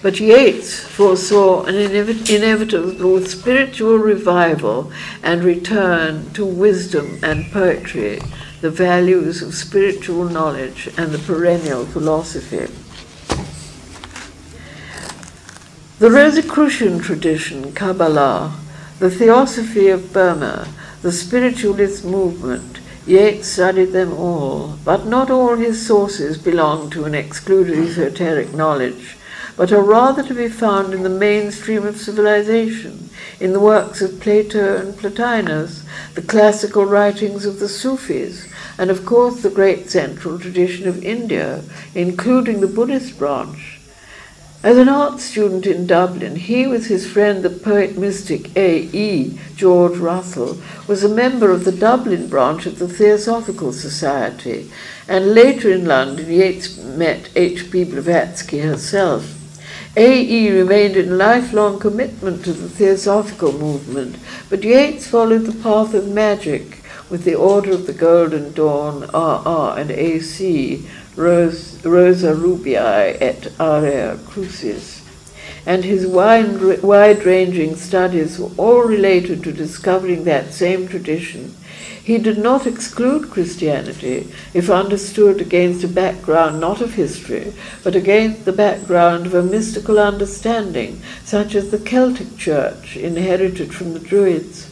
But 0.03 0.19
Yeats 0.19 0.81
foresaw 0.81 1.67
an 1.67 1.77
inevitable 1.77 3.21
spiritual 3.25 3.99
revival 3.99 4.91
and 5.23 5.45
return 5.45 6.31
to 6.33 6.45
wisdom 6.45 7.21
and 7.23 7.51
poetry, 7.53 8.21
the 8.61 8.71
values 8.73 9.41
of 9.41 9.55
spiritual 9.55 10.25
knowledge 10.25 10.89
and 10.99 11.13
the 11.13 11.19
perennial 11.21 11.87
philosophy. 11.87 12.67
The 16.05 16.11
Rosicrucian 16.11 16.99
tradition, 16.99 17.73
Kabbalah, 17.73 18.61
the 18.99 19.09
theosophy 19.09 19.89
of 19.89 20.13
Boehme, 20.13 20.69
the 21.01 21.11
spiritualist 21.11 22.05
movement, 22.05 22.81
Yeats 23.07 23.49
studied 23.49 23.93
them 23.93 24.13
all, 24.13 24.77
but 24.85 25.07
not 25.07 25.31
all 25.31 25.57
his 25.57 25.87
sources 25.87 26.37
belong 26.37 26.91
to 26.91 27.05
an 27.05 27.15
excluded 27.15 27.79
esoteric 27.79 28.53
knowledge, 28.53 29.17
but 29.57 29.73
are 29.73 29.83
rather 29.83 30.23
to 30.23 30.35
be 30.35 30.47
found 30.47 30.93
in 30.93 31.05
the 31.05 31.09
mainstream 31.09 31.87
of 31.87 31.97
civilization, 31.97 33.09
in 33.41 33.55
the 33.55 33.59
works 33.59 34.03
of 34.03 34.21
Plato 34.21 34.77
and 34.77 34.99
Plotinus, 34.99 35.85
the 36.15 36.21
classical 36.21 36.85
writings 36.85 37.47
of 37.47 37.61
the 37.61 37.69
Sufis, 37.69 38.47
and 38.77 38.91
of 38.91 39.07
course 39.07 39.41
the 39.41 39.49
great 39.49 39.89
central 39.89 40.39
tradition 40.39 40.87
of 40.87 41.03
India, 41.03 41.63
including 41.95 42.61
the 42.61 42.67
Buddhist 42.67 43.19
branch. 43.19 43.74
As 44.65 44.79
an 44.79 44.89
art 44.89 45.21
student 45.21 45.67
in 45.67 45.87
Dublin, 45.87 46.37
he, 46.37 46.67
with 46.67 46.87
his 46.87 47.07
friend 47.07 47.43
the 47.43 47.51
poet 47.51 47.99
mystic 47.99 48.49
A.E. 48.57 49.39
George 49.57 49.99
Russell, 49.99 50.57
was 50.89 51.05
a 51.05 51.09
member 51.15 51.51
of 51.51 51.67
the 51.67 51.71
Dublin 51.71 52.29
branch 52.29 52.65
of 52.65 52.79
the 52.79 52.89
Theosophical 52.89 53.75
Society, 53.75 54.71
and 55.07 55.35
later 55.35 55.71
in 55.71 55.85
London 55.85 56.31
Yeats 56.31 56.79
met 56.79 57.29
H.P. 57.37 57.85
Blavatsky 57.85 58.61
herself. 58.61 59.35
A.E. 59.99 60.51
remained 60.51 60.97
in 60.97 61.19
lifelong 61.19 61.79
commitment 61.79 62.43
to 62.47 62.55
the 62.55 62.71
Theosophical 62.71 63.53
movement, 63.53 64.17
but 64.49 64.65
Yeats 64.65 65.07
followed 65.07 65.45
the 65.45 65.63
path 65.63 65.93
of 65.93 66.09
magic 66.09 66.83
with 67.11 67.25
the 67.25 67.35
Order 67.35 67.73
of 67.73 67.87
the 67.87 67.93
Golden 67.93 68.55
Dawn, 68.55 69.11
R.R. 69.13 69.79
and 69.79 69.91
A.C., 69.91 70.89
Rosa 71.17 72.35
Rubii 72.35 72.77
et 72.77 73.53
Aurea 73.61 74.19
Crucis. 74.27 75.05
and 75.67 75.85
his 75.85 76.07
wide 76.07 77.25
ranging 77.25 77.75
studies 77.75 78.39
were 78.39 78.51
all 78.59 78.83
related 78.83 79.43
to 79.43 79.53
discovering 79.53 80.25
that 80.25 80.53
same 80.53 80.87
tradition. 80.87 81.55
He 82.03 82.19
did 82.19 82.37
not 82.37 82.67
exclude 82.67 83.31
Christianity 83.31 84.29
if 84.53 84.69
understood 84.69 85.41
against 85.41 85.83
a 85.83 85.89
background 85.89 86.61
not 86.61 86.83
of 86.83 86.95
history, 86.95 87.55
but 87.83 87.97
against 87.97 88.45
the 88.45 88.53
background 88.53 89.25
of 89.25 89.33
a 89.33 89.43
mystical 89.43 89.99
understanding, 89.99 91.01
such 91.25 91.55
as 91.55 91.71
the 91.71 91.79
Celtic 91.79 92.37
Church 92.37 92.97
inherited 92.97 93.75
from 93.75 93.95
the 93.95 94.01
Druids. 94.01 94.69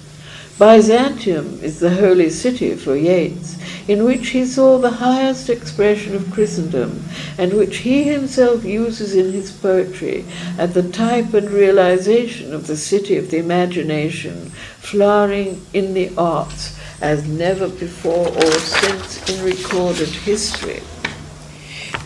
Byzantium 0.58 1.60
is 1.62 1.80
the 1.80 1.94
holy 1.94 2.28
city 2.28 2.74
for 2.74 2.94
Yeats, 2.94 3.56
in 3.88 4.04
which 4.04 4.28
he 4.28 4.44
saw 4.44 4.78
the 4.78 4.90
highest 4.90 5.48
expression 5.48 6.14
of 6.14 6.30
Christendom, 6.30 7.04
and 7.38 7.54
which 7.54 7.78
he 7.78 8.04
himself 8.04 8.62
uses 8.62 9.14
in 9.14 9.32
his 9.32 9.50
poetry 9.50 10.24
as 10.58 10.74
the 10.74 10.88
type 10.88 11.32
and 11.32 11.50
realization 11.50 12.52
of 12.52 12.66
the 12.66 12.76
city 12.76 13.16
of 13.16 13.30
the 13.30 13.38
imagination, 13.38 14.50
flowering 14.78 15.64
in 15.72 15.94
the 15.94 16.12
arts 16.18 16.78
as 17.00 17.26
never 17.26 17.68
before 17.68 18.28
or 18.28 18.52
since 18.52 19.28
in 19.30 19.44
recorded 19.44 20.08
history. 20.08 20.82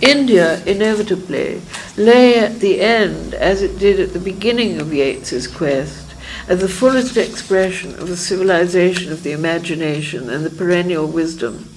India 0.00 0.62
inevitably 0.64 1.60
lay 1.96 2.38
at 2.38 2.60
the 2.60 2.80
end, 2.80 3.34
as 3.34 3.62
it 3.62 3.78
did 3.78 3.98
at 3.98 4.12
the 4.12 4.20
beginning 4.20 4.80
of 4.80 4.92
Yeats's 4.94 5.48
quest, 5.48 6.05
as 6.48 6.60
the 6.60 6.68
fullest 6.68 7.16
expression 7.16 7.94
of 7.94 8.08
the 8.08 8.16
civilization 8.16 9.12
of 9.12 9.22
the 9.22 9.32
imagination 9.32 10.30
and 10.30 10.44
the 10.44 10.50
perennial 10.50 11.06
wisdom. 11.06 11.75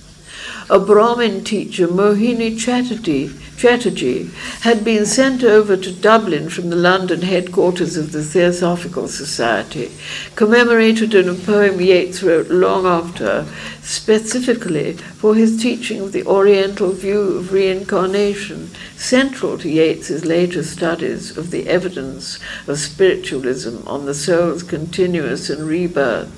A 0.71 0.77
Brahmin 0.77 1.43
teacher, 1.43 1.87
Mohini 1.87 2.55
Chatterjee, 2.55 3.31
Chatterjee, 3.57 4.29
had 4.61 4.85
been 4.85 5.03
sent 5.03 5.43
over 5.43 5.75
to 5.75 5.91
Dublin 5.91 6.47
from 6.47 6.69
the 6.69 6.75
London 6.75 7.23
headquarters 7.23 7.97
of 7.97 8.11
the 8.11 8.23
Theosophical 8.23 9.07
Society, 9.07 9.89
commemorated 10.35 11.15
in 11.15 11.27
a 11.27 11.33
poem 11.33 11.81
Yeats 11.81 12.21
wrote 12.21 12.49
long 12.49 12.85
after, 12.85 13.47
specifically 13.81 14.93
for 14.93 15.33
his 15.33 15.59
teaching 15.59 16.01
of 16.01 16.11
the 16.11 16.23
Oriental 16.27 16.91
view 16.91 17.19
of 17.19 17.51
reincarnation, 17.51 18.69
central 18.95 19.57
to 19.57 19.67
Yeats's 19.67 20.23
later 20.23 20.61
studies 20.61 21.35
of 21.35 21.49
the 21.49 21.67
evidence 21.67 22.37
of 22.67 22.77
spiritualism 22.77 23.77
on 23.87 24.05
the 24.05 24.13
soul's 24.13 24.61
continuous 24.61 25.49
and 25.49 25.67
rebirth, 25.67 26.29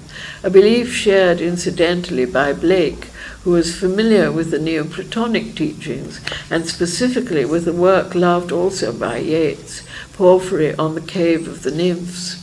a 0.41 0.49
belief 0.49 0.93
shared 0.93 1.41
incidentally 1.41 2.23
by 2.23 2.53
Blake, 2.53 3.10
who 3.43 3.51
was 3.51 3.79
familiar 3.79 4.31
with 4.31 4.51
the 4.51 4.59
Neoplatonic 4.59 5.55
teachings 5.55 6.21
and 6.51 6.67
specifically 6.67 7.43
with 7.43 7.65
the 7.65 7.73
work 7.73 8.13
loved 8.13 8.51
also 8.51 8.93
by 8.93 9.17
Yeats, 9.17 9.83
Porphyry 10.13 10.75
on 10.75 10.93
the 10.93 11.01
Cave 11.01 11.47
of 11.47 11.63
the 11.63 11.71
Nymphs. 11.71 12.37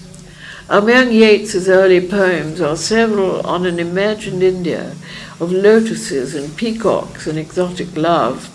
Among 0.69 1.13
Yeats's 1.13 1.69
early 1.69 2.07
poems 2.07 2.61
are 2.61 2.77
several 2.77 3.47
on 3.47 3.65
an 3.65 3.79
imagined 3.79 4.43
India 4.43 4.97
of 5.41 5.53
lotuses 5.53 6.35
and 6.35 6.57
peacocks 6.57 7.27
and 7.27 7.39
exotic 7.39 7.97
love. 7.97 8.55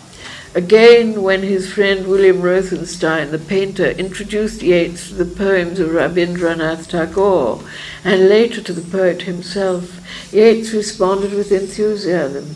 Again, 0.53 1.23
when 1.23 1.41
his 1.41 1.73
friend 1.73 2.05
William 2.05 2.41
Rothenstein, 2.41 3.31
the 3.31 3.39
painter, 3.39 3.89
introduced 3.91 4.61
Yeats 4.61 5.07
to 5.07 5.15
the 5.15 5.25
poems 5.25 5.79
of 5.79 5.89
Rabindranath 5.89 6.87
Tagore 6.89 7.63
and 8.03 8.29
later 8.29 8.61
to 8.61 8.73
the 8.73 8.87
poet 8.91 9.23
himself, 9.23 9.99
Yeats 10.33 10.73
responded 10.73 11.33
with 11.33 11.51
enthusiasm. 11.51 12.55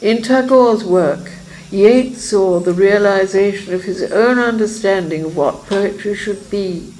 In 0.00 0.22
Tagore's 0.22 0.84
work, 0.84 1.30
Yeats 1.70 2.24
saw 2.24 2.60
the 2.60 2.72
realization 2.72 3.74
of 3.74 3.84
his 3.84 4.02
own 4.10 4.38
understanding 4.38 5.24
of 5.24 5.36
what 5.36 5.66
poetry 5.66 6.14
should 6.14 6.50
be 6.50 6.94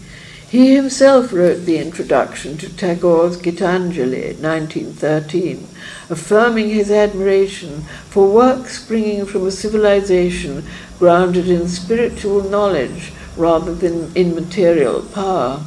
he 0.49 0.75
himself 0.75 1.31
wrote 1.31 1.67
the 1.67 1.77
introduction 1.77 2.57
to 2.57 2.75
Tagore's 2.75 3.37
Gitanjali, 3.37 4.41
1913, 4.41 5.69
affirming 6.09 6.71
his 6.71 6.91
admiration 6.91 7.83
for 8.09 8.33
work 8.33 8.67
springing 8.67 9.27
from 9.27 9.47
a 9.47 9.51
civilization 9.51 10.65
grounded 10.99 11.51
in 11.51 11.69
spiritual 11.69 12.43
knowledge 12.49 13.13
rather 13.37 13.75
than 13.75 14.11
in 14.17 14.35
material 14.35 15.03
power. 15.03 15.63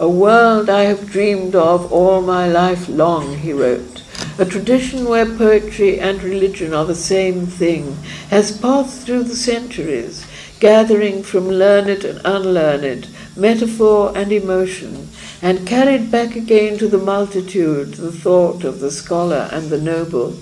A 0.00 0.08
world 0.08 0.70
I 0.70 0.84
have 0.84 1.10
dreamed 1.10 1.56
of 1.56 1.92
all 1.92 2.22
my 2.22 2.46
life 2.46 2.88
long, 2.88 3.38
he 3.38 3.52
wrote, 3.52 4.04
a 4.38 4.44
tradition 4.44 5.06
where 5.06 5.26
poetry 5.26 5.98
and 5.98 6.22
religion 6.22 6.72
are 6.72 6.84
the 6.84 6.94
same 6.94 7.46
thing, 7.46 7.96
has 8.30 8.56
passed 8.56 9.04
through 9.04 9.24
the 9.24 9.34
centuries, 9.34 10.24
gathering 10.60 11.24
from 11.24 11.48
learned 11.48 12.04
and 12.04 12.20
unlearned, 12.24 13.08
metaphor 13.36 14.12
and 14.14 14.30
emotion, 14.30 15.08
and 15.42 15.66
carried 15.66 16.12
back 16.12 16.36
again 16.36 16.78
to 16.78 16.86
the 16.86 16.98
multitude 16.98 17.94
the 17.94 18.12
thought 18.12 18.62
of 18.62 18.78
the 18.78 18.92
scholar 18.92 19.48
and 19.50 19.68
the 19.68 19.80
noble. 19.80 20.38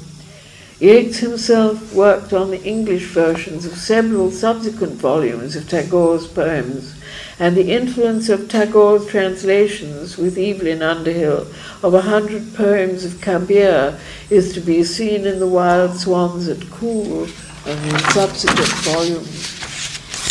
Yeats 0.78 1.20
himself 1.20 1.94
worked 1.94 2.34
on 2.34 2.50
the 2.50 2.62
English 2.62 3.06
versions 3.06 3.64
of 3.64 3.78
several 3.78 4.30
subsequent 4.30 4.96
volumes 4.96 5.56
of 5.56 5.66
Tagore's 5.66 6.26
poems, 6.26 6.95
and 7.38 7.56
the 7.56 7.70
influence 7.70 8.28
of 8.28 8.48
Tagore's 8.48 9.06
translations 9.06 10.16
with 10.16 10.38
Evelyn 10.38 10.82
Underhill 10.82 11.46
of 11.82 11.92
a 11.92 12.02
hundred 12.02 12.54
poems 12.54 13.04
of 13.04 13.20
Kabir 13.20 13.98
is 14.30 14.54
to 14.54 14.60
be 14.60 14.82
seen 14.82 15.26
in 15.26 15.38
The 15.38 15.46
Wild 15.46 15.96
Swans 15.98 16.48
at 16.48 16.70
Coole 16.70 17.28
and 17.66 17.92
in 17.92 17.98
subsequent 18.10 18.72
volumes. 18.84 19.56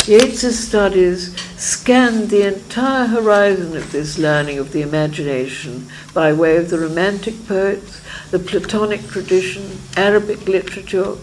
Yeats's 0.08 0.68
studies 0.68 1.36
scanned 1.60 2.30
the 2.30 2.46
entire 2.46 3.06
horizon 3.06 3.76
of 3.76 3.90
this 3.92 4.18
learning 4.18 4.58
of 4.58 4.72
the 4.72 4.82
imagination 4.82 5.88
by 6.14 6.32
way 6.32 6.56
of 6.56 6.70
the 6.70 6.78
Romantic 6.78 7.46
poets, 7.46 8.00
the 8.30 8.38
Platonic 8.38 9.06
tradition, 9.08 9.78
Arabic 9.96 10.46
literature, 10.46 11.16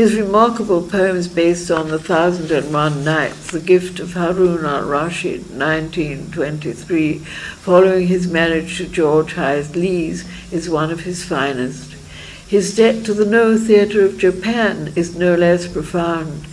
his 0.00 0.16
remarkable 0.16 0.80
poems 0.80 1.28
based 1.28 1.70
on 1.70 1.88
The 1.88 1.98
Thousand 1.98 2.50
and 2.50 2.72
One 2.72 3.04
Nights, 3.04 3.50
the 3.50 3.60
gift 3.60 4.00
of 4.00 4.14
Harun 4.14 4.64
al-Rashid, 4.64 5.50
1923, 5.50 7.18
following 7.18 8.06
his 8.06 8.26
marriage 8.26 8.78
to 8.78 8.88
George 8.88 9.34
Hyde 9.34 9.76
Lees, 9.76 10.26
is 10.50 10.70
one 10.70 10.90
of 10.90 11.00
his 11.00 11.22
finest. 11.22 11.92
His 12.48 12.74
debt 12.74 13.04
to 13.04 13.12
the 13.12 13.26
Noh 13.26 13.58
Theatre 13.58 14.06
of 14.06 14.16
Japan 14.16 14.90
is 14.96 15.16
no 15.16 15.34
less 15.34 15.68
profound. 15.68 16.46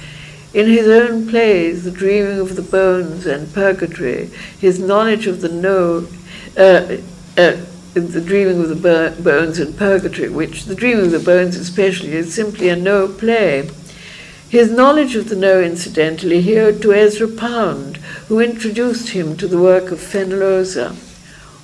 In 0.54 0.68
his 0.68 0.90
own 0.90 1.30
plays, 1.30 1.86
The 1.86 1.92
Dreaming 1.92 2.40
of 2.40 2.58
the 2.58 2.62
Bones 2.62 3.26
and 3.26 3.54
Purgatory, 3.54 4.26
his 4.60 4.78
knowledge 4.78 5.26
of 5.26 5.40
the 5.40 5.48
Noh, 5.48 6.06
uh, 6.58 6.98
uh, 7.42 7.56
the 8.00 8.22
Dreaming 8.22 8.62
of 8.62 8.70
the 8.70 9.16
Bones 9.22 9.60
and 9.60 9.78
Purgatory, 9.78 10.30
which 10.30 10.66
the 10.66 10.76
Dreaming 10.76 11.06
of 11.06 11.12
the 11.12 11.20
Bones 11.20 11.56
especially 11.56 12.14
is 12.14 12.34
simply 12.34 12.70
a 12.70 12.76
Noh 12.76 13.08
play. 13.08 13.70
His 14.50 14.72
knowledge 14.72 15.16
of 15.16 15.30
the 15.30 15.36
Noh, 15.36 15.60
incidentally, 15.60 16.42
he 16.42 16.58
owed 16.58 16.82
to 16.82 16.94
Ezra 16.94 17.28
Pound, 17.28 17.98
who 18.28 18.40
introduced 18.40 19.10
him 19.10 19.36
to 19.38 19.48
the 19.48 19.60
work 19.60 19.92
of 19.92 20.00
Fenollosa. 20.00 20.96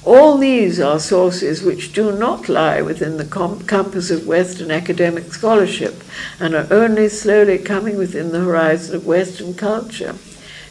All 0.06 0.38
these 0.38 0.82
are 0.82 1.00
sources 1.00 1.64
which 1.64 1.94
do 1.94 2.12
not 2.12 2.50
lie 2.50 2.82
within 2.82 3.16
the 3.16 3.24
com- 3.24 3.62
compass 3.62 4.12
of 4.12 4.28
Western 4.28 4.70
academic 4.70 5.34
scholarship 5.34 6.04
and 6.42 6.54
are 6.54 6.68
only 6.70 7.08
slowly 7.08 7.58
coming 7.58 7.98
within 7.98 8.34
the 8.34 8.42
horizon 8.42 8.96
of 8.96 9.06
Western 9.06 9.54
culture. 9.54 10.16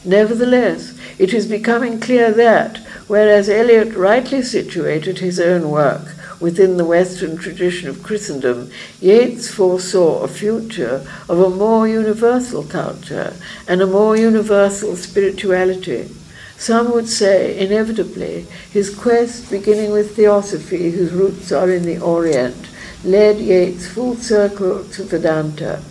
Nevertheless, 0.05 0.93
it 1.19 1.33
is 1.33 1.47
becoming 1.47 2.01
clear 2.01 2.31
that, 2.33 2.81
whereas 3.13 3.47
Eliot 3.47 3.95
rightly 3.95 4.41
situated 4.41 5.19
his 5.19 5.39
own 5.39 5.69
work 5.69 6.15
within 6.41 6.79
the 6.79 6.85
Western 6.87 7.37
tradition 7.37 7.87
of 7.87 8.03
Christendom, 8.03 8.71
Yeats 9.03 9.51
foresaw 9.51 10.21
a 10.21 10.29
future 10.29 11.07
of 11.29 11.39
a 11.39 11.51
more 11.51 11.87
universal 11.87 12.63
culture 12.63 13.35
and 13.69 13.83
a 13.83 13.87
more 13.87 14.17
universal 14.17 14.97
spirituality. 14.97 16.09
Some 16.57 16.91
would 16.95 17.07
say, 17.07 17.59
inevitably, 17.59 18.47
his 18.71 18.89
quest, 18.89 19.51
beginning 19.51 19.91
with 19.93 20.17
theosophy, 20.17 20.93
whose 20.93 21.13
roots 21.13 21.53
are 21.53 21.71
in 21.71 21.83
the 21.83 21.99
Orient, 21.99 22.67
led 23.05 23.37
Yeats 23.37 23.87
full 23.87 24.17
circle 24.17 24.85
to 24.85 25.05
Vedanta. 25.05 25.83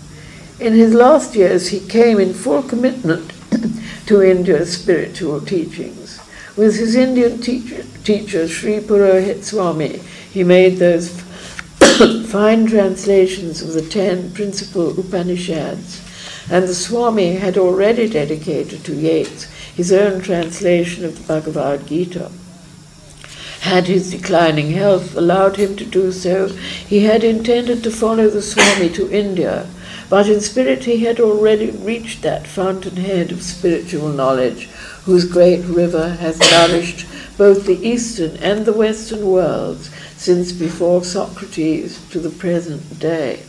In 0.60 0.74
his 0.74 0.96
last 0.96 1.36
years, 1.36 1.68
he 1.68 1.82
came 1.82 2.20
in 2.20 2.34
full 2.34 2.64
commitment 2.64 3.32
to 4.08 4.24
India's 4.24 4.76
spiritual 4.76 5.40
teachings. 5.40 6.01
With 6.58 6.78
his 6.78 6.96
Indian 6.96 7.40
teacher, 7.40 7.86
teacher 8.04 8.46
Sri 8.46 8.80
Purohit 8.80 9.46
Swami, 9.46 10.02
he 10.34 10.44
made 10.44 10.78
those 10.78 11.10
fine 12.28 12.68
translations 12.68 13.62
of 13.62 13.72
the 13.72 13.82
ten 13.82 14.32
principal 14.32 15.00
Upanishads, 15.00 16.02
and 16.50 16.68
the 16.68 16.76
Swami 16.76 17.36
had 17.36 17.58
already 17.58 18.10
dedicated 18.10 18.84
to 18.84 18.94
Yeats 18.94 19.46
his 19.74 19.94
own 19.94 20.20
translation 20.20 21.06
of 21.06 21.18
the 21.18 21.24
Bhagavad 21.24 21.88
Gita. 21.88 22.30
Had 23.62 23.88
his 23.88 24.12
declining 24.12 24.72
health 24.72 25.16
allowed 25.16 25.56
him 25.56 25.78
to 25.78 25.86
do 25.86 26.12
so, 26.12 26.48
he 26.48 27.06
had 27.06 27.24
intended 27.24 27.82
to 27.84 27.92
follow 27.92 28.30
the 28.30 28.42
Swami 28.42 28.90
to 28.90 29.10
India, 29.10 29.68
but 30.10 30.28
in 30.28 30.42
spirit 30.42 30.84
he 30.84 31.06
had 31.06 31.22
already 31.22 31.72
reached 31.72 32.24
that 32.24 32.46
fountainhead 32.46 33.32
of 33.32 33.42
spiritual 33.42 34.10
knowledge 34.10 34.68
whose 35.06 35.26
great 35.26 35.64
river 35.66 36.10
has 36.16 36.40
nourished 36.52 37.08
both 37.38 37.66
the 37.66 37.88
Eastern 37.88 38.38
and 38.38 38.66
the 38.66 38.74
Western 38.74 39.26
worlds 39.26 39.90
since 40.16 40.52
before 40.52 41.04
Socrates 41.04 42.00
to 42.10 42.20
the 42.20 42.30
present 42.30 43.00
day. 43.00 43.44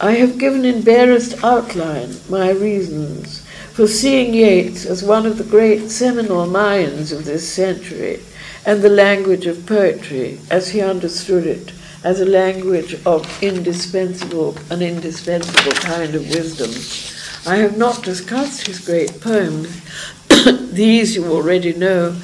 I 0.00 0.12
have 0.16 0.38
given 0.38 0.64
in 0.64 0.82
barest 0.82 1.42
outline 1.44 2.16
my 2.28 2.50
reasons 2.50 3.40
for 3.72 3.86
seeing 3.86 4.34
Yeats 4.34 4.84
as 4.84 5.02
one 5.02 5.24
of 5.24 5.38
the 5.38 5.44
great 5.44 5.90
seminal 5.90 6.46
minds 6.46 7.12
of 7.12 7.24
this 7.24 7.48
century 7.48 8.20
and 8.66 8.82
the 8.82 8.88
language 8.88 9.46
of 9.46 9.64
poetry 9.64 10.40
as 10.50 10.70
he 10.70 10.80
understood 10.80 11.46
it 11.46 11.72
as 12.04 12.20
a 12.20 12.26
language 12.26 12.94
of 13.06 13.42
indispensable, 13.42 14.56
an 14.70 14.82
indispensable 14.82 15.72
kind 15.72 16.14
of 16.14 16.28
wisdom. 16.28 17.21
I 17.44 17.56
have 17.56 17.76
not 17.76 18.04
discussed 18.04 18.68
his 18.68 18.78
great 18.78 19.20
poems, 19.20 19.80
these 20.72 21.16
you 21.16 21.26
already 21.26 21.72
know, 21.72 22.16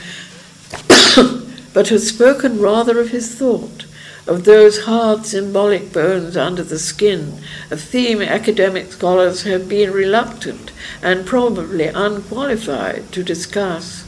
but 1.72 1.88
have 1.88 2.02
spoken 2.02 2.60
rather 2.60 3.00
of 3.00 3.10
his 3.10 3.34
thought, 3.34 3.86
of 4.28 4.44
those 4.44 4.84
hard 4.84 5.26
symbolic 5.26 5.92
bones 5.92 6.36
under 6.36 6.62
the 6.62 6.78
skin, 6.78 7.40
a 7.68 7.76
theme 7.76 8.22
academic 8.22 8.92
scholars 8.92 9.42
have 9.42 9.68
been 9.68 9.90
reluctant 9.90 10.70
and 11.02 11.26
probably 11.26 11.86
unqualified 11.86 13.10
to 13.10 13.24
discuss. 13.24 14.04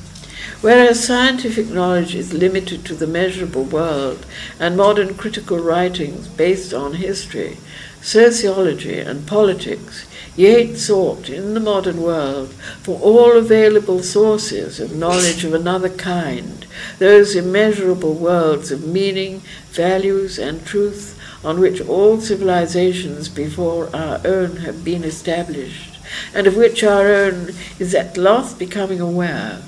Whereas 0.61 1.03
scientific 1.05 1.71
knowledge 1.71 2.15
is 2.15 2.33
limited 2.33 2.85
to 2.85 2.95
the 2.95 3.07
measurable 3.07 3.65
world 3.65 4.27
and 4.61 4.77
modern 4.77 5.15
critical 5.15 5.59
writings 5.59 6.29
based 6.29 6.73
on 6.73 6.95
history, 6.95 7.57
sociology, 8.03 8.99
and 8.99 9.27
politics, 9.27 10.07
Yeats 10.41 10.87
sought 10.87 11.29
in 11.29 11.53
the 11.53 11.61
modern 11.61 12.01
world 12.01 12.55
for 12.83 12.99
all 13.01 13.37
available 13.37 14.03
sources 14.03 14.81
of 14.81 14.97
knowledge 14.97 15.45
of 15.45 15.53
another 15.53 15.91
kind, 15.91 16.65
those 16.99 17.37
immeasurable 17.37 18.15
worlds 18.15 18.73
of 18.73 18.87
meaning, 18.87 19.43
values, 19.73 20.39
and 20.39 20.65
truth 20.65 21.21
on 21.45 21.61
which 21.61 21.83
all 21.83 22.23
civilizations 22.23 23.29
before 23.29 23.95
our 23.95 24.19
own 24.25 24.57
have 24.65 24.83
been 24.83 25.05
established, 25.05 25.99
and 26.35 26.47
of 26.47 26.57
which 26.57 26.83
our 26.83 27.13
own 27.13 27.51
is 27.79 27.95
at 27.95 28.17
last 28.17 28.59
becoming 28.59 28.99
aware. 28.99 29.61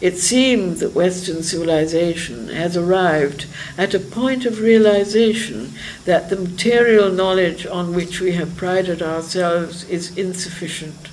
It 0.00 0.18
seems 0.18 0.80
that 0.80 0.94
Western 0.94 1.42
civilization 1.42 2.48
has 2.48 2.76
arrived 2.76 3.46
at 3.78 3.94
a 3.94 4.00
point 4.00 4.44
of 4.44 4.60
realization 4.60 5.72
that 6.04 6.28
the 6.28 6.36
material 6.36 7.10
knowledge 7.10 7.66
on 7.66 7.94
which 7.94 8.20
we 8.20 8.32
have 8.32 8.56
prided 8.56 9.00
ourselves 9.00 9.88
is 9.88 10.16
insufficient. 10.16 11.08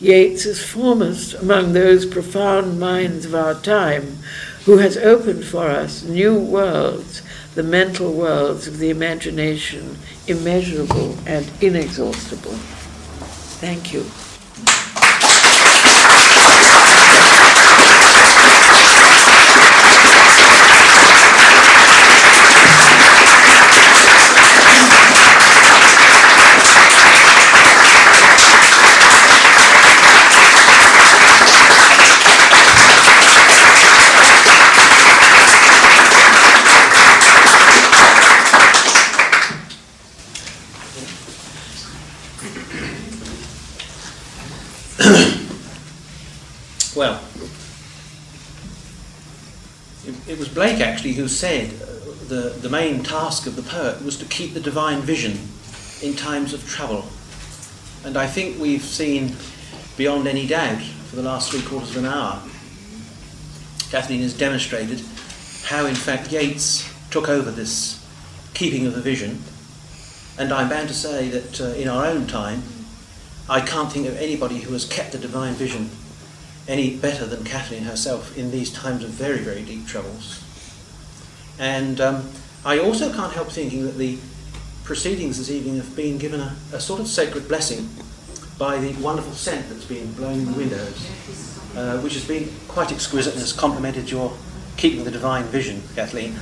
Yeats 0.00 0.44
is 0.44 0.62
foremost 0.62 1.34
among 1.34 1.72
those 1.72 2.04
profound 2.04 2.78
minds 2.80 3.24
of 3.24 3.34
our 3.34 3.54
time 3.54 4.18
who 4.64 4.78
has 4.78 4.96
opened 4.96 5.44
for 5.44 5.68
us 5.68 6.02
new 6.02 6.36
worlds, 6.38 7.22
the 7.54 7.62
mental 7.62 8.12
worlds 8.12 8.66
of 8.66 8.78
the 8.78 8.90
imagination, 8.90 9.96
immeasurable 10.26 11.16
and 11.24 11.50
inexhaustible. 11.60 12.52
Thank 13.60 13.92
you. 13.92 14.04
Actually 50.96 51.12
who 51.12 51.28
said 51.28 51.68
uh, 51.82 51.84
the, 52.28 52.56
the 52.62 52.70
main 52.70 53.02
task 53.02 53.46
of 53.46 53.54
the 53.54 53.60
poet 53.60 54.02
was 54.02 54.16
to 54.16 54.24
keep 54.24 54.54
the 54.54 54.60
divine 54.60 55.02
vision 55.02 55.38
in 56.00 56.16
times 56.16 56.54
of 56.54 56.66
trouble. 56.66 57.04
And 58.02 58.16
I 58.16 58.26
think 58.26 58.58
we've 58.58 58.82
seen 58.82 59.36
beyond 59.98 60.26
any 60.26 60.46
doubt 60.46 60.80
for 60.80 61.16
the 61.16 61.22
last 61.22 61.50
three 61.50 61.60
quarters 61.60 61.90
of 61.90 61.98
an 61.98 62.06
hour, 62.06 62.40
Kathleen 63.90 64.22
has 64.22 64.32
demonstrated 64.32 65.02
how, 65.64 65.84
in 65.84 65.94
fact, 65.94 66.32
Yeats 66.32 66.90
took 67.10 67.28
over 67.28 67.50
this 67.50 68.02
keeping 68.54 68.86
of 68.86 68.94
the 68.94 69.02
vision. 69.02 69.42
And 70.38 70.50
I'm 70.50 70.70
bound 70.70 70.88
to 70.88 70.94
say 70.94 71.28
that 71.28 71.60
uh, 71.60 71.74
in 71.74 71.88
our 71.88 72.06
own 72.06 72.26
time, 72.26 72.62
I 73.50 73.60
can't 73.60 73.92
think 73.92 74.06
of 74.06 74.16
anybody 74.16 74.60
who 74.60 74.72
has 74.72 74.86
kept 74.86 75.12
the 75.12 75.18
divine 75.18 75.52
vision 75.52 75.90
any 76.66 76.96
better 76.96 77.26
than 77.26 77.44
Kathleen 77.44 77.82
herself 77.82 78.34
in 78.38 78.50
these 78.50 78.72
times 78.72 79.04
of 79.04 79.10
very, 79.10 79.40
very 79.40 79.62
deep 79.62 79.86
troubles. 79.86 80.42
And 81.58 82.00
um, 82.00 82.28
I 82.64 82.78
also 82.78 83.12
can't 83.12 83.32
help 83.32 83.48
thinking 83.48 83.84
that 83.84 83.96
the 83.96 84.18
proceedings 84.84 85.38
this 85.38 85.50
evening 85.50 85.76
have 85.76 85.96
been 85.96 86.18
given 86.18 86.40
a, 86.40 86.54
a, 86.72 86.80
sort 86.80 87.00
of 87.00 87.08
sacred 87.08 87.48
blessing 87.48 87.88
by 88.58 88.78
the 88.78 88.92
wonderful 89.02 89.32
scent 89.32 89.68
that's 89.68 89.84
been 89.84 90.12
blowing 90.12 90.40
in 90.40 90.46
the 90.46 90.56
windows, 90.56 91.10
uh, 91.76 91.98
which 92.00 92.14
has 92.14 92.26
been 92.26 92.48
quite 92.68 92.92
exquisite 92.92 93.32
and 93.32 93.40
has 93.40 93.52
complemented 93.52 94.10
your 94.10 94.32
keeping 94.76 95.04
the 95.04 95.10
divine 95.10 95.44
vision, 95.44 95.82
Kathleen. 95.94 96.34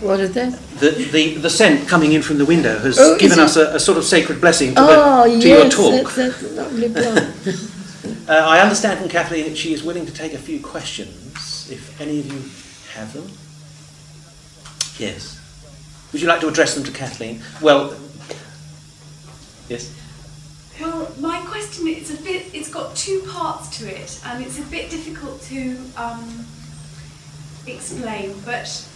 What 0.00 0.20
is 0.20 0.32
that? 0.34 0.52
The, 0.78 0.90
the, 0.90 1.34
the 1.34 1.50
scent 1.50 1.88
coming 1.88 2.12
in 2.12 2.22
from 2.22 2.38
the 2.38 2.44
window 2.44 2.78
has 2.78 2.98
oh, 3.00 3.18
given 3.18 3.40
us 3.40 3.56
a, 3.56 3.74
a, 3.74 3.80
sort 3.80 3.98
of 3.98 4.04
sacred 4.04 4.40
blessing 4.40 4.74
to, 4.76 4.80
oh, 4.80 5.24
the, 5.24 5.40
to 5.40 5.48
yes, 5.48 5.58
your 5.62 5.70
talk. 5.70 6.12
That's, 6.12 6.40
that's 6.40 6.52
lovely 6.52 6.86
uh, 8.28 8.48
I 8.48 8.60
understand 8.60 9.00
from 9.00 9.08
Kathleen 9.08 9.46
that 9.48 9.56
she 9.56 9.72
is 9.72 9.82
willing 9.82 10.06
to 10.06 10.12
take 10.12 10.34
a 10.34 10.38
few 10.38 10.60
questions, 10.60 11.68
if 11.72 12.00
any 12.00 12.20
of 12.20 12.26
you 12.26 12.42
have 12.94 13.12
them. 13.12 13.28
Yes. 14.98 15.40
Would 16.12 16.20
you 16.20 16.28
like 16.28 16.40
to 16.40 16.48
address 16.48 16.74
them 16.74 16.84
to 16.84 16.90
Kathleen? 16.90 17.42
Well, 17.62 17.96
yes. 19.68 19.94
Well, 20.80 21.12
my 21.20 21.40
question 21.42 21.86
is 21.86 22.10
a 22.10 22.22
bit. 22.22 22.46
It's 22.52 22.70
got 22.70 22.96
two 22.96 23.20
parts 23.28 23.78
to 23.78 23.86
it, 23.86 24.20
and 24.24 24.44
it's 24.44 24.58
a 24.58 24.62
bit 24.62 24.90
difficult 24.90 25.42
to 25.42 25.78
um, 25.96 26.46
explain. 27.66 28.34
But 28.44 28.88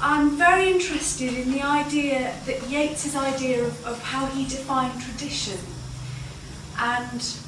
I'm 0.00 0.36
very 0.36 0.70
interested 0.70 1.34
in 1.34 1.52
the 1.52 1.62
idea 1.62 2.34
that 2.46 2.68
Yeats's 2.68 3.14
idea 3.14 3.64
of, 3.64 3.86
of 3.86 4.02
how 4.02 4.26
he 4.26 4.44
defined 4.44 5.00
tradition, 5.00 5.58
and 6.78 7.38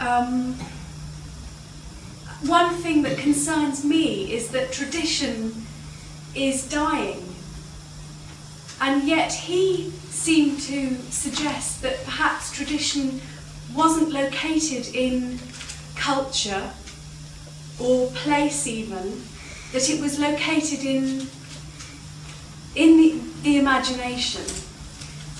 um, 0.00 0.54
one 2.46 2.74
thing 2.74 3.02
that 3.02 3.16
concerns 3.18 3.84
me 3.84 4.32
is 4.32 4.48
that 4.48 4.72
tradition 4.72 5.63
is 6.34 6.68
dying, 6.68 7.34
and 8.80 9.04
yet 9.08 9.32
he 9.32 9.90
seemed 10.10 10.60
to 10.60 10.96
suggest 11.10 11.82
that 11.82 12.04
perhaps 12.04 12.52
tradition 12.52 13.20
wasn't 13.74 14.10
located 14.10 14.86
in 14.94 15.38
culture 15.94 16.70
or 17.80 18.08
place 18.08 18.66
even 18.66 19.22
that 19.72 19.90
it 19.90 20.00
was 20.00 20.18
located 20.20 20.84
in, 20.84 21.26
in 22.76 22.96
the, 22.96 23.20
the 23.42 23.58
imagination. 23.58 24.42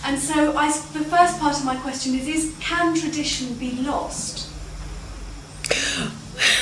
And 0.04 0.18
so 0.18 0.56
I, 0.56 0.66
the 0.66 1.04
first 1.04 1.38
part 1.38 1.56
of 1.56 1.64
my 1.64 1.76
question 1.76 2.14
is, 2.14 2.26
is 2.26 2.54
can 2.60 2.94
tradition 2.94 3.54
be 3.54 3.72
lost? 3.82 4.50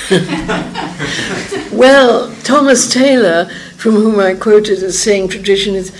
well, 1.71 2.35
Thomas 2.43 2.91
Taylor, 2.91 3.49
from 3.77 3.93
whom 3.93 4.19
I 4.19 4.33
quoted 4.33 4.83
as 4.83 5.01
saying 5.01 5.29
tradition 5.29 5.75
is 5.75 5.91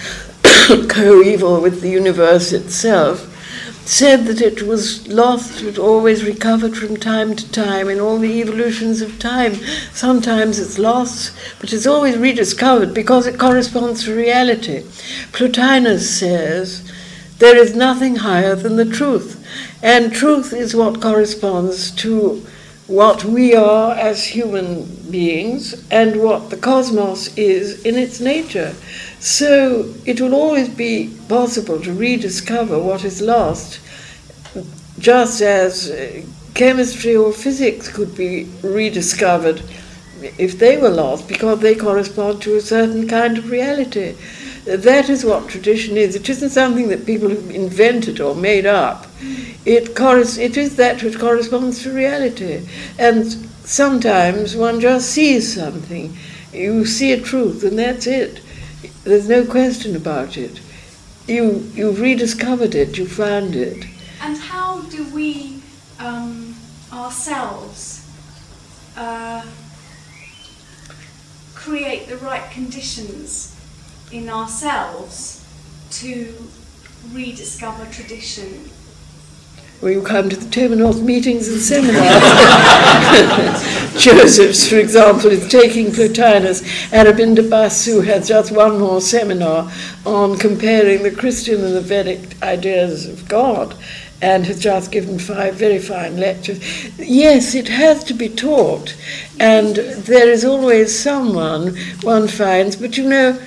coeval 0.89 1.61
with 1.61 1.79
the 1.79 1.89
universe 1.89 2.51
itself, 2.51 3.29
said 3.85 4.25
that 4.25 4.41
it 4.41 4.63
was 4.63 5.07
lost, 5.07 5.63
but 5.63 5.77
always 5.77 6.25
recovered 6.25 6.75
from 6.75 6.97
time 6.97 7.33
to 7.35 7.49
time 7.51 7.87
in 7.87 8.01
all 8.01 8.17
the 8.17 8.41
evolutions 8.41 9.01
of 9.01 9.19
time. 9.19 9.55
Sometimes 9.93 10.59
it's 10.59 10.77
lost, 10.77 11.31
but 11.61 11.71
it's 11.71 11.87
always 11.87 12.17
rediscovered 12.17 12.93
because 12.93 13.25
it 13.25 13.39
corresponds 13.39 14.03
to 14.03 14.15
reality. 14.15 14.83
Plotinus 15.31 16.09
says, 16.19 16.91
There 17.39 17.57
is 17.57 17.73
nothing 17.73 18.17
higher 18.17 18.55
than 18.55 18.75
the 18.75 18.85
truth, 18.85 19.45
and 19.81 20.13
truth 20.13 20.51
is 20.51 20.75
what 20.75 21.01
corresponds 21.01 21.89
to 21.91 22.45
what 22.87 23.23
we 23.23 23.55
are 23.55 23.93
as 23.95 24.25
human 24.25 24.85
beings 25.09 25.89
and 25.89 26.21
what 26.21 26.49
the 26.49 26.57
cosmos 26.57 27.35
is 27.37 27.83
in 27.85 27.95
its 27.95 28.19
nature. 28.19 28.75
So 29.19 29.93
it 30.05 30.19
will 30.19 30.35
always 30.35 30.67
be 30.69 31.15
possible 31.29 31.79
to 31.79 31.93
rediscover 31.93 32.77
what 32.79 33.05
is 33.05 33.21
lost 33.21 33.79
just 34.99 35.41
as 35.41 35.89
uh, 35.89 36.21
chemistry 36.53 37.15
or 37.15 37.33
physics 37.33 37.89
could 37.89 38.15
be 38.15 38.47
rediscovered 38.61 39.61
if 40.37 40.59
they 40.59 40.77
were 40.77 40.89
lost 40.89 41.27
because 41.27 41.59
they 41.59 41.75
correspond 41.75 42.41
to 42.41 42.55
a 42.55 42.61
certain 42.61 43.07
kind 43.07 43.37
of 43.37 43.49
reality. 43.49 44.15
That 44.65 45.09
is 45.09 45.25
what 45.25 45.49
tradition 45.49 45.97
is. 45.97 46.15
It 46.15 46.29
isn't 46.29 46.51
something 46.51 46.87
that 46.87 47.05
people 47.05 47.29
have 47.29 47.49
invented 47.51 48.21
or 48.21 48.35
made 48.35 48.65
up. 48.65 49.07
It, 49.65 49.95
corres- 49.95 50.37
it 50.37 50.57
is 50.57 50.75
that 50.75 51.01
which 51.01 51.19
corresponds 51.19 51.83
to 51.83 51.93
reality. 51.93 52.67
And 52.99 53.31
sometimes 53.63 54.55
one 54.55 54.79
just 54.79 55.09
sees 55.09 55.55
something. 55.55 56.17
You 56.51 56.85
see 56.85 57.13
a 57.13 57.21
truth, 57.21 57.63
and 57.63 57.79
that's 57.79 58.05
it. 58.07 58.41
There's 59.03 59.29
no 59.29 59.45
question 59.45 59.95
about 59.95 60.37
it. 60.37 60.59
You, 61.27 61.71
you've 61.73 62.01
rediscovered 62.01 62.75
it, 62.75 62.97
you 62.97 63.07
found 63.07 63.55
it. 63.55 63.85
And 64.21 64.37
how 64.37 64.81
do 64.81 65.05
we 65.13 65.61
um, 65.99 66.55
ourselves 66.91 68.05
uh, 68.97 69.45
create 71.55 72.09
the 72.09 72.17
right 72.17 72.51
conditions 72.51 73.55
in 74.11 74.27
ourselves 74.29 75.45
to 75.91 76.35
rediscover 77.13 77.85
tradition? 77.85 78.69
Well, 79.83 79.91
you 79.91 80.01
come 80.01 80.29
to 80.29 80.37
the 80.37 80.45
Temenos 80.45 81.01
meetings 81.03 81.49
and 81.49 81.59
seminars. 81.59 81.99
Joseph's, 84.01 84.69
for 84.69 84.77
example, 84.77 85.29
is 85.29 85.45
taking 85.49 85.87
Plotinus. 85.87 86.61
Arabinda 86.91 87.49
Basu 87.49 87.99
has 87.99 88.29
just 88.29 88.53
one 88.53 88.79
more 88.79 89.01
seminar 89.01 89.69
on 90.05 90.37
comparing 90.37 91.03
the 91.03 91.11
Christian 91.11 91.65
and 91.65 91.75
the 91.75 91.81
Vedic 91.81 92.41
ideas 92.41 93.07
of 93.07 93.27
God 93.27 93.75
and 94.21 94.45
has 94.45 94.61
just 94.61 94.89
given 94.89 95.19
five 95.19 95.55
very 95.55 95.79
fine 95.79 96.15
lectures. 96.15 96.61
Yes, 96.97 97.53
it 97.53 97.67
has 97.67 98.05
to 98.05 98.13
be 98.13 98.29
taught, 98.29 98.95
and 99.37 99.75
there 99.75 100.29
is 100.29 100.45
always 100.45 100.97
someone 100.97 101.75
one 102.03 102.29
finds, 102.29 102.77
but 102.77 102.97
you 102.97 103.09
know, 103.09 103.37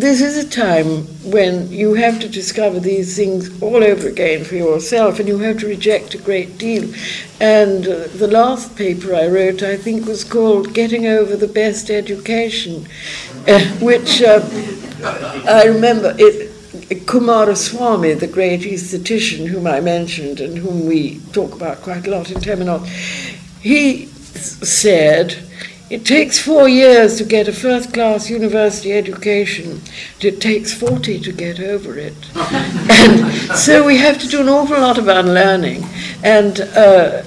this 0.00 0.20
is 0.20 0.36
a 0.36 0.48
time 0.48 1.02
when 1.28 1.72
you 1.72 1.94
have 1.94 2.20
to 2.20 2.28
discover 2.28 2.78
these 2.78 3.16
things 3.16 3.60
all 3.60 3.82
over 3.82 4.06
again 4.06 4.44
for 4.44 4.54
yourself, 4.54 5.18
and 5.18 5.26
you 5.26 5.38
have 5.38 5.58
to 5.58 5.66
reject 5.66 6.14
a 6.14 6.18
great 6.18 6.56
deal. 6.56 6.84
And 7.40 7.86
uh, 7.86 8.06
the 8.14 8.28
last 8.28 8.76
paper 8.76 9.14
I 9.14 9.26
wrote, 9.26 9.62
I 9.62 9.76
think, 9.76 10.06
was 10.06 10.22
called 10.22 10.72
Getting 10.72 11.06
Over 11.06 11.36
the 11.36 11.48
Best 11.48 11.90
Education, 11.90 12.86
uh, 13.48 13.60
which 13.80 14.22
uh, 14.22 14.40
I 15.48 15.64
remember 15.66 16.14
it. 16.18 16.54
Coomaraswamy, 16.88 18.18
the 18.18 18.26
great 18.26 18.60
aesthetician 18.60 19.46
whom 19.46 19.66
I 19.66 19.80
mentioned 19.80 20.40
and 20.40 20.56
whom 20.56 20.86
we 20.86 21.18
talk 21.32 21.54
about 21.54 21.82
quite 21.82 22.06
a 22.06 22.10
lot 22.10 22.30
in 22.30 22.38
Temenos, 22.38 22.86
he 23.60 24.06
said, 24.06 25.47
it 25.90 26.04
takes 26.04 26.38
four 26.38 26.68
years 26.68 27.16
to 27.16 27.24
get 27.24 27.48
a 27.48 27.52
first 27.52 27.94
class 27.94 28.28
university 28.28 28.92
education, 28.92 29.80
it 30.20 30.40
takes 30.40 30.72
40 30.72 31.20
to 31.20 31.32
get 31.32 31.60
over 31.60 31.96
it. 31.96 32.14
and 32.36 33.32
so 33.56 33.86
we 33.86 33.96
have 33.96 34.18
to 34.18 34.28
do 34.28 34.40
an 34.42 34.48
awful 34.48 34.78
lot 34.78 34.98
of 34.98 35.08
unlearning. 35.08 35.84
And 36.22 36.60
uh, 36.60 37.22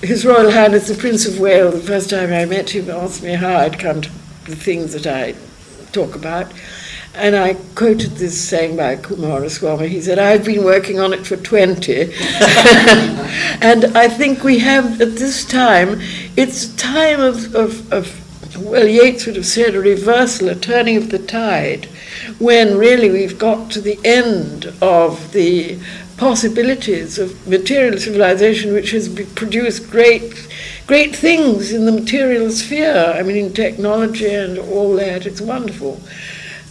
His 0.00 0.24
Royal 0.24 0.50
Highness 0.50 0.88
the 0.88 0.94
Prince 0.94 1.26
of 1.26 1.38
Wales, 1.38 1.74
the 1.74 1.80
first 1.80 2.08
time 2.08 2.32
I 2.32 2.46
met 2.46 2.70
him, 2.70 2.88
asked 2.88 3.22
me 3.22 3.34
how 3.34 3.56
I'd 3.56 3.78
come 3.78 4.00
to 4.00 4.10
the 4.46 4.56
things 4.56 4.92
that 4.94 5.06
I 5.06 5.34
talk 5.92 6.14
about. 6.14 6.52
And 7.14 7.36
I 7.36 7.54
quoted 7.76 8.12
this 8.12 8.40
saying 8.40 8.76
by 8.76 8.96
Coomaraswamy. 8.96 9.88
He 9.88 10.00
said, 10.00 10.18
I've 10.18 10.44
been 10.44 10.64
working 10.64 10.98
on 10.98 11.12
it 11.12 11.24
for 11.24 11.36
20. 11.36 11.92
and 13.62 13.84
I 13.96 14.08
think 14.08 14.42
we 14.42 14.58
have, 14.58 15.00
at 15.00 15.14
this 15.14 15.44
time, 15.44 16.00
it's 16.36 16.74
a 16.74 16.76
time 16.76 17.20
of, 17.20 17.54
of, 17.54 17.92
of, 17.92 18.58
well, 18.58 18.88
Yeats 18.88 19.26
would 19.26 19.36
have 19.36 19.46
said 19.46 19.76
a 19.76 19.80
reversal, 19.80 20.48
a 20.48 20.56
turning 20.56 20.96
of 20.96 21.10
the 21.10 21.20
tide, 21.20 21.86
when 22.40 22.76
really 22.76 23.10
we've 23.10 23.38
got 23.38 23.70
to 23.70 23.80
the 23.80 23.98
end 24.04 24.72
of 24.82 25.32
the 25.32 25.78
possibilities 26.16 27.18
of 27.18 27.46
material 27.46 27.96
civilization, 27.96 28.72
which 28.72 28.90
has 28.90 29.08
produced 29.08 29.88
great, 29.88 30.48
great 30.88 31.14
things 31.14 31.72
in 31.72 31.86
the 31.86 31.92
material 31.92 32.50
sphere. 32.50 33.14
I 33.16 33.22
mean, 33.22 33.36
in 33.36 33.52
technology 33.52 34.32
and 34.32 34.58
all 34.58 34.96
that, 34.96 35.26
it's 35.26 35.40
wonderful. 35.40 36.00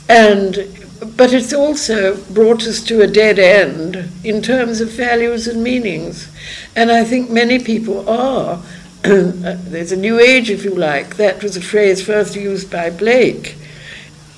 And 0.09 0.83
but 1.17 1.33
it's 1.33 1.53
also 1.53 2.17
brought 2.33 2.63
us 2.63 2.81
to 2.83 3.01
a 3.01 3.07
dead 3.07 3.37
end 3.37 4.09
in 4.23 4.41
terms 4.41 4.81
of 4.81 4.89
values 4.91 5.47
and 5.47 5.63
meanings. 5.63 6.31
And 6.75 6.91
I 6.91 7.03
think 7.03 7.29
many 7.29 7.59
people 7.59 8.07
are. 8.09 8.61
There's 9.01 9.91
a 9.91 9.97
new 9.97 10.19
age, 10.19 10.49
if 10.49 10.63
you 10.63 10.73
like. 10.73 11.17
That 11.17 11.43
was 11.43 11.57
a 11.57 11.61
phrase 11.61 12.01
first 12.01 12.35
used 12.35 12.71
by 12.71 12.89
Blake. 12.89 13.57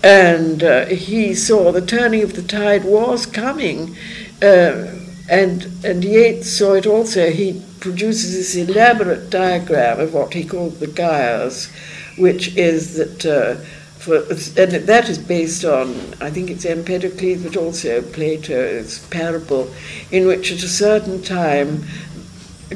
And 0.04 0.64
uh, 0.64 0.86
he 0.88 1.34
saw 1.36 1.72
the 1.72 1.86
turning 1.86 2.24
of 2.24 2.34
the 2.34 2.42
tide 2.42 2.84
was 2.84 3.26
coming. 3.26 3.96
Uh, 4.42 4.92
and, 5.30 5.68
and 5.84 6.04
Yeats 6.04 6.52
saw 6.52 6.74
it 6.74 6.88
also. 6.88 7.30
He 7.30 7.64
produces 7.80 8.34
this 8.34 8.56
elaborate 8.56 9.30
diagram 9.30 10.00
of 10.00 10.14
what 10.14 10.34
he 10.34 10.44
called 10.44 10.80
the 10.80 10.88
gyres, 10.88 11.72
which 12.18 12.56
is 12.56 12.96
that. 12.96 13.26
Uh, 13.26 13.64
for, 14.06 14.18
and 14.18 14.72
that 14.72 15.10
is 15.10 15.18
based 15.18 15.66
on, 15.66 15.90
I 16.22 16.30
think 16.30 16.52
it's 16.52 16.64
Empedocles, 16.64 17.44
but 17.44 17.58
also 17.58 18.04
Plato's 18.04 19.00
parable, 19.08 19.74
in 20.12 20.28
which 20.28 20.52
at 20.52 20.62
a 20.64 20.68
certain 20.68 21.24
time 21.24 21.86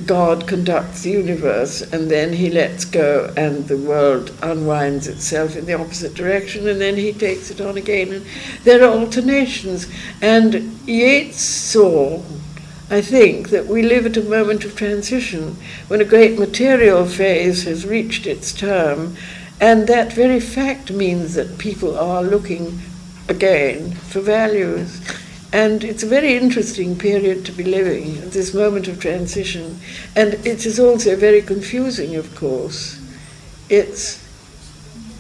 God 0.06 0.48
conducts 0.48 1.04
the 1.04 1.12
universe 1.12 1.82
and 1.82 2.10
then 2.10 2.34
he 2.34 2.50
lets 2.50 2.86
go 2.86 3.32
and 3.36 3.68
the 3.68 3.78
world 3.78 4.32
unwinds 4.42 5.08
itself 5.08 5.56
in 5.56 5.66
the 5.66 5.74
opposite 5.74 6.14
direction 6.14 6.68
and 6.68 6.82
then 6.82 6.96
he 6.96 7.14
takes 7.14 7.52
it 7.52 7.62
on 7.62 7.78
again. 7.78 8.14
And 8.14 8.26
there 8.64 8.84
are 8.84 8.92
alternations. 8.92 9.88
And 10.22 10.80
Yeats 10.88 11.42
saw, 11.42 12.24
I 12.90 13.02
think, 13.02 13.50
that 13.50 13.68
we 13.68 13.84
live 13.84 14.06
at 14.06 14.18
a 14.18 14.24
moment 14.24 14.64
of 14.64 14.76
transition 14.76 15.58
when 15.88 16.02
a 16.02 16.06
great 16.06 16.40
material 16.40 17.06
phase 17.06 17.64
has 17.64 17.86
reached 17.86 18.26
its 18.26 18.52
term 18.52 19.16
and 19.62 19.88
that 19.88 20.14
very 20.14 20.40
fact 20.40 20.92
means 20.92 21.34
that 21.36 21.58
people 21.58 21.98
are 21.98 22.24
looking 22.24 22.80
again 23.28 23.92
for 23.92 24.22
values. 24.22 25.02
And 25.52 25.84
it's 25.84 26.04
a 26.04 26.08
very 26.08 26.38
interesting 26.38 26.98
period 26.98 27.46
to 27.46 27.52
be 27.52 27.64
living 27.64 28.30
this 28.30 28.54
moment 28.54 28.88
of 28.88 29.00
transition. 29.00 29.80
And 30.16 30.36
it 30.46 30.66
is 30.66 30.80
also 30.80 31.16
very 31.16 31.42
confusing, 31.42 32.16
of 32.16 32.36
course. 32.36 33.02
It's, 33.68 34.24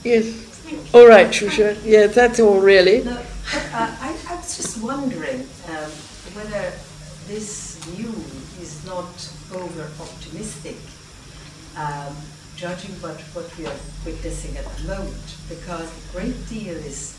yes. 0.04 0.46
All 0.94 1.08
right, 1.08 1.28
Shusha. 1.28 1.78
Yeah, 1.84 2.08
that's 2.08 2.40
all 2.40 2.62
really. 2.62 3.04
No, 3.04 3.14
uh, 3.14 3.26
I, 3.74 4.16
I 4.30 4.36
was 4.36 4.56
just 4.56 4.82
wondering 4.84 5.48
um, 5.68 5.92
whether 6.36 6.74
this 7.28 7.78
view 7.86 8.14
is 8.62 8.86
not 8.86 9.34
over 9.54 9.90
optimistic. 10.00 10.78
Um, 11.76 12.16
judging 12.60 12.91
what, 12.99 13.16
what 13.32 13.47
we 13.57 13.66
are 13.66 13.80
witnessing 14.05 14.57
at 14.57 14.66
the 14.76 14.84
moment, 14.84 15.38
because 15.47 15.88
a 15.88 16.12
great 16.12 16.36
deal 16.49 16.76
is 16.76 17.16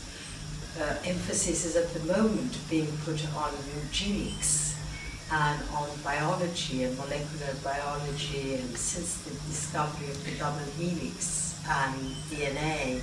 uh, 0.79 0.95
emphasis 1.03 1.65
is 1.65 1.75
at 1.75 1.91
the 1.95 2.13
moment 2.13 2.57
being 2.69 2.87
put 3.03 3.19
on 3.35 3.51
eugenics 3.75 4.77
and 5.31 5.59
on 5.73 5.89
biology 6.03 6.83
and 6.83 6.95
molecular 6.95 7.53
biology, 7.63 8.53
and 8.55 8.77
since 8.77 9.17
the 9.23 9.31
discovery 9.49 10.11
of 10.11 10.23
the 10.25 10.37
double 10.37 10.59
helix 10.77 11.57
and 11.67 11.95
DNA. 12.29 13.01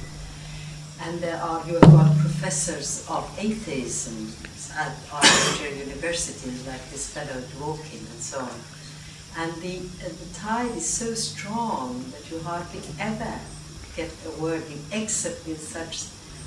And 1.00 1.18
there 1.20 1.42
are, 1.42 1.66
you 1.66 1.74
have 1.74 1.90
got 1.90 2.16
professors 2.18 3.04
of 3.08 3.28
atheism 3.38 4.32
at 4.76 4.94
our 5.12 5.22
major 5.22 5.74
universities, 5.74 6.66
like 6.68 6.88
this 6.90 7.10
fellow 7.10 7.40
Dworkin 7.58 7.98
and 7.98 8.20
so 8.20 8.38
on 8.38 8.77
and 9.38 9.54
the, 9.62 9.78
uh, 10.04 10.08
the 10.08 10.34
tide 10.34 10.76
is 10.76 10.84
so 10.84 11.14
strong 11.14 12.04
that 12.10 12.28
you 12.28 12.40
hardly 12.40 12.80
ever 12.98 13.38
get 13.94 14.10
a 14.26 14.42
word 14.42 14.64
in, 14.66 14.80
except 14.90 15.46
in 15.46 15.56
such 15.56 15.98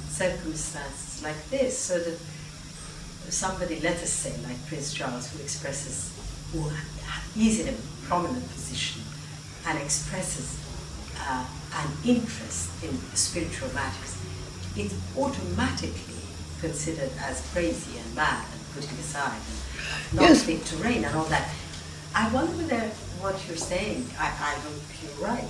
circumstances 0.10 1.24
like 1.24 1.50
this, 1.50 1.78
so 1.78 1.98
that 1.98 2.18
somebody, 3.30 3.80
let 3.80 3.96
us 3.96 4.12
say, 4.12 4.36
like 4.44 4.58
Prince 4.68 4.94
Charles, 4.94 5.32
who 5.32 5.42
expresses, 5.42 6.12
who 6.52 6.70
is 7.40 7.62
in 7.62 7.74
a 7.74 7.78
prominent 8.08 8.46
position 8.52 9.02
and 9.68 9.78
expresses 9.80 10.60
uh, 11.30 11.46
an 11.74 11.92
interest 12.06 12.84
in 12.84 12.92
spiritual 13.16 13.70
matters, 13.74 14.18
it's 14.76 14.96
automatically 15.18 16.20
considered 16.60 17.12
as 17.22 17.42
crazy 17.54 18.00
and 18.00 18.16
mad 18.16 18.46
and 18.52 18.62
putting 18.74 18.98
aside 19.00 19.40
and 19.40 20.20
not 20.20 20.30
yes. 20.30 20.44
fit 20.44 20.66
to 20.66 20.76
reign 20.78 21.06
and 21.06 21.16
all 21.16 21.26
that. 21.26 21.50
I 22.14 22.32
wonder 22.34 22.52
whether 22.54 22.90
what 23.22 23.48
you're 23.48 23.58
saying, 23.58 24.06
I, 24.20 24.26
I 24.26 24.54
hope 24.66 24.82
you're 25.02 25.28
right, 25.28 25.48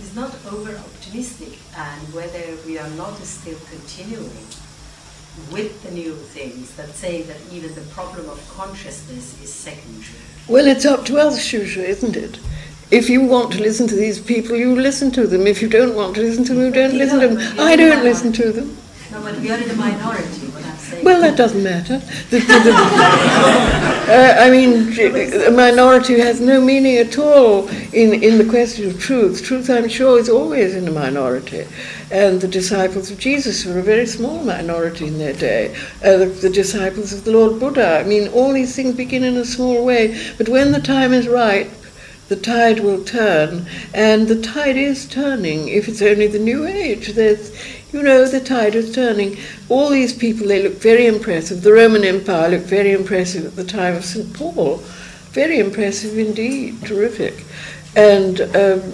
is 0.00 0.14
not 0.14 0.34
over 0.50 0.74
optimistic 0.76 1.58
and 1.76 2.14
whether 2.14 2.56
we 2.66 2.78
are 2.78 2.88
not 2.90 3.16
still 3.18 3.58
continuing 3.68 4.46
with 5.52 5.82
the 5.82 5.90
new 5.90 6.14
things 6.14 6.74
that 6.76 6.88
say 6.94 7.22
that 7.22 7.36
even 7.52 7.74
the 7.74 7.82
problem 7.92 8.28
of 8.28 8.38
consciousness 8.56 9.40
is 9.42 9.52
secondary. 9.52 10.18
Well, 10.48 10.66
it's 10.66 10.86
up 10.86 11.04
to 11.06 11.18
us, 11.18 11.38
Shusha, 11.38 11.84
isn't 11.84 12.16
it? 12.16 12.38
If 12.90 13.08
you 13.08 13.22
want 13.22 13.52
to 13.52 13.60
listen 13.60 13.86
to 13.88 13.94
these 13.94 14.18
people, 14.18 14.56
you 14.56 14.74
listen 14.74 15.10
to 15.12 15.26
them. 15.26 15.46
If 15.46 15.62
you 15.62 15.68
don't 15.68 15.94
want 15.94 16.14
to 16.16 16.22
listen 16.22 16.44
to 16.44 16.54
them, 16.54 16.64
you 16.64 16.72
don't 16.72 16.94
listen 16.94 17.20
to 17.20 17.28
them. 17.28 17.60
I 17.60 17.76
don't 17.76 18.02
listen 18.02 18.32
to 18.32 18.50
them. 18.52 18.76
No, 19.12 19.22
but 19.22 19.38
we 19.38 19.50
are 19.50 19.58
in 19.58 19.68
the 19.68 19.76
minority, 19.76 20.46
what 20.48 20.64
I'm 20.64 20.76
saying. 20.76 21.04
Well, 21.04 21.20
that 21.20 21.36
doesn't 21.36 21.62
matter. 21.62 21.98
The, 22.30 22.38
the, 22.38 22.58
the, 22.64 23.86
uh, 24.10 24.36
I 24.38 24.50
mean, 24.50 24.98
a 25.46 25.50
minority 25.50 26.18
has 26.18 26.40
no 26.40 26.60
meaning 26.60 26.96
at 26.96 27.16
all 27.18 27.68
in, 27.92 28.22
in 28.22 28.38
the 28.38 28.46
question 28.48 28.86
of 28.88 29.00
truth. 29.00 29.42
Truth, 29.44 29.70
I'm 29.70 29.88
sure, 29.88 30.18
is 30.18 30.28
always 30.28 30.74
in 30.74 30.88
a 30.88 30.90
minority. 30.90 31.66
And 32.10 32.40
the 32.40 32.48
disciples 32.48 33.10
of 33.10 33.18
Jesus 33.18 33.64
were 33.64 33.78
a 33.78 33.82
very 33.82 34.06
small 34.06 34.42
minority 34.42 35.06
in 35.06 35.18
their 35.18 35.32
day. 35.32 35.74
Uh, 36.04 36.16
the, 36.16 36.26
the 36.26 36.50
disciples 36.50 37.12
of 37.12 37.24
the 37.24 37.30
Lord 37.30 37.60
Buddha. 37.60 38.00
I 38.00 38.04
mean, 38.04 38.28
all 38.28 38.52
these 38.52 38.74
things 38.74 38.96
begin 38.96 39.22
in 39.22 39.36
a 39.36 39.44
small 39.44 39.84
way. 39.84 40.20
But 40.36 40.48
when 40.48 40.72
the 40.72 40.80
time 40.80 41.12
is 41.12 41.28
right, 41.28 41.70
the 42.28 42.36
tide 42.36 42.78
will 42.78 43.02
turn, 43.02 43.66
and 43.92 44.28
the 44.28 44.40
tide 44.40 44.76
is 44.76 45.04
turning 45.06 45.66
if 45.66 45.88
it's 45.88 46.00
only 46.00 46.28
the 46.28 46.38
new 46.38 46.64
age. 46.64 47.08
There's, 47.08 47.52
you 47.92 48.02
know, 48.02 48.26
the 48.26 48.40
tide 48.40 48.74
is 48.74 48.94
turning. 48.94 49.36
All 49.68 49.88
these 49.88 50.12
people, 50.12 50.46
they 50.46 50.62
look 50.62 50.74
very 50.74 51.06
impressive. 51.06 51.62
The 51.62 51.72
Roman 51.72 52.04
Empire 52.04 52.50
looked 52.50 52.66
very 52.66 52.92
impressive 52.92 53.44
at 53.44 53.56
the 53.56 53.64
time 53.64 53.96
of 53.96 54.04
St. 54.04 54.32
Paul. 54.32 54.78
Very 55.32 55.58
impressive 55.58 56.18
indeed, 56.18 56.82
terrific. 56.84 57.44
And 57.96 58.40
um, 58.40 58.92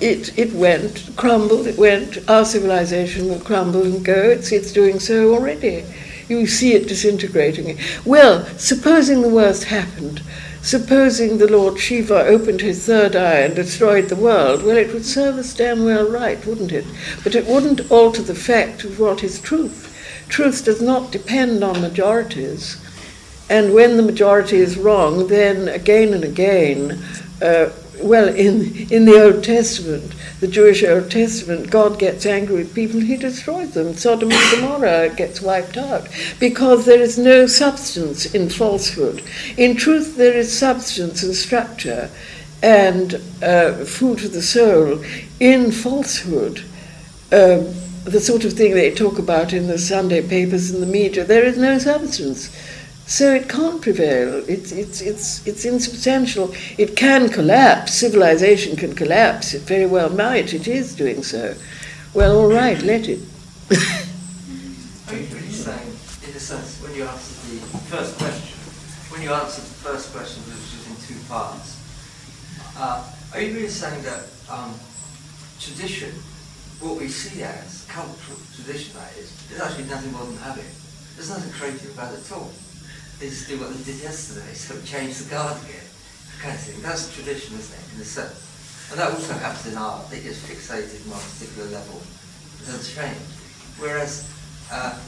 it, 0.00 0.36
it 0.38 0.52
went, 0.52 1.10
crumbled, 1.16 1.66
it 1.66 1.78
went. 1.78 2.18
Our 2.28 2.44
civilization 2.44 3.28
will 3.28 3.40
crumble 3.40 3.82
and 3.82 4.04
go. 4.04 4.30
It's, 4.30 4.52
it's 4.52 4.72
doing 4.72 5.00
so 5.00 5.34
already. 5.34 5.84
You 6.28 6.46
see 6.46 6.74
it 6.74 6.88
disintegrating. 6.88 7.78
Well, 8.04 8.44
supposing 8.58 9.22
the 9.22 9.28
worst 9.28 9.64
happened, 9.64 10.22
supposing 10.62 11.38
the 11.38 11.50
Lord 11.50 11.78
Shiva 11.78 12.24
opened 12.24 12.60
his 12.60 12.86
third 12.86 13.16
eye 13.16 13.40
and 13.40 13.54
destroyed 13.54 14.08
the 14.08 14.16
world, 14.16 14.62
well, 14.62 14.76
it 14.76 14.92
would 14.94 15.04
serve 15.04 15.36
us 15.36 15.52
damn 15.52 15.84
well 15.84 16.08
right, 16.08 16.44
wouldn't 16.46 16.72
it? 16.72 16.86
But 17.24 17.34
it 17.34 17.46
wouldn't 17.46 17.90
alter 17.90 18.22
the 18.22 18.34
fact 18.34 18.84
of 18.84 18.98
what 18.98 19.22
is 19.24 19.40
truth. 19.40 19.88
Truth 20.28 20.64
does 20.64 20.80
not 20.80 21.10
depend 21.10 21.62
on 21.62 21.82
majorities. 21.82 22.78
And 23.50 23.74
when 23.74 23.96
the 23.96 24.02
majority 24.02 24.56
is 24.56 24.78
wrong, 24.78 25.26
then 25.26 25.68
again 25.68 26.14
and 26.14 26.24
again, 26.24 27.02
uh, 27.42 27.70
well, 28.02 28.28
in, 28.28 28.88
in 28.90 29.04
the 29.04 29.22
Old 29.22 29.44
Testament, 29.44 30.14
the 30.40 30.48
Jewish 30.48 30.82
Old 30.82 31.10
Testament, 31.10 31.70
God 31.70 31.98
gets 31.98 32.26
angry 32.26 32.56
with 32.56 32.74
people 32.74 33.00
he 33.00 33.16
destroys 33.16 33.72
them. 33.72 33.94
Sodom 33.94 34.32
and 34.32 34.50
Gomorrah 34.50 35.14
gets 35.14 35.40
wiped 35.40 35.76
out 35.76 36.08
because 36.38 36.84
there 36.84 37.00
is 37.00 37.18
no 37.18 37.46
substance 37.46 38.34
in 38.34 38.48
falsehood. 38.48 39.22
In 39.56 39.76
truth, 39.76 40.16
there 40.16 40.36
is 40.36 40.56
substance 40.56 41.22
and 41.22 41.34
structure 41.34 42.10
and 42.62 43.14
uh, 43.42 43.84
food 43.84 44.20
for 44.20 44.28
the 44.28 44.42
soul. 44.42 45.02
In 45.40 45.70
falsehood, 45.70 46.64
um, 47.32 47.72
the 48.04 48.20
sort 48.20 48.44
of 48.44 48.52
thing 48.54 48.74
they 48.74 48.92
talk 48.92 49.18
about 49.18 49.52
in 49.52 49.68
the 49.68 49.78
Sunday 49.78 50.26
papers 50.26 50.70
and 50.70 50.82
the 50.82 50.86
media, 50.86 51.24
there 51.24 51.44
is 51.44 51.56
no 51.56 51.78
substance. 51.78 52.54
So 53.06 53.34
it 53.34 53.48
can't 53.48 53.82
prevail. 53.82 54.44
It's, 54.48 54.72
it's, 54.72 55.00
it's, 55.00 55.46
it's 55.46 55.64
insubstantial. 55.64 56.54
It 56.78 56.96
can 56.96 57.28
collapse. 57.28 57.94
Civilization 57.94 58.76
can 58.76 58.94
collapse. 58.94 59.54
It 59.54 59.62
very 59.62 59.86
well 59.86 60.08
might. 60.08 60.54
It 60.54 60.68
is 60.68 60.94
doing 60.94 61.22
so. 61.22 61.54
Well, 62.14 62.38
all 62.38 62.48
right, 62.48 62.80
let 62.82 63.08
it. 63.08 63.18
Are 65.08 65.16
you 65.16 65.26
really 65.34 65.50
saying, 65.50 65.88
in 66.28 66.34
a 66.34 66.40
sense, 66.40 66.80
when 66.82 66.94
you 66.94 67.04
answered 67.04 67.60
the 67.60 67.78
first 67.90 68.18
question, 68.18 68.58
when 69.10 69.22
you 69.22 69.32
answered 69.32 69.64
the 69.64 69.80
first 69.82 70.12
question, 70.12 70.42
which 70.44 70.56
was 70.56 70.86
in 70.88 71.16
two 71.16 71.28
parts, 71.28 71.80
uh, 72.78 73.04
are 73.34 73.40
you 73.40 73.54
really 73.54 73.68
saying 73.68 74.02
that 74.04 74.24
um, 74.48 74.74
tradition, 75.58 76.10
what 76.80 76.98
we 76.98 77.08
see 77.08 77.42
as 77.42 77.84
cultural 77.88 78.38
tradition, 78.54 78.94
that 78.94 79.12
is, 79.18 79.32
is 79.50 79.60
actually 79.60 79.84
nothing 79.84 80.12
more 80.12 80.24
than 80.24 80.36
habit? 80.38 80.64
There's 81.16 81.28
nothing 81.28 81.52
creative 81.52 81.92
about 81.92 82.14
it 82.14 82.20
at 82.20 82.32
all 82.32 82.50
they 83.22 83.28
just 83.28 83.46
do 83.46 83.56
what 83.60 83.70
they 83.70 83.84
did 83.92 84.02
yesterday, 84.02 84.52
so 84.52 84.74
change 84.82 85.18
the 85.18 85.30
guard 85.30 85.54
again, 85.62 85.86
kind 86.42 86.54
of 86.54 86.60
thing. 86.60 86.82
That's 86.82 87.06
tradition, 87.14 87.54
isn't 87.54 87.70
it, 87.70 87.94
in 87.94 88.02
a 88.02 88.04
sense? 88.04 88.90
And 88.90 88.98
that 88.98 89.14
also 89.14 89.34
happens 89.34 89.70
in 89.70 89.78
art. 89.78 90.10
They 90.10 90.18
get 90.18 90.34
fixated 90.34 91.06
on 91.06 91.14
a 91.14 91.22
particular 91.30 91.70
level. 91.70 92.02
It 92.02 92.66
doesn't 92.66 92.90
change. 92.90 93.22
Whereas 93.78 94.26
uh, 94.72 94.98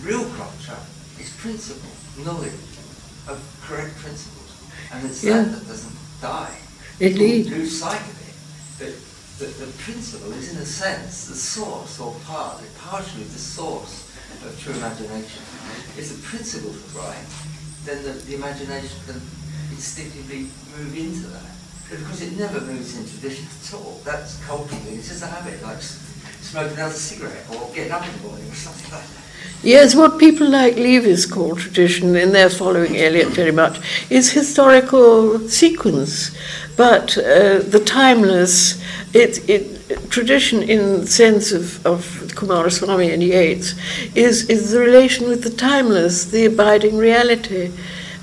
real 0.00 0.24
culture 0.40 0.80
is 1.20 1.36
principle, 1.36 1.92
knowledge 2.24 2.64
of 3.28 3.36
correct 3.60 3.92
principles. 4.00 4.48
And 4.90 5.04
it's 5.04 5.22
yeah. 5.22 5.42
that 5.42 5.52
that 5.52 5.68
doesn't 5.68 5.96
die. 6.22 6.56
Indeed. 6.98 7.46
You 7.46 7.56
lose 7.56 7.78
sight 7.78 8.00
of 8.00 8.16
it. 8.24 8.34
But 8.80 8.96
the, 9.38 9.52
the 9.66 9.70
principle 9.84 10.32
is, 10.32 10.50
in 10.50 10.56
a 10.56 10.64
sense, 10.64 11.28
the 11.28 11.36
source, 11.36 12.00
or 12.00 12.16
partly, 12.24 12.68
partially 12.80 13.24
the 13.24 13.38
source 13.38 14.08
of 14.42 14.58
true 14.58 14.74
imagination 14.74 15.42
if 15.96 16.10
the 16.10 16.22
principle 16.26 16.72
for 16.72 17.06
right, 17.06 17.24
then 17.84 18.02
the, 18.02 18.12
the 18.26 18.34
imagination 18.34 18.98
can 19.06 19.20
instinctively 19.70 20.50
move 20.76 20.96
into 20.96 21.28
that. 21.28 21.50
Because 21.88 22.22
it 22.22 22.36
never 22.36 22.60
moves 22.60 22.98
in 22.98 23.06
tradition 23.06 23.46
at 23.46 23.74
all. 23.74 24.00
That's 24.04 24.42
culturally, 24.44 24.96
it's 24.96 25.08
just 25.08 25.22
a 25.22 25.26
habit, 25.26 25.62
like 25.62 25.80
smoking 25.80 26.74
another 26.74 26.94
cigarette 26.94 27.44
or 27.50 27.70
getting 27.74 27.92
up 27.92 28.04
in 28.06 28.12
the 28.16 28.28
morning 28.28 28.50
or 28.50 28.54
something 28.54 28.90
like 28.90 29.02
that. 29.02 29.20
Yes, 29.62 29.94
what 29.94 30.18
people 30.18 30.48
like 30.48 30.74
Leavis 30.74 31.30
call 31.30 31.56
tradition, 31.56 32.16
and 32.16 32.34
they're 32.34 32.50
following 32.50 32.96
Eliot 32.96 33.28
very 33.28 33.52
much, 33.52 33.78
is 34.10 34.32
historical 34.32 35.38
sequence. 35.48 36.36
But 36.76 37.16
uh, 37.16 37.60
the 37.60 37.82
timeless, 37.84 38.82
it, 39.14 39.48
it, 39.48 39.73
tradition 40.08 40.62
in 40.62 41.00
the 41.00 41.06
sense 41.06 41.52
of, 41.52 41.84
of 41.86 42.00
Coomaraswamy 42.34 43.12
and 43.12 43.22
Yeats 43.22 43.74
is, 44.14 44.48
is 44.48 44.70
the 44.70 44.80
relation 44.80 45.28
with 45.28 45.42
the 45.44 45.50
timeless, 45.50 46.26
the 46.26 46.46
abiding 46.46 46.96
reality. 46.96 47.70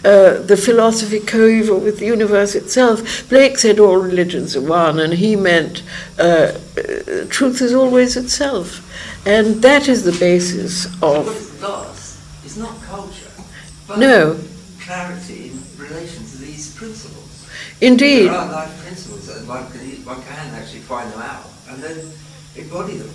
Uh, 0.04 0.42
the 0.42 0.58
philosophy 0.58 1.20
coeval 1.20 1.80
with 1.80 2.00
the 2.00 2.08
universe 2.08 2.56
itself. 2.56 3.30
Blake 3.30 3.56
said 3.60 3.78
all 3.78 3.98
religions 3.98 4.56
are 4.56 4.68
one, 4.68 5.00
and 5.00 5.14
he 5.14 5.36
meant 5.36 5.84
uh, 6.18 6.24
uh, 6.24 7.26
truth 7.30 7.62
is 7.62 7.72
always 7.72 8.18
itself. 8.18 8.82
And 9.28 9.62
that 9.62 9.88
is 9.88 10.04
the 10.04 10.18
basis 10.20 10.88
of. 11.04 11.28
What 11.28 11.62
lost 11.62 12.20
is 12.44 12.58
not 12.58 12.82
culture, 12.82 13.30
but 13.88 14.00
no. 14.00 14.40
clarity 14.80 15.52
in 15.52 15.64
relation 15.78 16.26
to 16.26 16.38
these 16.40 16.76
principles. 16.76 17.48
Indeed. 17.80 18.30
There 18.30 18.34
are 18.34 18.52
life 18.52 18.82
principles, 18.82 19.30
and 19.30 19.48
one 19.48 19.72
can, 19.72 19.82
one 20.04 20.24
can 20.24 20.56
actually 20.56 20.80
find 20.80 21.14
them 21.14 21.22
out 21.22 21.51
and 21.72 21.82
then 21.82 22.12
embody 22.56 22.98
them. 22.98 23.10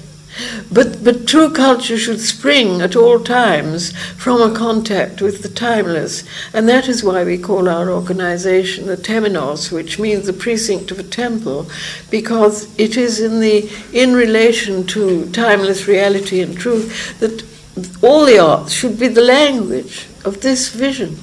But, 0.70 1.02
but 1.02 1.26
true 1.26 1.50
culture 1.50 1.96
should 1.96 2.20
spring 2.20 2.82
at 2.82 2.94
all 2.94 3.20
times 3.20 3.92
from 4.16 4.42
a 4.42 4.54
contact 4.54 5.22
with 5.22 5.42
the 5.42 5.48
timeless, 5.48 6.24
and 6.52 6.68
that 6.68 6.88
is 6.88 7.02
why 7.02 7.24
we 7.24 7.38
call 7.38 7.68
our 7.68 7.88
organization 7.88 8.86
the 8.86 8.98
Temenos, 8.98 9.72
which 9.72 9.98
means 9.98 10.26
the 10.26 10.34
precinct 10.34 10.90
of 10.90 10.98
a 10.98 11.02
temple, 11.02 11.70
because 12.10 12.68
it 12.78 12.98
is 12.98 13.18
in 13.20 13.40
the 13.40 13.70
in 13.94 14.14
relation 14.14 14.86
to 14.88 15.30
timeless 15.30 15.88
reality 15.88 16.42
and 16.42 16.58
truth 16.58 17.18
that 17.20 17.42
all 18.02 18.26
the 18.26 18.38
arts 18.38 18.72
should 18.72 18.98
be 18.98 19.08
the 19.08 19.22
language 19.22 20.06
of 20.24 20.42
this 20.42 20.68
vision, 20.68 21.18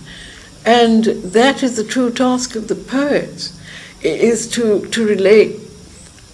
and 0.66 1.04
that 1.06 1.62
is 1.62 1.76
the 1.76 1.84
true 1.84 2.10
task 2.10 2.56
of 2.56 2.68
the 2.68 2.76
poets, 2.76 3.60
is 4.02 4.48
to 4.48 4.88
to 4.88 5.06
relate 5.06 5.63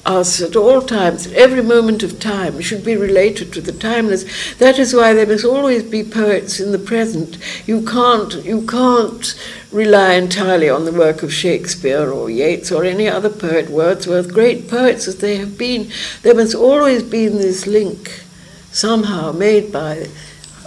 us 0.05 0.41
at 0.41 0.55
all 0.55 0.81
times, 0.81 1.27
every 1.33 1.61
moment 1.61 2.03
of 2.03 2.19
time, 2.19 2.59
should 2.61 2.83
be 2.83 2.95
related 2.95 3.53
to 3.53 3.61
the 3.61 3.71
timeless. 3.71 4.55
That 4.55 4.79
is 4.79 4.93
why 4.93 5.13
there 5.13 5.27
must 5.27 5.45
always 5.45 5.83
be 5.83 6.03
poets 6.03 6.59
in 6.59 6.71
the 6.71 6.79
present. 6.79 7.37
You 7.67 7.81
can't, 7.81 8.33
you 8.43 8.65
can't 8.65 9.35
rely 9.71 10.13
entirely 10.13 10.69
on 10.69 10.85
the 10.85 10.91
work 10.91 11.21
of 11.21 11.33
Shakespeare 11.33 12.11
or 12.11 12.29
Yeats 12.29 12.71
or 12.71 12.83
any 12.83 13.07
other 13.07 13.29
poet, 13.29 13.69
Wordsworth, 13.69 14.33
great 14.33 14.69
poets 14.69 15.07
as 15.07 15.17
they 15.17 15.37
have 15.37 15.57
been. 15.57 15.91
There 16.23 16.35
must 16.35 16.55
always 16.55 17.03
be 17.03 17.27
this 17.27 17.67
link, 17.67 18.23
somehow 18.71 19.31
made 19.31 19.71
by 19.71 20.07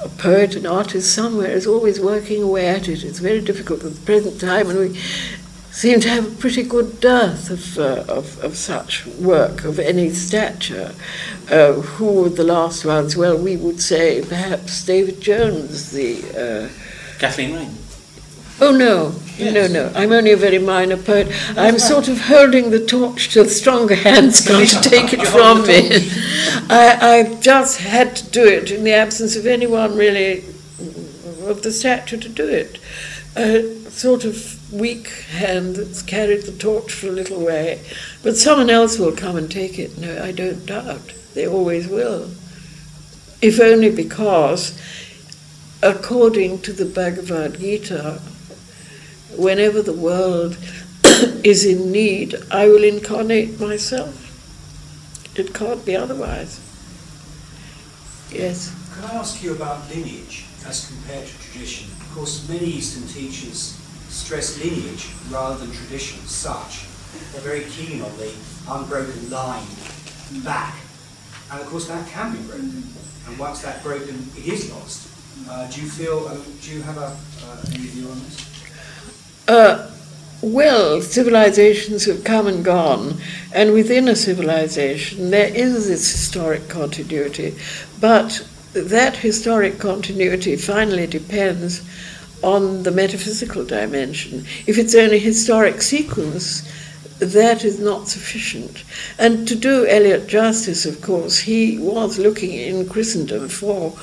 a 0.05 0.09
poet, 0.09 0.57
an 0.57 0.67
artist 0.67 1.15
somewhere 1.15 1.51
is 1.51 1.67
always 1.67 2.01
working 2.01 2.43
away 2.43 2.67
at 2.67 2.89
it. 2.89 3.05
It's 3.05 3.21
very 3.21 3.41
difficult 3.41 3.85
at 3.85 3.95
the 3.95 4.01
present 4.01 4.41
time, 4.41 4.69
and 4.69 4.79
we 4.79 5.01
seem 5.73 6.01
to 6.01 6.09
have 6.09 6.33
a 6.33 6.37
pretty 6.37 6.63
good 6.63 7.01
dearth 7.01 7.51
of, 7.51 7.79
uh, 7.79 8.05
of, 8.07 8.39
of, 8.45 8.57
such 8.57 9.07
work 9.07 9.65
of 9.65 9.79
any 9.79 10.11
stature. 10.11 10.95
Uh, 11.51 11.73
who 11.73 12.23
were 12.23 12.29
the 12.29 12.45
last 12.45 12.85
ones? 12.85 13.17
Well, 13.17 13.37
we 13.37 13.57
would 13.57 13.81
say 13.81 14.23
perhaps 14.23 14.85
David 14.85 15.21
Jones, 15.21 15.91
the. 15.91 16.69
Uh, 16.69 17.19
Kathleen 17.19 17.55
Raine. 17.55 17.79
Oh 18.61 18.71
no, 18.71 19.15
yes. 19.39 19.55
no, 19.55 19.67
no. 19.67 19.93
I'm 19.93 20.13
only 20.13 20.31
a 20.31 20.37
very 20.37 20.59
minor 20.59 20.97
poet. 20.97 21.27
I'm 21.57 21.81
sort 21.81 22.07
of 22.07 22.21
holding 22.21 22.71
the 22.71 22.85
torch 22.85 23.31
till 23.31 23.47
stronger 23.47 23.97
hands 23.97 24.47
come 24.47 24.65
to 24.65 24.81
take 24.83 25.13
it 25.13 25.27
from 25.27 25.67
me. 25.67 25.89
I, 26.69 26.99
I've 27.01 27.41
just 27.41 27.81
had 27.81 28.15
to 28.17 28.31
do 28.31 28.47
it 28.47 28.71
in 28.71 28.85
the 28.85 28.93
absence 28.93 29.35
of 29.35 29.47
anyone 29.47 29.97
really 29.97 30.45
of 31.49 31.63
the 31.63 31.73
stature 31.73 32.17
to 32.17 32.29
do 32.29 32.49
it. 32.49 32.79
A 33.37 33.91
sort 33.91 34.25
of 34.25 34.73
weak 34.73 35.09
hand 35.09 35.77
that's 35.77 36.03
carried 36.03 36.43
the 36.43 36.53
torch 36.53 36.93
for 36.93 37.09
a 37.09 37.13
little 37.13 37.45
way, 37.45 37.83
but 38.23 38.37
someone 38.37 38.71
else 38.71 38.99
will 38.99 39.13
come 39.13 39.37
and 39.37 39.51
take 39.51 39.79
it. 39.79 39.99
No, 39.99 40.23
I 40.23 40.33
don't 40.33 40.67
doubt. 40.67 41.13
They 41.35 41.47
always 41.47 41.89
will. 41.89 42.31
If 43.41 43.61
only 43.61 43.91
because, 43.91 44.79
according 45.83 46.61
to 46.63 46.73
the 46.73 46.85
Bhagavad 46.85 47.59
Gita, 47.59 48.21
whenever 49.37 49.83
the 49.83 49.95
world 49.95 50.57
is 51.43 51.65
in 51.65 51.91
need, 51.91 52.37
I 52.51 52.69
will 52.69 52.85
incarnate 52.85 53.59
myself. 53.59 54.29
It 55.35 55.55
can't 55.55 55.85
be 55.85 55.97
otherwise. 55.97 56.61
Yes. 58.31 58.75
Can 58.95 59.05
I 59.05 59.15
ask 59.15 59.43
you 59.43 59.53
about 59.53 59.89
lineage 59.89 60.45
as 60.67 60.87
compared 60.87 61.27
to 61.27 61.39
tradition? 61.39 61.91
Of 62.01 62.13
course, 62.15 62.49
many 62.49 62.67
Eastern 62.67 63.07
teachers 63.09 63.79
stress 64.09 64.63
lineage 64.63 65.09
rather 65.31 65.57
than 65.59 65.75
tradition 65.75 66.21
as 66.23 66.31
such. 66.31 66.87
They're 67.33 67.41
very 67.41 67.65
keen 67.65 68.03
on 68.03 68.17
the 68.19 68.33
unbroken 68.69 69.31
line 69.31 69.67
back. 70.45 70.77
And 71.51 71.61
of 71.61 71.67
course, 71.67 71.89
that 71.89 72.07
can 72.09 72.33
be 72.33 72.43
broken. 72.43 72.85
And 73.27 73.39
once 73.39 73.63
that's 73.63 73.83
broken, 73.83 74.31
it 74.37 74.47
is 74.47 74.71
lost. 74.73 75.09
Uh, 75.49 75.67
do 75.71 75.81
you 75.81 75.89
feel, 75.89 76.27
uh, 76.29 76.37
do 76.63 76.71
you 76.71 76.83
have 76.83 76.99
a, 76.99 77.17
uh, 77.47 77.65
any 77.75 77.87
view 77.87 78.09
on 78.09 78.19
this? 78.21 78.53
Uh, 79.49 79.91
well, 80.43 81.01
civilizations 81.01 82.05
have 82.07 82.25
come 82.25 82.47
and 82.47 82.65
gone, 82.65 83.17
and 83.53 83.73
within 83.73 84.09
a 84.09 84.17
civilization 84.17 85.31
there 85.31 85.49
is 85.55 85.89
this 85.89 86.11
historic 86.11 86.69
continuity, 86.69 87.55
but 88.01 88.45
that 88.73 89.17
historic 89.17 89.79
continuity 89.79 90.57
finally 90.57 91.07
depends 91.07 91.83
on 92.43 92.83
the 92.83 92.91
metaphysical 92.91 93.65
dimension. 93.65 94.45
If 94.67 94.79
it's 94.79 94.95
only 94.95 95.19
historic 95.19 95.83
sequence, 95.83 96.69
that 97.19 97.65
is 97.65 97.79
not 97.79 98.09
sufficient. 98.09 98.83
And 99.19 99.47
to 99.47 99.55
do 99.55 99.87
Eliot 99.87 100.27
justice, 100.27 100.85
of 100.85 101.01
course, 101.01 101.39
he 101.39 101.79
was 101.79 102.19
looking 102.19 102.53
in 102.53 102.89
Christendom 102.89 103.49
for 103.49 103.97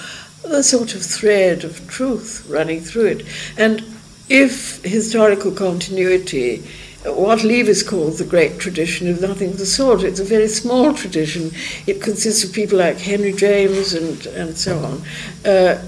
a 0.45 0.63
sort 0.63 0.95
of 0.95 1.01
thread 1.01 1.63
of 1.65 1.85
truth 1.87 2.45
running 2.49 2.79
through 2.79 3.07
it. 3.07 3.25
And 3.57 3.83
if 4.29 4.81
historical 4.85 5.51
continuity, 5.51 6.63
what 7.05 7.39
Leavis 7.39 7.87
calls 7.87 8.17
the 8.17 8.25
great 8.25 8.59
tradition, 8.59 9.07
is 9.07 9.21
nothing 9.21 9.51
of 9.51 9.57
the 9.57 9.65
sort. 9.65 10.03
It's 10.03 10.19
a 10.19 10.25
very 10.25 10.47
small 10.47 10.93
tradition. 10.93 11.51
It 11.87 12.01
consists 12.01 12.43
of 12.43 12.53
people 12.53 12.77
like 12.77 12.97
Henry 12.97 13.33
James 13.33 13.93
and, 13.93 14.25
and 14.27 14.57
so 14.57 14.77
on. 14.79 15.01
Uh, 15.45 15.81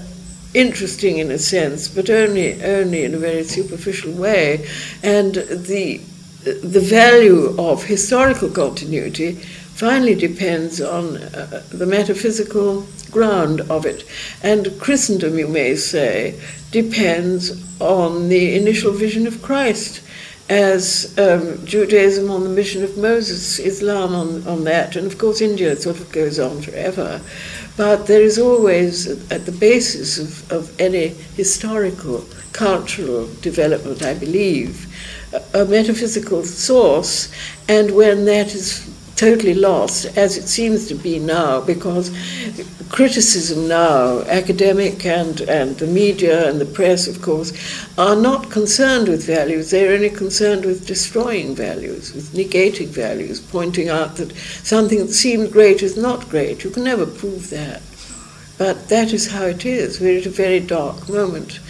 interesting 0.54 1.18
in 1.18 1.30
a 1.30 1.38
sense, 1.38 1.88
but 1.88 2.10
only 2.10 2.62
only 2.62 3.04
in 3.04 3.14
a 3.14 3.18
very 3.18 3.44
superficial 3.44 4.12
way. 4.12 4.66
And 5.02 5.34
the 5.34 6.00
the 6.44 6.80
value 6.80 7.54
of 7.58 7.84
historical 7.84 8.50
continuity 8.50 9.34
finally 9.34 10.14
depends 10.14 10.80
on 10.80 11.16
uh, 11.16 11.62
the 11.70 11.86
metaphysical 11.86 12.86
ground 13.10 13.60
of 13.62 13.86
it. 13.86 14.04
And 14.42 14.78
Christendom, 14.80 15.38
you 15.38 15.48
may 15.48 15.76
say, 15.76 16.40
depends 16.70 17.62
on 17.80 18.28
the 18.28 18.56
initial 18.56 18.92
vision 18.92 19.26
of 19.26 19.42
Christ, 19.42 20.02
as 20.48 21.16
um, 21.18 21.64
Judaism 21.64 22.30
on 22.30 22.44
the 22.44 22.50
mission 22.50 22.82
of 22.82 22.96
Moses, 22.98 23.58
Islam 23.58 24.14
on, 24.14 24.46
on 24.46 24.64
that, 24.64 24.96
and 24.96 25.06
of 25.06 25.18
course 25.18 25.40
India 25.40 25.74
sort 25.76 26.00
of 26.00 26.10
goes 26.12 26.38
on 26.38 26.60
forever. 26.62 27.20
But 27.76 28.06
there 28.06 28.20
is 28.20 28.38
always, 28.38 29.08
at 29.30 29.46
the 29.46 29.52
basis 29.52 30.18
of, 30.18 30.52
of 30.52 30.80
any 30.80 31.08
historical, 31.36 32.26
cultural 32.52 33.28
development, 33.40 34.02
I 34.02 34.14
believe, 34.14 34.86
a, 35.32 35.62
a 35.62 35.64
metaphysical 35.64 36.44
source, 36.44 37.32
and 37.68 37.94
when 37.94 38.26
that 38.26 38.54
is 38.54 38.91
totally 39.22 39.54
lost, 39.54 40.18
as 40.18 40.36
it 40.36 40.48
seems 40.48 40.88
to 40.88 40.96
be 40.96 41.16
now, 41.16 41.60
because 41.60 42.10
criticism 42.88 43.68
now, 43.68 44.20
academic 44.22 45.06
and, 45.06 45.42
and 45.42 45.76
the 45.76 45.86
media 45.86 46.50
and 46.50 46.60
the 46.60 46.66
press, 46.66 47.06
of 47.06 47.22
course, 47.22 47.52
are 47.96 48.16
not 48.16 48.50
concerned 48.50 49.06
with 49.06 49.24
values. 49.24 49.70
They're 49.70 49.94
only 49.94 50.10
concerned 50.10 50.64
with 50.64 50.88
destroying 50.88 51.54
values, 51.54 52.12
with 52.12 52.32
negating 52.32 52.88
values, 52.88 53.38
pointing 53.38 53.88
out 53.88 54.16
that 54.16 54.32
something 54.64 54.98
that 54.98 55.12
seemed 55.12 55.52
great 55.52 55.84
is 55.84 55.96
not 55.96 56.28
great. 56.28 56.64
You 56.64 56.70
can 56.70 56.82
never 56.82 57.06
prove 57.06 57.48
that. 57.50 57.80
But 58.58 58.88
that 58.88 59.12
is 59.12 59.30
how 59.30 59.44
it 59.44 59.64
is. 59.64 60.00
We're 60.00 60.18
at 60.18 60.26
a 60.26 60.30
very 60.30 60.58
dark 60.58 61.08
moment. 61.08 61.60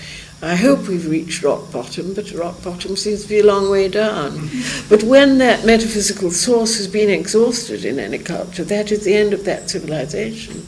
I 0.44 0.56
hope 0.56 0.88
we've 0.88 1.08
reached 1.08 1.44
rock 1.44 1.70
bottom, 1.70 2.14
but 2.14 2.32
rock 2.32 2.64
bottom 2.64 2.96
seems 2.96 3.22
to 3.22 3.28
be 3.28 3.38
a 3.38 3.46
long 3.46 3.70
way 3.70 3.86
down. 3.86 4.50
But 4.88 5.04
when 5.04 5.38
that 5.38 5.64
metaphysical 5.64 6.32
source 6.32 6.78
has 6.78 6.88
been 6.88 7.08
exhausted 7.08 7.84
in 7.84 8.00
any 8.00 8.18
culture, 8.18 8.64
that 8.64 8.90
is 8.90 9.04
the 9.04 9.14
end 9.14 9.32
of 9.32 9.44
that 9.44 9.70
civilization. 9.70 10.66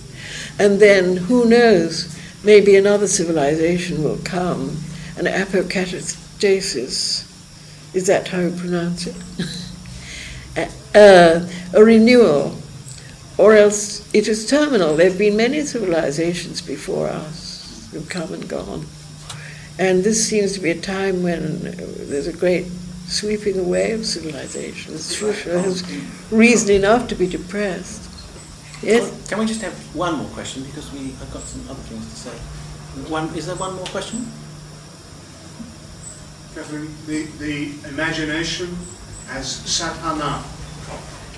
And 0.61 0.79
then, 0.79 1.17
who 1.17 1.45
knows, 1.45 2.17
maybe 2.45 2.77
another 2.77 3.09
civilization 3.09 4.05
will 4.05 4.19
come, 4.19 4.77
an 5.17 5.25
apokatastasis. 5.25 7.29
Is 7.95 8.07
that 8.07 8.29
how 8.29 8.41
you 8.41 8.53
pronounce 8.53 9.09
it? 9.09 9.17
uh, 10.95 11.49
a 11.75 11.85
renewal. 11.85 12.57
Or 13.39 13.55
else 13.55 14.09
it 14.15 14.29
is 14.29 14.49
terminal. 14.49 14.97
There 14.97 15.09
have 15.09 15.19
been 15.19 15.37
many 15.37 15.63
civilizations 15.63 16.63
before 16.63 17.09
us 17.09 17.89
who've 17.91 18.09
come 18.09 18.33
and 18.33 18.49
gone. 18.49 18.87
And 19.79 20.05
this 20.05 20.29
seems 20.29 20.53
to 20.53 20.61
be 20.61 20.71
a 20.71 20.81
time 20.81 21.23
when 21.23 21.63
there's 22.09 22.29
a 22.29 22.33
great 22.33 22.67
sweeping 23.07 23.59
away 23.59 23.93
of 23.93 24.07
civilization. 24.07 24.95
Shusha 24.95 25.63
has 25.63 25.83
reason 26.31 26.77
enough 26.77 27.09
to 27.09 27.15
be 27.15 27.27
depressed. 27.27 28.03
Yes? 28.83 29.29
Can 29.29 29.39
we 29.39 29.47
just 29.47 29.63
have 29.63 29.73
one 29.95 30.17
more 30.17 30.29
question 30.29 30.63
because 30.63 30.93
we 30.93 31.13
have 31.13 31.33
got 31.33 31.43
some 31.43 31.63
other 31.69 31.81
things 31.83 32.05
to 32.11 32.31
say. 32.31 32.37
One, 33.11 33.35
is 33.35 33.47
there 33.47 33.57
one 33.57 33.75
more 33.75 33.87
question? 33.87 34.27
Catherine, 36.55 36.95
the, 37.07 37.25
the 37.39 37.89
imagination 37.89 38.77
as 39.31 39.51
sadhana, 39.51 40.45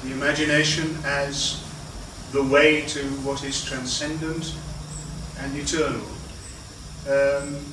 the 0.05 0.13
imagination 0.13 0.99
as 1.05 1.63
the 2.33 2.43
way 2.43 2.83
to 2.83 3.01
what 3.25 3.43
is 3.45 3.65
transcendent 3.65 4.55
and 5.39 5.57
eternal. 5.57 6.05
Um, 7.09 7.65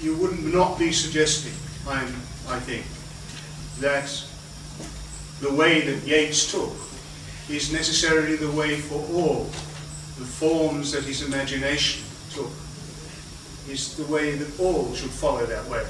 you 0.00 0.16
would 0.16 0.42
not 0.44 0.78
be 0.78 0.92
suggesting, 0.92 1.52
I'm, 1.88 2.08
I 2.48 2.60
think, 2.60 2.84
that 3.80 4.10
the 5.40 5.52
way 5.54 5.80
that 5.80 6.06
Yeats 6.06 6.50
took 6.50 6.72
is 7.48 7.72
necessarily 7.72 8.36
the 8.36 8.50
way 8.50 8.76
for 8.76 9.00
all 9.14 9.44
the 10.18 10.24
forms 10.24 10.92
that 10.92 11.04
his 11.04 11.22
imagination 11.22 12.02
took, 12.30 12.50
is 13.68 13.96
the 13.96 14.04
way 14.12 14.34
that 14.34 14.60
all 14.60 14.94
should 14.94 15.10
follow 15.10 15.44
that 15.46 15.66
way. 15.68 15.84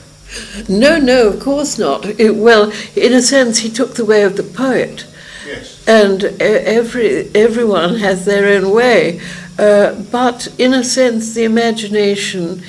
No, 0.69 0.99
no, 0.99 1.29
of 1.29 1.41
course 1.41 1.79
not. 1.79 2.05
It, 2.05 2.35
well, 2.35 2.73
in 2.97 3.13
a 3.13 3.23
sense, 3.23 3.59
he 3.59 3.71
took 3.71 3.95
the 3.95 4.05
way 4.05 4.23
of 4.23 4.37
the 4.37 4.43
poet. 4.43 5.07
Yes. 5.47 5.87
And 5.87 6.25
every, 6.41 7.31
everyone 7.35 7.97
has 7.97 8.25
their 8.25 8.47
own 8.57 8.75
way. 8.75 9.21
Uh, 9.59 9.95
but 10.11 10.49
in 10.59 10.75
a 10.75 10.83
sense, 10.83 11.35
the 11.35 11.45
imagination 11.45 12.63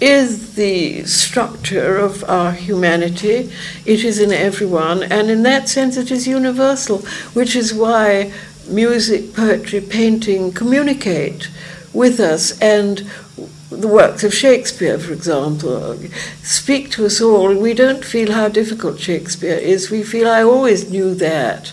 is 0.00 0.54
the 0.54 1.04
structure 1.04 1.96
of 1.96 2.24
our 2.24 2.52
humanity. 2.52 3.50
It 3.84 4.04
is 4.04 4.20
in 4.20 4.32
everyone, 4.32 5.02
and 5.02 5.30
in 5.30 5.42
that 5.44 5.68
sense, 5.68 5.96
it 5.96 6.10
is 6.10 6.26
universal, 6.26 6.98
which 7.32 7.54
is 7.56 7.72
why 7.72 8.32
music, 8.68 9.34
poetry, 9.34 9.80
painting 9.80 10.52
communicate 10.52 11.48
with 11.92 12.18
us, 12.18 12.58
and 12.60 13.08
the 13.70 13.88
works 13.88 14.24
of 14.24 14.32
Shakespeare, 14.34 14.98
for 14.98 15.12
example, 15.12 15.98
speak 16.42 16.90
to 16.92 17.06
us 17.06 17.20
all. 17.20 17.54
We 17.54 17.74
don't 17.74 18.04
feel 18.04 18.32
how 18.32 18.48
difficult 18.48 19.00
Shakespeare 19.00 19.56
is, 19.56 19.90
we 19.90 20.02
feel, 20.02 20.28
I 20.28 20.42
always 20.42 20.90
knew 20.90 21.14
that. 21.16 21.72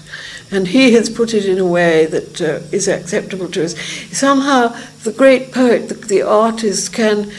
And 0.51 0.67
he 0.67 0.93
has 0.93 1.09
put 1.09 1.33
it 1.33 1.45
in 1.45 1.59
a 1.59 1.65
way 1.65 2.05
that 2.07 2.41
uh, 2.41 2.59
is 2.71 2.89
acceptable 2.89 3.47
to 3.51 3.63
us. 3.63 3.79
Somehow, 4.11 4.75
the 5.03 5.13
great 5.13 5.53
poet, 5.53 5.87
the, 5.87 5.93
the 5.93 6.21
artist, 6.23 6.91
can 6.91 7.31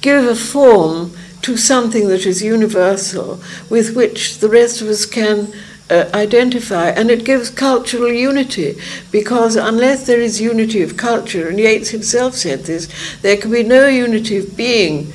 give 0.00 0.24
a 0.24 0.34
form 0.34 1.12
to 1.42 1.56
something 1.56 2.08
that 2.08 2.26
is 2.26 2.42
universal 2.42 3.40
with 3.68 3.96
which 3.96 4.38
the 4.38 4.48
rest 4.48 4.80
of 4.80 4.88
us 4.88 5.06
can 5.06 5.52
uh, 5.90 6.08
identify. 6.14 6.88
And 6.88 7.10
it 7.10 7.24
gives 7.24 7.50
cultural 7.50 8.12
unity 8.12 8.76
because 9.10 9.56
unless 9.56 10.06
there 10.06 10.20
is 10.20 10.40
unity 10.40 10.82
of 10.82 10.96
culture, 10.96 11.48
and 11.48 11.58
Yeats 11.58 11.90
himself 11.90 12.34
said 12.34 12.64
this, 12.64 12.88
there 13.22 13.36
can 13.36 13.50
be 13.50 13.62
no 13.62 13.88
unity 13.88 14.38
of 14.38 14.56
being. 14.56 15.12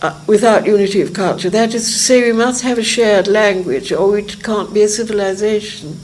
Uh, 0.00 0.18
without 0.26 0.66
unity 0.66 1.00
of 1.00 1.12
culture. 1.12 1.48
That 1.48 1.74
is 1.74 1.84
to 1.84 1.96
say, 1.96 2.24
we 2.24 2.36
must 2.36 2.64
have 2.64 2.76
a 2.76 2.82
shared 2.82 3.28
language, 3.28 3.92
or 3.92 4.10
we 4.10 4.24
can't 4.24 4.74
be 4.74 4.82
a 4.82 4.88
civilization. 4.88 5.96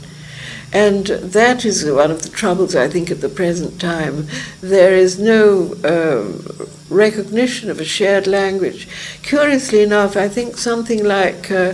And 0.71 1.07
that 1.07 1.65
is 1.65 1.83
one 1.89 2.11
of 2.11 2.21
the 2.21 2.29
troubles, 2.29 2.75
I 2.75 2.87
think, 2.87 3.09
at 3.09 3.21
the 3.21 3.29
present 3.29 3.81
time. 3.81 4.27
There 4.61 4.93
is 4.93 5.17
no 5.17 5.73
um, 5.83 6.69
recognition 6.89 7.71
of 7.71 7.79
a 7.79 7.85
shared 7.85 8.27
language. 8.27 8.87
Curiously 9.23 9.81
enough, 9.81 10.15
I 10.15 10.27
think 10.27 10.57
something 10.57 11.03
like 11.03 11.49
uh, 11.49 11.73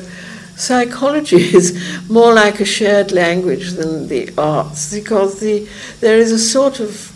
psychology 0.56 1.36
is 1.56 1.78
more 2.10 2.34
like 2.34 2.62
a 2.62 2.66
shared 2.66 3.12
language 3.12 3.72
than 3.72 4.08
the 4.08 4.34
arts 4.38 4.94
because 4.94 5.40
the, 5.42 5.68
there 6.00 6.18
is 6.18 6.32
a 6.32 6.40
sort 6.40 6.80
of 6.80 7.12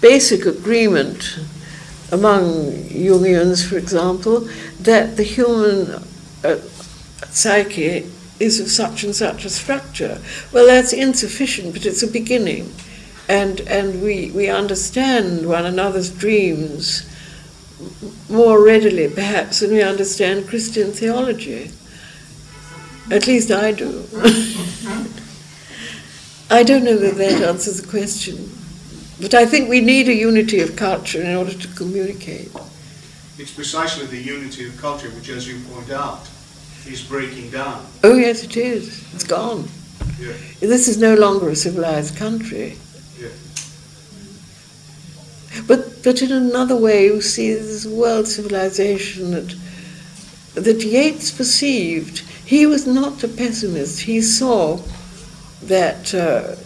basic 0.00 0.46
agreement 0.46 1.38
among 2.10 2.72
Jungians, 2.88 3.66
for 3.66 3.76
example, 3.76 4.48
that 4.80 5.16
the 5.16 5.22
human 5.22 6.02
uh, 6.42 6.56
psyche 7.30 8.10
is 8.40 8.58
of 8.58 8.68
such 8.68 9.04
and 9.04 9.14
such 9.14 9.44
a 9.44 9.50
structure. 9.50 10.20
Well, 10.52 10.66
that's 10.66 10.92
insufficient, 10.92 11.74
but 11.74 11.86
it's 11.86 12.02
a 12.02 12.10
beginning. 12.10 12.72
And, 13.28 13.60
and 13.60 14.02
we, 14.02 14.30
we 14.32 14.48
understand 14.48 15.46
one 15.46 15.66
another's 15.66 16.10
dreams 16.10 17.06
more 18.28 18.64
readily, 18.64 19.08
perhaps, 19.08 19.60
than 19.60 19.70
we 19.70 19.82
understand 19.82 20.48
Christian 20.48 20.90
theology. 20.92 21.70
At 23.10 23.26
least 23.26 23.50
I 23.50 23.72
do. 23.72 24.04
I 26.50 26.62
don't 26.62 26.84
know 26.84 26.96
that 26.96 27.16
that 27.16 27.42
answers 27.42 27.80
the 27.80 27.88
question. 27.88 28.50
But 29.20 29.34
I 29.34 29.44
think 29.44 29.68
we 29.68 29.80
need 29.80 30.08
a 30.08 30.14
unity 30.14 30.60
of 30.60 30.76
culture 30.76 31.20
in 31.20 31.36
order 31.36 31.52
to 31.52 31.68
communicate. 31.74 32.50
It's 33.38 33.52
precisely 33.52 34.06
the 34.06 34.20
unity 34.20 34.66
of 34.66 34.76
culture 34.78 35.10
which, 35.10 35.28
as 35.28 35.46
you 35.46 35.60
point 35.72 35.90
out, 35.90 36.28
is 36.86 37.02
breaking 37.02 37.50
down. 37.50 37.86
Oh, 38.02 38.14
yes, 38.16 38.44
it 38.44 38.56
is. 38.56 39.12
It's 39.14 39.24
gone. 39.24 39.68
Yeah. 40.18 40.32
This 40.60 40.88
is 40.88 40.98
no 40.98 41.14
longer 41.14 41.48
a 41.48 41.56
civilized 41.56 42.16
country. 42.16 42.76
Yeah. 43.18 43.28
But, 45.66 46.02
but 46.02 46.22
in 46.22 46.32
another 46.32 46.76
way, 46.76 47.06
you 47.06 47.20
see 47.20 47.52
this 47.54 47.86
world 47.86 48.28
civilization 48.28 49.30
that, 49.32 49.54
that 50.54 50.82
Yeats 50.82 51.30
perceived. 51.30 52.20
He 52.44 52.66
was 52.66 52.86
not 52.86 53.22
a 53.24 53.28
pessimist. 53.28 54.00
He 54.00 54.20
saw 54.20 54.80
that 55.62 56.14
uh, 56.14 56.56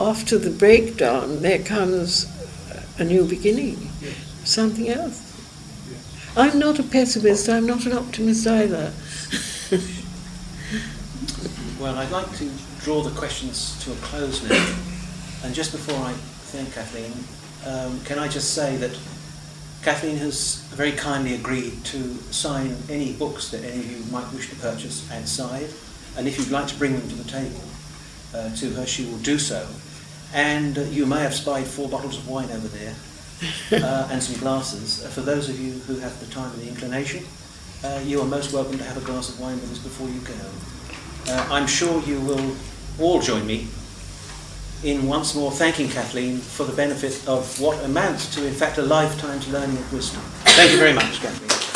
after 0.00 0.38
the 0.38 0.50
breakdown, 0.50 1.40
there 1.40 1.60
comes 1.60 2.26
a 2.98 3.04
new 3.04 3.24
beginning, 3.24 3.90
Yes. 4.02 4.14
something 4.44 4.88
else. 4.88 5.20
Yes. 5.90 6.32
I'm 6.36 6.58
not 6.58 6.78
a 6.78 6.82
pessimist, 6.82 7.48
I'm 7.48 7.66
not 7.66 7.86
an 7.86 7.92
optimist 7.92 8.46
either. 8.46 8.92
Well, 11.80 11.96
I'd 11.98 12.10
like 12.12 12.30
to 12.38 12.48
draw 12.80 13.02
the 13.02 13.10
questions 13.10 13.78
to 13.84 13.92
a 13.92 13.96
close 13.96 14.48
now. 14.48 14.74
And 15.42 15.54
just 15.54 15.72
before 15.72 15.96
I 15.96 16.12
thank 16.12 16.72
Kathleen, 16.72 17.12
um, 17.66 18.00
can 18.04 18.18
I 18.18 18.28
just 18.28 18.54
say 18.54 18.76
that 18.76 18.96
Kathleen 19.82 20.16
has 20.16 20.62
very 20.70 20.92
kindly 20.92 21.34
agreed 21.34 21.84
to 21.84 22.14
sign 22.32 22.74
any 22.88 23.12
books 23.12 23.50
that 23.50 23.62
any 23.64 23.80
of 23.80 23.90
you 23.90 24.04
might 24.10 24.32
wish 24.32 24.48
to 24.48 24.56
purchase 24.56 25.10
outside. 25.12 25.68
And 26.16 26.26
if 26.26 26.38
you'd 26.38 26.50
like 26.50 26.68
to 26.68 26.78
bring 26.78 26.92
them 26.92 27.06
to 27.08 27.14
the 27.16 27.28
table 27.28 27.60
uh, 28.34 28.54
to 28.56 28.70
her, 28.70 28.86
she 28.86 29.04
will 29.04 29.18
do 29.18 29.38
so. 29.38 29.68
And 30.32 30.78
uh, 30.78 30.82
you 30.82 31.04
may 31.04 31.20
have 31.20 31.34
spied 31.34 31.66
four 31.66 31.88
bottles 31.88 32.16
of 32.16 32.26
wine 32.26 32.50
over 32.50 32.68
there 32.68 32.94
uh, 33.72 34.08
and 34.10 34.22
some 34.22 34.40
glasses. 34.40 35.04
Uh, 35.04 35.08
for 35.08 35.20
those 35.20 35.50
of 35.50 35.60
you 35.60 35.72
who 35.72 35.98
have 35.98 36.18
the 36.18 36.32
time 36.32 36.50
and 36.52 36.62
the 36.62 36.68
inclination, 36.68 37.24
uh, 37.84 38.00
you 38.04 38.20
are 38.20 38.24
most 38.24 38.52
welcome 38.52 38.78
to 38.78 38.84
have 38.84 38.96
a 38.96 39.00
glass 39.00 39.28
of 39.28 39.38
wine 39.38 39.60
with 39.60 39.70
us 39.70 39.78
before 39.78 40.08
you 40.08 40.20
go. 40.20 41.32
Uh, 41.32 41.46
I'm 41.50 41.66
sure 41.66 42.02
you 42.02 42.20
will 42.20 42.56
all 42.98 43.20
join 43.20 43.46
me 43.46 43.68
in 44.82 45.06
once 45.06 45.34
more 45.34 45.50
thanking 45.50 45.88
Kathleen 45.88 46.38
for 46.38 46.64
the 46.64 46.72
benefit 46.72 47.26
of 47.28 47.60
what 47.60 47.82
amounts 47.84 48.34
to, 48.34 48.46
in 48.46 48.54
fact, 48.54 48.78
a 48.78 48.82
lifetime's 48.82 49.48
learning 49.48 49.76
of 49.76 49.92
wisdom. 49.92 50.22
Thank 50.56 50.72
you 50.72 50.78
very 50.78 50.92
much, 50.92 51.20
Kathleen. 51.20 51.73